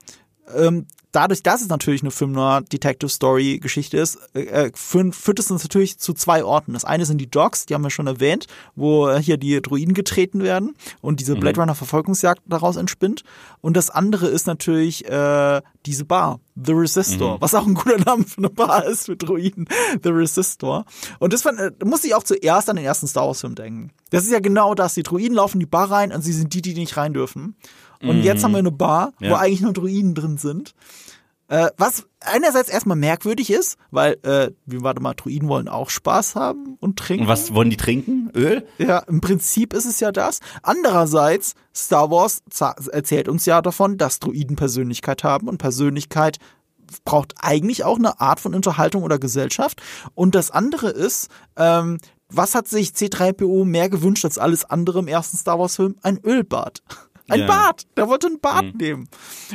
[0.57, 5.15] Ähm, dadurch, dass es natürlich eine Film Noir Detective Story Geschichte ist, äh, äh führt,
[5.15, 6.73] führt es uns natürlich zu zwei Orten.
[6.73, 10.43] Das eine sind die Dogs, die haben wir schon erwähnt, wo hier die Druiden getreten
[10.43, 11.41] werden und diese mhm.
[11.41, 13.23] Blade Runner Verfolgungsjagd daraus entspinnt.
[13.61, 17.41] Und das andere ist natürlich äh, diese Bar, The Resistor, mhm.
[17.41, 19.67] was auch ein guter Name für eine Bar ist für Druiden,
[20.03, 20.85] The Resistor.
[21.19, 23.91] Und das fand, äh, muss ich auch zuerst an den ersten Star Wars Film denken.
[24.11, 24.95] Das ist ja genau das.
[24.95, 27.57] Die Druiden laufen in die Bar rein und sie sind die, die nicht rein dürfen.
[28.03, 28.23] Und mhm.
[28.23, 29.31] jetzt haben wir eine Bar, ja.
[29.31, 30.75] wo eigentlich nur Druiden drin sind.
[31.49, 36.35] Äh, was einerseits erstmal merkwürdig ist, weil, äh, wie warte mal, Druiden wollen auch Spaß
[36.35, 37.23] haben und trinken.
[37.23, 38.31] Und was wollen die trinken?
[38.35, 38.67] Öl?
[38.77, 40.41] Ja, im Prinzip ist es ja das.
[40.63, 42.43] Andererseits, Star Wars
[42.93, 46.39] erzählt uns ja davon, dass Druiden Persönlichkeit haben und Persönlichkeit
[47.05, 49.81] braucht eigentlich auch eine Art von Unterhaltung oder Gesellschaft.
[50.15, 51.99] Und das andere ist, ähm,
[52.31, 55.97] was hat sich C3PO mehr gewünscht als alles andere im ersten Star Wars Film?
[56.03, 56.83] Ein Ölbad.
[57.29, 57.47] Ein ja.
[57.47, 57.87] Bart.
[57.97, 58.79] Der wollte ein Bart mhm.
[58.79, 59.09] nehmen.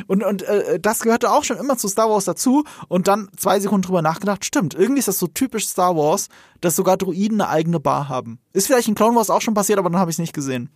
[0.06, 2.64] Und, und äh, das gehörte auch schon immer zu Star Wars dazu.
[2.88, 6.28] Und dann zwei Sekunden drüber nachgedacht, stimmt, irgendwie ist das so typisch Star Wars,
[6.60, 8.38] dass sogar Druiden eine eigene Bar haben.
[8.52, 10.70] Ist vielleicht in Clone Wars auch schon passiert, aber dann habe ich es nicht gesehen.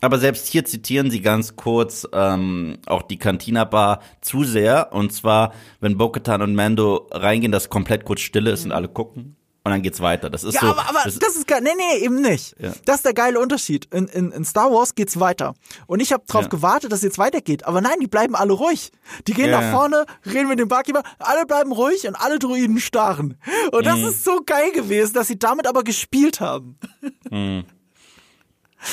[0.00, 4.92] Aber selbst hier zitieren sie ganz kurz ähm, auch die Cantina Bar zu sehr.
[4.92, 9.36] Und zwar, wenn Bo-Katan und Mando reingehen, dass komplett kurz Stille ist und alle gucken.
[9.64, 10.28] Und dann geht's weiter.
[10.30, 10.66] Das ist Ja, so.
[10.68, 11.62] aber, aber das, das, ist geil.
[11.62, 12.54] Nee, nee, eben nicht.
[12.60, 12.72] Ja.
[12.84, 13.86] Das ist der geile Unterschied.
[13.94, 15.54] In, in, in Star Wars geht's weiter.
[15.86, 16.48] Und ich habe drauf Ja.
[16.48, 17.64] gewartet, dass es jetzt weitergeht.
[17.64, 18.92] Aber nein, die bleiben alle ruhig.
[19.26, 22.78] Die gehen Ja, nach vorne, reden mit dem Barkeeper, alle bleiben ruhig und alle Druiden
[22.78, 23.38] starren.
[23.72, 23.84] Und Mhm.
[23.84, 26.78] das ist so geil gewesen, dass sie damit aber gespielt haben.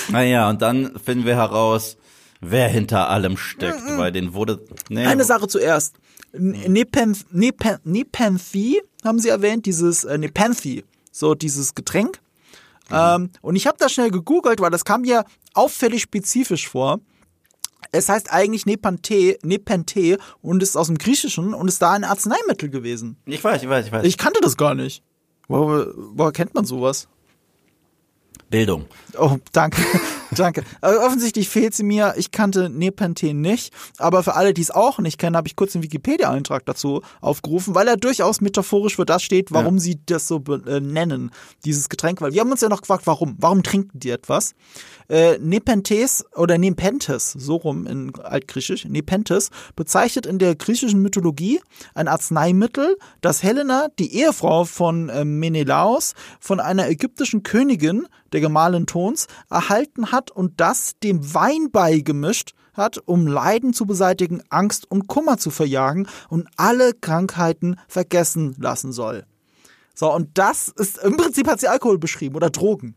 [0.10, 1.98] naja, und dann finden wir heraus,
[2.40, 4.66] wer hinter allem steckt, weil den wurde.
[4.90, 5.96] Nee, Eine Sache zuerst.
[6.34, 12.20] N- Nepenthe, Nepen, Nepenthe haben sie erwähnt, dieses äh, Nepenthe, so dieses Getränk.
[12.92, 15.24] Ähm, und ich habe das schnell gegoogelt, weil das kam mir
[15.54, 17.00] auffällig spezifisch vor.
[17.92, 22.70] Es heißt eigentlich Nepenthe, Nepenthe und ist aus dem Griechischen und ist da ein Arzneimittel
[22.70, 23.18] gewesen.
[23.26, 24.06] Ich weiß, ich weiß, ich weiß.
[24.06, 25.04] Ich kannte das gar nicht.
[25.48, 27.08] Woher, woher kennt man sowas?
[28.50, 28.86] Bildung.
[29.18, 29.82] Oh, danke,
[30.36, 30.64] danke.
[30.82, 32.14] Also offensichtlich fehlt sie mir.
[32.18, 33.74] Ich kannte Nepenthe nicht.
[33.98, 37.76] Aber für alle, die es auch nicht kennen, habe ich kurz einen Wikipedia-Eintrag dazu aufgerufen,
[37.76, 41.32] weil er durchaus metaphorisch für das steht, warum sie das so äh, nennen,
[41.66, 42.22] dieses Getränk.
[42.22, 43.36] Weil wir haben uns ja noch gefragt, warum?
[43.40, 44.54] Warum trinken die etwas?
[45.10, 51.60] Äh, Nepenthes oder Nepenthes, so rum in Altgriechisch, Nepenthes, bezeichnet in der griechischen Mythologie
[51.94, 58.86] ein Arzneimittel, das Helena, die Ehefrau von äh, Menelaos, von einer ägyptischen Königin, der Gemahlin
[58.86, 65.08] Tons, erhalten hat und das dem Wein beigemischt hat, um Leiden zu beseitigen, Angst und
[65.08, 69.26] Kummer zu verjagen und alle Krankheiten vergessen lassen soll.
[69.94, 72.96] So, und das ist, im Prinzip hat sie Alkohol beschrieben oder Drogen.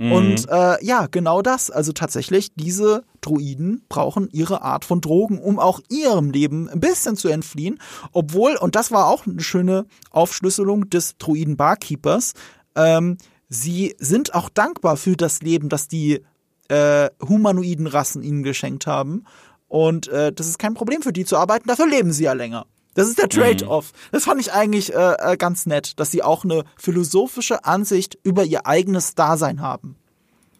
[0.00, 1.70] Und äh, ja, genau das.
[1.70, 7.16] Also tatsächlich, diese Druiden brauchen ihre Art von Drogen, um auch ihrem Leben ein bisschen
[7.16, 7.78] zu entfliehen.
[8.12, 12.32] Obwohl, und das war auch eine schöne Aufschlüsselung des Druiden-Barkeepers,
[12.76, 13.18] ähm,
[13.50, 16.22] sie sind auch dankbar für das Leben, das die
[16.68, 19.24] äh, humanoiden Rassen ihnen geschenkt haben.
[19.68, 22.66] Und äh, das ist kein Problem für die zu arbeiten, dafür leben sie ja länger.
[22.94, 23.92] Das ist der Trade-off.
[24.10, 28.44] Das fand ich eigentlich äh, äh, ganz nett, dass sie auch eine philosophische Ansicht über
[28.44, 29.96] ihr eigenes Dasein haben.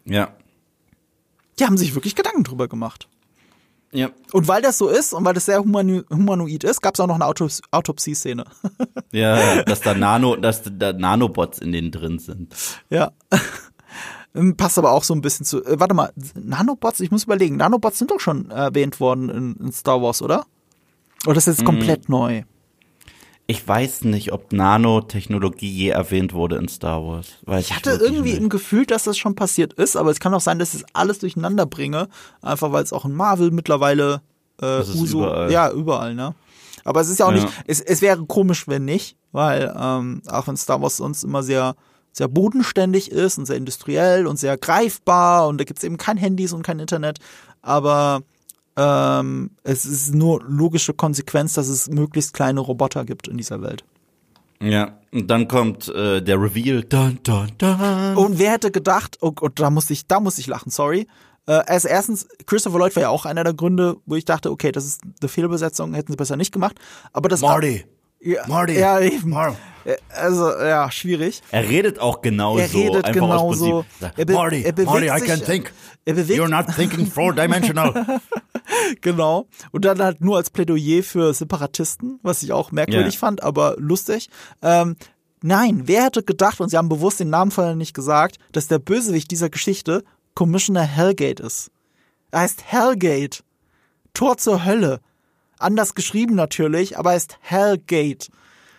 [0.05, 0.33] Ja.
[1.59, 3.09] Die haben sich wirklich Gedanken drüber gemacht.
[3.93, 4.09] Ja.
[4.31, 7.07] Und weil das so ist und weil das sehr humano humanoid ist, gab es auch
[7.07, 8.45] noch eine Autos Autopsie-Szene.
[9.13, 12.55] Ja, dass da Nano, dass da Nanobots in denen drin sind.
[12.89, 13.11] ja.
[14.33, 15.61] Ähm, Passt aber auch so ein bisschen zu.
[15.65, 17.57] Äh, warte mal, Nanobots, ich muss überlegen.
[17.57, 20.45] Nanobots sind doch schon erwähnt worden in, in Star Wars, oder?
[21.27, 22.43] Oder ist das jetzt komplett neu?
[23.51, 27.27] Ich weiß nicht, ob Nanotechnologie je erwähnt wurde in Star Wars.
[27.45, 28.41] Weiß Ich hatte wirklich irgendwie nicht.
[28.41, 30.85] im Gefühl, dass das schon passiert ist, aber es kann auch sein, dass ich es
[30.93, 32.07] alles durcheinander bringe,
[32.41, 34.21] einfach weil es auch in Marvel mittlerweile
[34.61, 35.51] äh, Uso, überall.
[35.51, 36.33] ja überall, ne?
[36.85, 37.43] Aber es ist ja auch Ja.
[37.43, 41.43] nicht, es, es wäre komisch, wenn nicht, weil ähm, auch wenn Star Wars sonst immer
[41.43, 41.75] sehr
[42.13, 46.53] sehr bodenständig ist und sehr industriell und sehr greifbar und da gibt's eben kein Handys
[46.53, 47.19] und kein Internet,
[47.61, 48.21] aber
[48.81, 53.83] ähm, es ist nur logische Konsequenz, dass es möglichst kleine Roboter gibt in dieser Welt.
[54.61, 56.83] Ja, und dann kommt äh, der Reveal.
[56.83, 58.15] Dun, dun, dun.
[58.15, 61.07] Und wer hätte gedacht, oh Gott, da musste ich, da musste ich lachen, sorry.
[61.47, 64.71] Äh, also erstens, Christopher Lloyd war ja auch einer der Gründe, wo ich dachte, okay,
[64.71, 66.75] das ist eine Fehlbesetzung, hätten sie besser nicht gemacht.
[67.13, 67.85] Aber das Marty.
[68.19, 68.77] ja, Marty.
[68.79, 69.29] Ja, eben.
[69.29, 69.55] Mar- Äh,
[70.09, 71.41] Also, ja, schwierig.
[71.51, 72.77] Er redet auch genau Er so.
[72.77, 73.03] redet.
[73.03, 73.85] Prinzip.
[73.99, 75.73] Sagt, Er Marty, er Marty, I sich- can think.
[76.05, 78.19] er bewegt- You're not thinking four-dimensional.
[79.01, 79.47] Genau.
[79.71, 83.19] Und dann halt nur als Plädoyer für Separatisten, was ich auch merkwürdig Ja.
[83.19, 84.29] fand, aber lustig.
[84.61, 84.95] Ähm,
[85.41, 88.79] nein, wer hätte gedacht, und sie haben bewusst den Namen vorher nicht gesagt, dass der
[88.79, 90.03] Bösewicht dieser Geschichte
[90.35, 91.71] Commissioner Hellgate ist.
[92.31, 93.43] Er heißt Hellgate.
[94.13, 94.99] Tor zur Hölle.
[95.59, 98.29] Anders geschrieben natürlich, aber er ist Hellgate.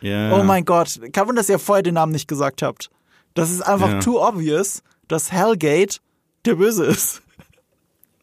[0.03, 0.32] Ja.
[0.32, 1.00] Oh mein Gott.
[1.12, 2.90] Kein Wunder, dass ihr vorher den Namen nicht gesagt habt.
[3.34, 4.00] Das ist einfach Ja.
[4.00, 5.98] too obvious, dass Hellgate
[6.44, 7.22] der Böse ist.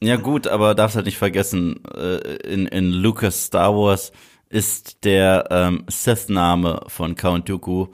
[0.02, 4.12] Ja gut, aber darfst halt nicht vergessen, äh, in, in Lucas Star Wars
[4.50, 7.88] ist der ähm, Sith-Name von Count Dooku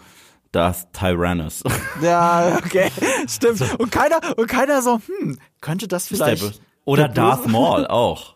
[0.52, 1.64] Darth Tyrannus.
[2.02, 2.92] Ja, okay,
[3.28, 3.62] stimmt.
[3.80, 6.62] Und keiner, und keiner so, hm, könnte das vielleicht.
[6.86, 8.36] Oder Darth Maul auch.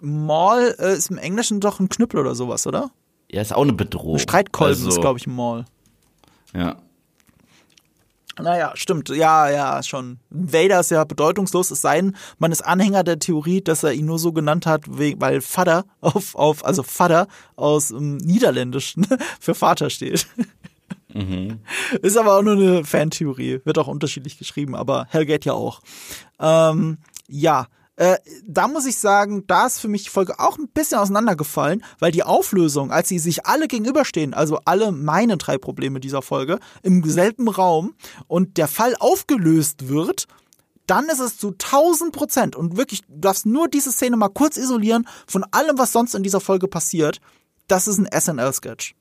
[0.00, 2.90] Maul äh, ist im Englischen doch ein Knüppel oder sowas, oder?
[3.30, 4.18] Ja, ist auch eine Bedrohung.
[4.18, 5.64] Streitkolben also, ist, glaube ich, ein Maul.
[6.54, 6.76] Ja.
[8.36, 9.08] Naja, stimmt.
[9.10, 10.18] Ja, ja, schon.
[10.30, 14.06] Vader ist ja bedeutungslos, es sei denn, man ist Anhänger der Theorie, dass er ihn
[14.06, 19.06] nur so genannt hat, we- weil Vater auf, auf also Vater aus ähm, Niederländischen
[19.40, 20.26] für Vater steht.
[22.02, 23.60] Ist aber auch nur eine Fantheorie.
[23.64, 25.80] Wird auch unterschiedlich geschrieben, aber Hellgate ja auch.
[26.40, 26.98] Ähm,
[27.28, 27.68] ja.
[27.96, 31.84] Äh, da muss ich sagen, da ist für mich die Folge auch ein bisschen auseinandergefallen,
[32.00, 36.58] weil die Auflösung, als sie sich alle gegenüberstehen, also alle meine drei Probleme dieser Folge,
[36.82, 37.94] im selben Raum
[38.26, 40.26] und der Fall aufgelöst wird,
[40.86, 44.56] dann ist es zu 1000 Prozent und wirklich, du darfst nur diese Szene mal kurz
[44.56, 47.20] isolieren von allem, was sonst in dieser Folge passiert.
[47.68, 48.94] Das ist ein SNL-Sketch.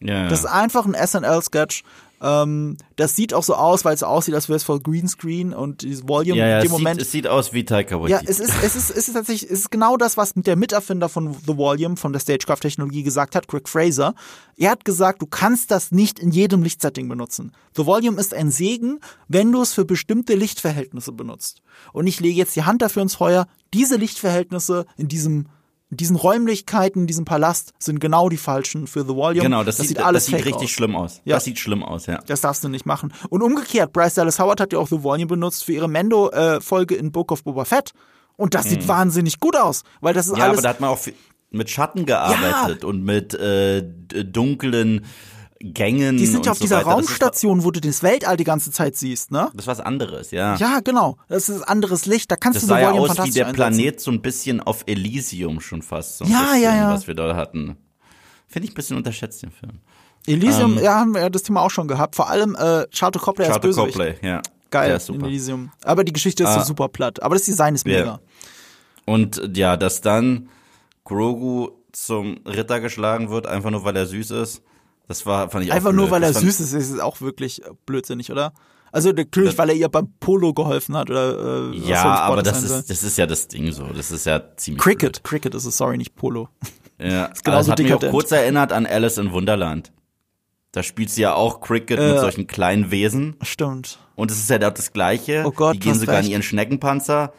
[0.00, 1.84] Ja, Das ist einfach ein SNL-Sketch.
[2.24, 5.52] Ähm, das sieht auch so aus, weil es so aussieht, als wäre es voll Greenscreen
[5.52, 7.00] und dieses Volume ja, ja in es, dem Moment.
[7.00, 8.30] Sieht, es sieht aus wie Taika Ja, Waititi.
[8.30, 11.10] es ist, es ist, es ist tatsächlich, es ist genau das, was mit der Miterfinder
[11.10, 14.14] von The Volume, von der Stagecraft-Technologie gesagt hat, Craig Fraser.
[14.56, 17.52] Er hat gesagt, du kannst das nicht in jedem Lichtsetting benutzen.
[17.76, 21.60] The Volume ist ein Segen, wenn du es für bestimmte Lichtverhältnisse benutzt.
[21.92, 25.48] Und ich lege jetzt die Hand dafür ins Feuer, diese Lichtverhältnisse in diesem
[25.96, 29.42] diesen Räumlichkeiten, in diesem Palast sind genau die falschen für The Volume.
[29.42, 30.70] Genau, das, sieht, alles das sieht richtig aus.
[30.70, 31.20] schlimm aus.
[31.24, 31.36] Ja.
[31.36, 32.20] Das sieht schlimm aus, ja.
[32.26, 33.12] Das darfst du nicht machen.
[33.30, 37.12] Und umgekehrt, Bryce Dallas Howard hat ja auch The Volume benutzt für ihre Mendo-Folge in
[37.12, 37.92] Book of Boba Fett.
[38.36, 40.38] Und das sieht wahnsinnig gut aus, weil das ist Mhm.
[40.38, 40.58] Ja, alles.
[40.58, 40.98] aber da hat man auch
[41.50, 43.82] mit Schatten gearbeitet und mit äh,
[44.24, 45.04] dunklen
[45.72, 46.18] Gängen.
[46.18, 46.90] die sind ja auf so dieser weiter.
[46.90, 49.48] Raumstation, wo du das Weltall die ganze Zeit siehst, ne?
[49.54, 50.56] Das ist was anderes, ja.
[50.56, 51.16] Ja, genau.
[51.28, 52.30] Das ist anderes Licht.
[52.30, 53.52] Da kannst Das du sah The ja aus wie der einsetzen.
[53.54, 56.18] Planet so ein bisschen auf Elysium schon fast.
[56.18, 56.92] So Ja, bisschen, ja, ja.
[56.92, 57.76] Was wir dort hatten.
[58.46, 59.80] Finde ich ein bisschen unterschätzt, den Film.
[60.26, 62.14] Elysium, Ähm, ja, haben wir ja das Thema auch schon gehabt.
[62.16, 63.94] Vor allem äh, Charlotte Copley als Charter Bösewicht.
[63.96, 64.42] Copley, ja.
[64.70, 65.26] Geil, in super.
[65.26, 65.70] Elysium.
[65.84, 66.60] Aber die Geschichte ist Ah.
[66.60, 67.22] so super platt.
[67.22, 67.98] Aber das Design ist Ja.
[67.98, 68.20] mega.
[69.06, 70.48] Und ja, dass dann
[71.04, 74.62] Grogu zum Ritter geschlagen wird, einfach nur weil er süß ist,
[75.06, 76.12] das war, fand ich auch Einfach nur, blöd.
[76.12, 78.52] weil er Das süß ist, ist es auch wirklich äh, blödsinnig, oder?
[78.92, 82.88] Also natürlich, weil er ihr beim Polo geholfen hat oder äh, Ja, aber das ist,
[82.90, 83.84] das ist ja das Ding so.
[83.88, 86.48] Das ist ja ziemlich Cricket, Cricket ist es, sorry, nicht Polo.
[86.98, 87.12] blöd.
[87.12, 89.92] Ja, genauso das hat mich auch kurz erinnert an Alice in Wunderland.
[90.70, 92.12] Da spielt sie ja auch Cricket Äh.
[92.12, 93.36] mit solchen kleinen Wesen.
[93.42, 93.98] Stimmt.
[94.14, 95.42] Und es ist ja dort das Gleiche.
[95.44, 97.32] Oh Gott, die gehen sogar in ihren Schneckenpanzer.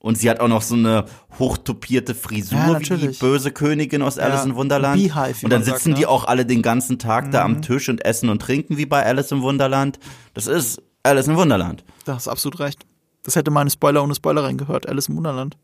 [0.00, 1.06] Und sie hat auch noch so eine
[1.38, 5.02] hochtopierte Frisur Ja, wie die böse Königin aus Alice in Wunderland.
[5.02, 6.06] Beehive, und dann man sagt, sitzen die ne?
[6.06, 6.12] Mhm.
[6.12, 9.32] auch alle den ganzen Tag da am Tisch und essen und trinken wie bei Alice
[9.32, 9.98] im Wunderland.
[10.34, 11.84] Das ist Alice in Wunderland.
[12.04, 12.86] Da hast absolut recht.
[13.24, 14.88] Das hätte mal eine Spoiler ohne Spoiler reingehört.
[14.88, 15.56] Alice im Wunderland.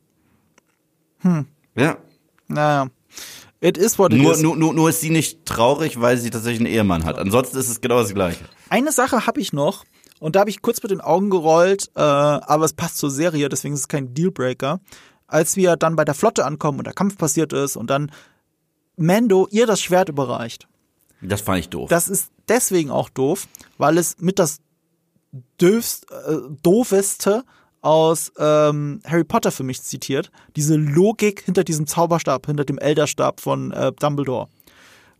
[1.76, 1.96] Ja.
[2.48, 2.88] Naja.
[3.60, 4.42] It is what it Nur, is.
[4.42, 7.18] nur, nur, nur ist sie nicht traurig, weil sie tatsächlich einen Ehemann hat.
[7.18, 8.44] Ansonsten ist es genau das Gleiche.
[8.68, 9.84] Eine Sache habe ich noch.
[10.20, 13.48] Und da habe ich kurz mit den Augen gerollt, äh, aber es passt zur Serie,
[13.48, 14.80] deswegen ist es kein Dealbreaker.
[15.26, 18.10] Als wir dann bei der Flotte ankommen und der Kampf passiert ist und dann
[18.96, 20.68] Mando ihr das Schwert überreicht.
[21.20, 21.88] Das fand ich doof.
[21.88, 24.58] Das ist deswegen auch doof, weil es mit das
[25.58, 27.44] döfst, äh, doofeste
[27.80, 30.30] aus ähm, Harry Potter für mich zitiert.
[30.56, 34.48] Diese Logik hinter diesem Zauberstab, hinter dem Elderstab von äh, Dumbledore.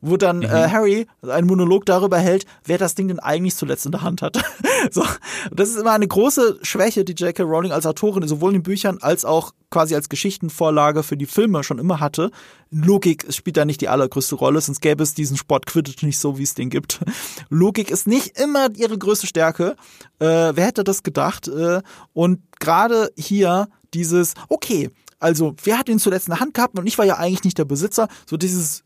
[0.07, 3.93] Wo dann äh, Harry einen Monolog darüber hält, wer das Ding denn eigentlich zuletzt in
[3.93, 4.39] der Hand hat.
[4.91, 5.03] so,
[5.51, 7.43] das ist immer eine große Schwäche, die J.K.
[7.43, 11.65] Rowling als Autorin sowohl in den Büchern als auch quasi als Geschichtenvorlage für die Filme
[11.65, 12.31] schon immer hatte.
[12.71, 16.39] Logik spielt da nicht die allergrößte Rolle, sonst gäbe es diesen Sport Quidditch nicht so,
[16.39, 17.01] wie es den gibt.
[17.49, 19.75] Logik ist nicht immer ihre größte Stärke.
[20.19, 21.49] Äh, wer hätte das gedacht?
[21.49, 21.81] Äh,
[22.13, 26.87] und gerade hier dieses, okay, also wer hat ihn zuletzt in der Hand gehabt und
[26.87, 28.84] ich war ja eigentlich nicht der Besitzer, so dieses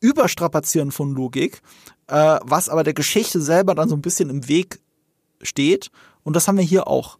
[0.00, 1.62] Überstrapazieren von Logik,
[2.08, 4.78] äh, was aber der Geschichte selber dann so ein bisschen im Weg
[5.42, 5.90] steht.
[6.22, 7.18] Und das haben wir hier auch.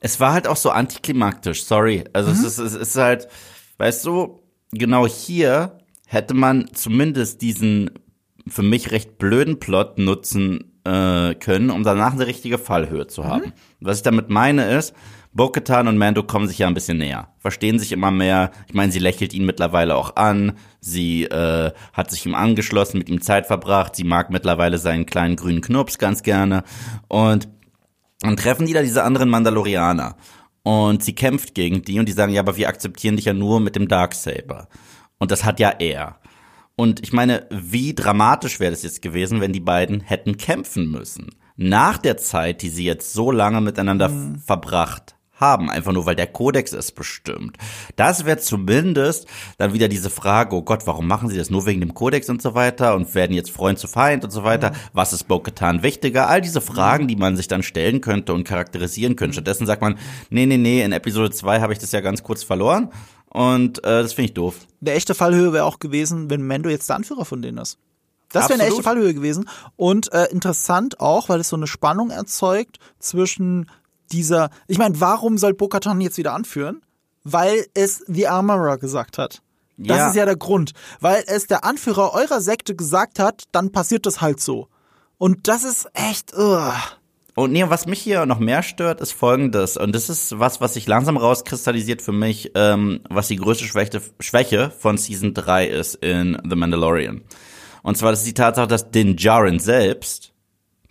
[0.00, 2.04] Es war halt auch so antiklimaktisch, sorry.
[2.12, 2.36] Also Mhm.
[2.36, 3.28] es, ist, es ist halt,
[3.78, 4.40] weißt du,
[4.72, 7.90] genau hier hätte man zumindest diesen
[8.48, 13.46] für mich recht blöden Plot nutzen äh, können, um danach eine richtige Fallhöhe zu haben.
[13.46, 13.52] Mhm.
[13.80, 14.94] Was ich damit meine ist,
[15.34, 18.50] Bo-Katan und Mando kommen sich ja ein bisschen näher, verstehen sich immer mehr.
[18.68, 20.58] Ich meine, sie lächelt ihn mittlerweile auch an.
[20.80, 23.96] Sie äh, hat sich ihm angeschlossen, mit ihm Zeit verbracht.
[23.96, 26.64] Sie mag mittlerweile seinen kleinen grünen Knurps ganz gerne.
[27.08, 27.48] Und
[28.20, 30.16] dann treffen die da diese anderen Mandalorianer.
[30.64, 33.58] Und sie kämpft gegen die und die sagen, ja, aber wir akzeptieren dich ja nur
[33.58, 34.68] mit dem Darksaber.
[35.18, 36.18] Und das hat ja er.
[36.76, 41.30] Und ich meine, wie dramatisch wäre das jetzt gewesen, wenn die beiden hätten kämpfen müssen?
[41.56, 44.38] Nach der Zeit, die sie jetzt so lange miteinander Mhm.
[44.38, 47.58] verbracht haben, einfach nur weil der Kodex es bestimmt.
[47.96, 49.26] Das wäre zumindest
[49.58, 52.40] dann wieder diese Frage, oh Gott, warum machen sie das nur wegen dem Kodex und
[52.40, 54.70] so weiter und werden jetzt Freund zu Feind und so weiter?
[54.70, 54.76] Mhm.
[54.94, 56.28] Was ist Bo-Katan wichtiger?
[56.28, 59.34] All diese Fragen, die man sich dann stellen könnte und charakterisieren könnte.
[59.34, 59.98] Stattdessen sagt man,
[60.30, 62.88] nee, nee, nee, in Episode 2 habe ich das ja ganz kurz verloren
[63.28, 64.56] und äh, das finde ich doof.
[64.80, 67.78] Eine echte Fallhöhe wäre auch gewesen, wenn Mando jetzt der Anführer von denen ist.
[68.32, 69.48] Das wäre eine echte Fallhöhe gewesen.
[69.76, 73.70] Und äh, interessant auch, weil es so eine Spannung erzeugt zwischen
[74.12, 74.50] dieser.
[74.68, 76.82] Ich meine, warum soll Bo-Katan jetzt wieder anführen?
[77.24, 79.42] Weil es The Armorer gesagt hat.
[79.78, 80.08] Das Ja.
[80.08, 80.72] ist ja der Grund.
[81.00, 84.68] Weil es der Anführer eurer Sekte gesagt hat, dann passiert das halt so.
[85.18, 86.34] Und das ist echt.
[86.36, 86.72] Ugh.
[87.34, 89.76] Und nee, was mich hier noch mehr stört, ist folgendes.
[89.78, 94.02] Und das ist was, was sich langsam rauskristallisiert für mich, ähm, was die größte Schwäche,
[94.20, 97.22] Schwäche von Season 3 ist in The Mandalorian.
[97.82, 100.32] Und zwar das ist die Tatsache, dass Din Djarin selbst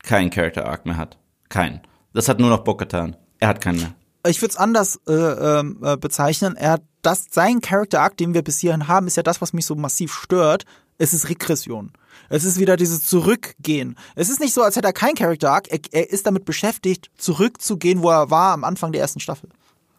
[0.02, 1.20] keinen Character Arc mehr hat.
[1.50, 1.82] Keinen.
[2.14, 3.16] Das hat nur noch Bo-Katan.
[3.40, 3.94] Er hat keinen mehr.
[4.28, 6.56] ich würde es anders äh, ähm, äh, bezeichnen.
[6.56, 9.66] Er das sein Character Arc, den wir bis hierhin haben, ist ja das, was mich
[9.66, 10.66] so massiv stört.
[10.98, 11.92] Es ist Regression.
[12.30, 13.96] Es ist wieder dieses Zurückgehen.
[14.16, 15.72] Es ist nicht so, als hätte er kein Character Arc.
[15.72, 19.50] Er, er ist damit beschäftigt, zurückzugehen, wo er war am Anfang der ersten Staffel.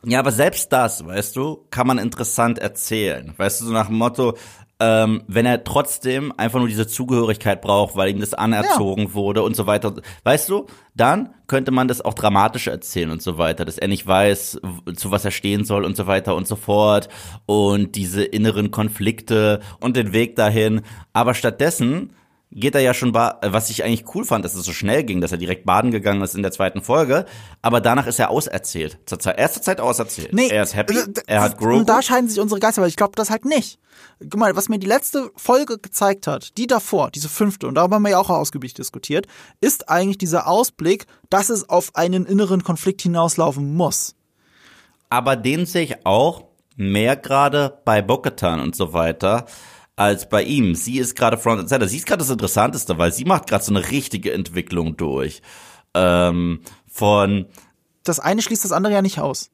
[0.05, 3.35] Ja, aber selbst das, weißt du, kann man interessant erzählen.
[3.37, 4.37] Weißt du, so nach dem Motto,
[4.83, 9.15] ähm, wenn er trotzdem einfach nur diese Zugehörigkeit braucht, weil ihm das anerzogen ja.
[9.15, 9.95] wurde und so weiter.
[10.25, 14.09] Weißt du, dann könnte man das auch dramatisch erzählen und so weiter, dass er nicht
[14.09, 14.61] weiß,
[14.97, 17.09] zu was er stehen soll und so weiter und so fort
[17.47, 20.81] und diese inneren Konflikte und den Weg dahin.
[21.13, 22.13] Aber stattdessen
[22.51, 25.33] geht er ja schon, was ich eigentlich cool fand, dass es so schnell ging, dass
[25.33, 27.25] er direkt baden gegangen ist in der zweiten Folge,
[27.63, 28.99] aber danach ist er auserzählt.
[29.07, 30.33] Zur Zeit, erste Zeit auserzählt.
[30.33, 31.79] Nee, er ist happy, äh, er hat Grogu.
[31.79, 33.79] Und da scheiden sich unsere Geister, weil ich glaube das halt nicht.
[34.23, 37.97] Guck mal, was mir die letzte Folge gezeigt hat, die davor, diese fünfte, und darüber
[37.97, 39.27] haben wir ja auch ausgiebig diskutiert,
[39.61, 44.15] ist eigentlich dieser Ausblick, dass es auf einen inneren Konflikt hinauslaufen muss.
[45.09, 46.45] Aber den sehe ich auch
[46.77, 49.47] mehr gerade bei Bokatan und so weiter
[49.97, 50.75] als bei ihm.
[50.75, 51.87] Sie ist gerade Front and Center.
[51.87, 55.43] Sie ist gerade das Interessanteste, weil sie macht gerade so eine richtige Entwicklung durch.
[55.95, 57.47] Ähm, von
[58.05, 59.51] das eine schließt das andere ja nicht aus.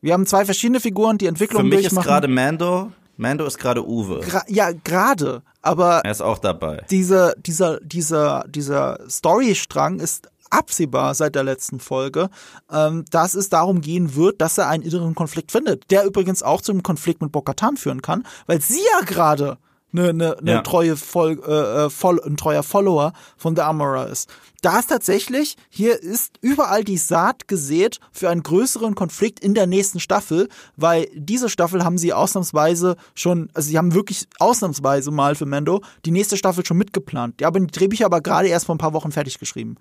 [0.00, 1.98] Wir haben zwei verschiedene Figuren, die Entwicklung Für mich durchmachen.
[1.98, 2.92] ist gerade Mando.
[3.16, 4.20] Mando ist gerade Uwe.
[4.20, 5.42] Gra ja, gerade.
[5.62, 6.84] Aber er ist auch dabei.
[6.90, 12.28] Diese, dieser, dieser, dieser Storystrang ist absehbar seit der letzten Folge,
[12.70, 16.60] ähm, dass es darum gehen wird, dass er einen inneren Konflikt findet, der übrigens auch
[16.60, 19.58] zu einem Konflikt mit Bokatan führen kann, weil sie ja gerade
[19.94, 20.60] eine, eine, eine ja.
[20.62, 24.28] treue Voll, äh, voll, ein treuer Follower von The Armorer ist.
[24.62, 29.66] Da ist tatsächlich, hier ist überall die Saat gesät für einen größeren Konflikt in der
[29.66, 35.34] nächsten Staffel, weil diese Staffel haben sie ausnahmsweise schon, also sie haben wirklich ausnahmsweise mal
[35.34, 37.40] für Mando die nächste Staffel schon mitgeplant.
[37.40, 39.76] Die haben die Drehbücher aber gerade erst vor ein paar Wochen fertig geschrieben.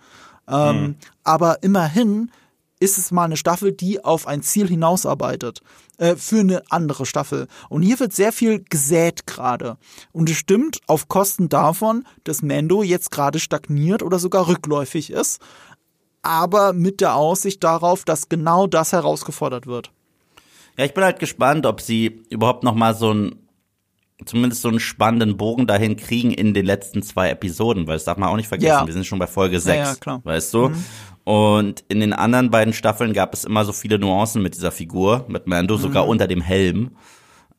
[0.47, 0.95] Ähm, mhm.
[1.23, 2.29] Aber immerhin
[2.83, 5.61] ist es mal eine Staffel, die auf ein Ziel hinausarbeitet
[5.97, 7.47] äh, für eine andere Staffel.
[7.69, 9.77] Und hier wird sehr viel gesät gerade.
[10.11, 15.41] Und es stimmt auf Kosten davon, dass Mando jetzt gerade stagniert oder sogar rückläufig ist,
[16.21, 19.91] aber mit der Aussicht darauf, dass genau das herausgefordert wird.
[20.77, 23.35] Ja, ich bin halt gespannt, ob sie überhaupt noch mal so ein
[24.25, 28.17] zumindest so einen spannenden Bogen dahin kriegen in den letzten zwei Episoden, weil das darf
[28.17, 28.85] man auch nicht vergessen, ja.
[28.85, 30.21] wir sind schon bei Folge 6, ja, ja, klar.
[30.23, 30.69] weißt du?
[30.69, 30.85] Mhm.
[31.23, 35.25] Und in den anderen beiden Staffeln gab es immer so viele Nuancen mit dieser Figur,
[35.27, 35.81] mit Mando, mhm.
[35.81, 36.91] sogar unter dem Helm,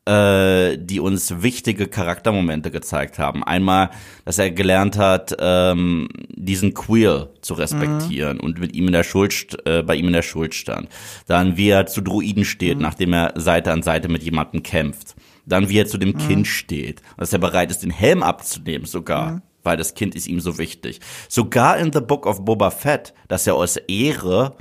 [0.07, 3.43] äh, die uns wichtige Charaktermomente gezeigt haben.
[3.43, 3.91] Einmal,
[4.27, 8.45] dass er gelernt hat, ähm, diesen Queer zu respektieren mhm.
[8.45, 10.89] und mit ihm in der Schuld, äh, bei ihm in der Schuld stand.
[11.27, 12.82] Dann, wie er zu Druiden steht, mhm.
[12.82, 15.15] nachdem er Seite an Seite mit jemandem kämpft
[15.47, 16.19] dann wie er zu dem mhm.
[16.19, 19.43] Kind steht, dass er bereit ist, den Helm abzunehmen sogar.
[19.65, 21.01] Weil das Kind ist ihm so wichtig.
[21.28, 24.57] Sogar in The Book of Boba Fett, dass er aus Ehre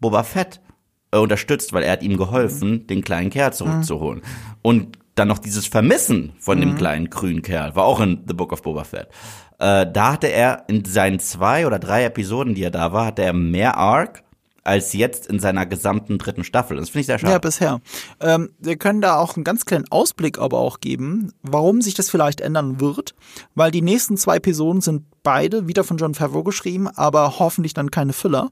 [0.00, 0.60] Boba Fett
[1.12, 2.86] äh, unterstützt, weil er hat ihm geholfen, mhm.
[2.86, 4.22] den kleinen Kerl zurückzuholen.
[4.62, 6.76] Und dann noch dieses Vermissen von dem mhm.
[6.76, 9.08] kleinen grünen Kerl, war auch in The Book of Boba Fett.
[9.58, 13.22] Äh, da hatte er in seinen zwei oder drei Episoden, die er da war, hatte
[13.22, 14.22] er mehr Arc
[14.68, 16.76] als jetzt in seiner gesamten dritten Staffel.
[16.76, 17.32] Das finde ich sehr schade.
[17.32, 17.80] Ja, bisher.
[18.20, 22.10] Ähm, wir können da auch einen ganz kleinen Ausblick aber auch geben, warum sich das
[22.10, 23.14] vielleicht ändern wird,
[23.54, 27.90] weil die nächsten zwei Episoden sind beide wieder von John Favreau geschrieben, aber hoffentlich dann
[27.90, 28.50] keine Filler.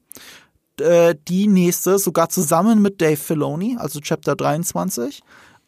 [0.80, 5.20] Äh, die nächste sogar zusammen mit Dave Filoni, also Chapter 23.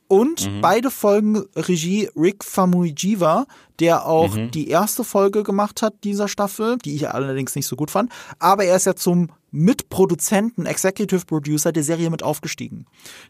[0.08, 0.62] Und mhm.
[0.62, 3.46] beide Folgen Regie Rick Famuyiwa,
[3.78, 4.50] der auch mhm.
[4.50, 8.10] die erste Folge gemacht hat dieser Staffel, die ich allerdings nicht so gut fand.
[8.38, 12.86] Aber er ist ja zum Mitproduzenten, Executive Producer der Serie mit aufgestiegen.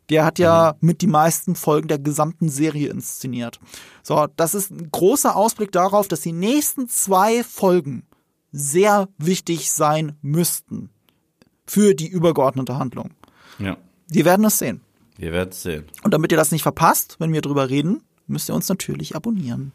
[0.08, 0.86] Der hat ja mhm.
[0.86, 3.58] mit die meisten Folgen der gesamten Serie inszeniert.
[4.04, 8.04] So, das ist ein großer Ausblick darauf, dass die nächsten zwei Folgen
[8.52, 10.90] sehr wichtig sein müssten
[11.66, 13.10] für die übergeordnete Handlung.
[13.58, 13.76] Ja.
[14.08, 14.80] Wir werden es sehen.
[15.18, 15.84] Wir werden es sehen.
[16.04, 19.72] Und damit ihr das nicht verpasst, wenn wir drüber reden, müsst ihr uns natürlich abonnieren.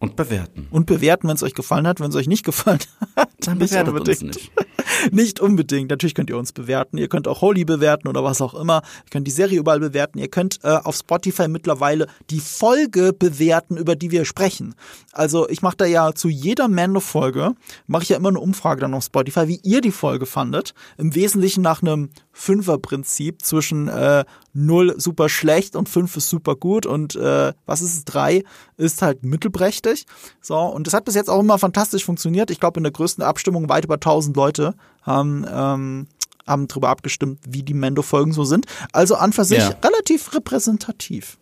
[0.00, 0.68] Und bewerten.
[0.70, 2.00] Und bewerten, wenn es euch gefallen hat.
[2.00, 2.78] Wenn es euch nicht gefallen
[3.16, 4.52] hat, dann bewertet uns nicht.
[5.10, 5.90] nicht unbedingt.
[5.90, 6.98] Natürlich könnt ihr uns bewerten.
[6.98, 8.82] Ihr könnt auch Holy bewerten oder was auch immer.
[9.04, 10.18] Ihr könnt die Serie überall bewerten.
[10.18, 14.76] Ihr könnt äh, auf Spotify mittlerweile die Folge bewerten, über die wir sprechen.
[15.12, 17.54] Also ich mache da ja zu jeder Mando-Folge,
[17.88, 20.74] mache ich ja immer eine Umfrage dann auf Spotify, wie ihr die Folge fandet.
[20.96, 26.86] Im Wesentlichen nach einem Fünfer-Prinzip zwischen äh, 0 super schlecht und 5 ist super gut
[26.86, 28.44] und äh, was ist es, 3
[28.76, 30.06] ist halt mittelprächtig.
[30.40, 32.52] So, und das hat bis jetzt auch immer fantastisch funktioniert.
[32.52, 36.06] Ich glaube, in der größten Abstimmung weit über 1000 Leute haben, ähm,
[36.46, 38.66] haben darüber abgestimmt, wie die Mendo-Folgen so sind.
[38.92, 39.74] Also an für sich ja.
[39.82, 41.38] relativ repräsentativ.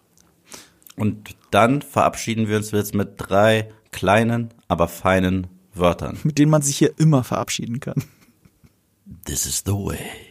[0.96, 6.18] Und dann verabschieden wir uns jetzt mit drei kleinen, aber feinen Wörtern.
[6.22, 8.02] Mit denen man sich hier immer verabschieden kann.
[9.26, 10.25] This is the way.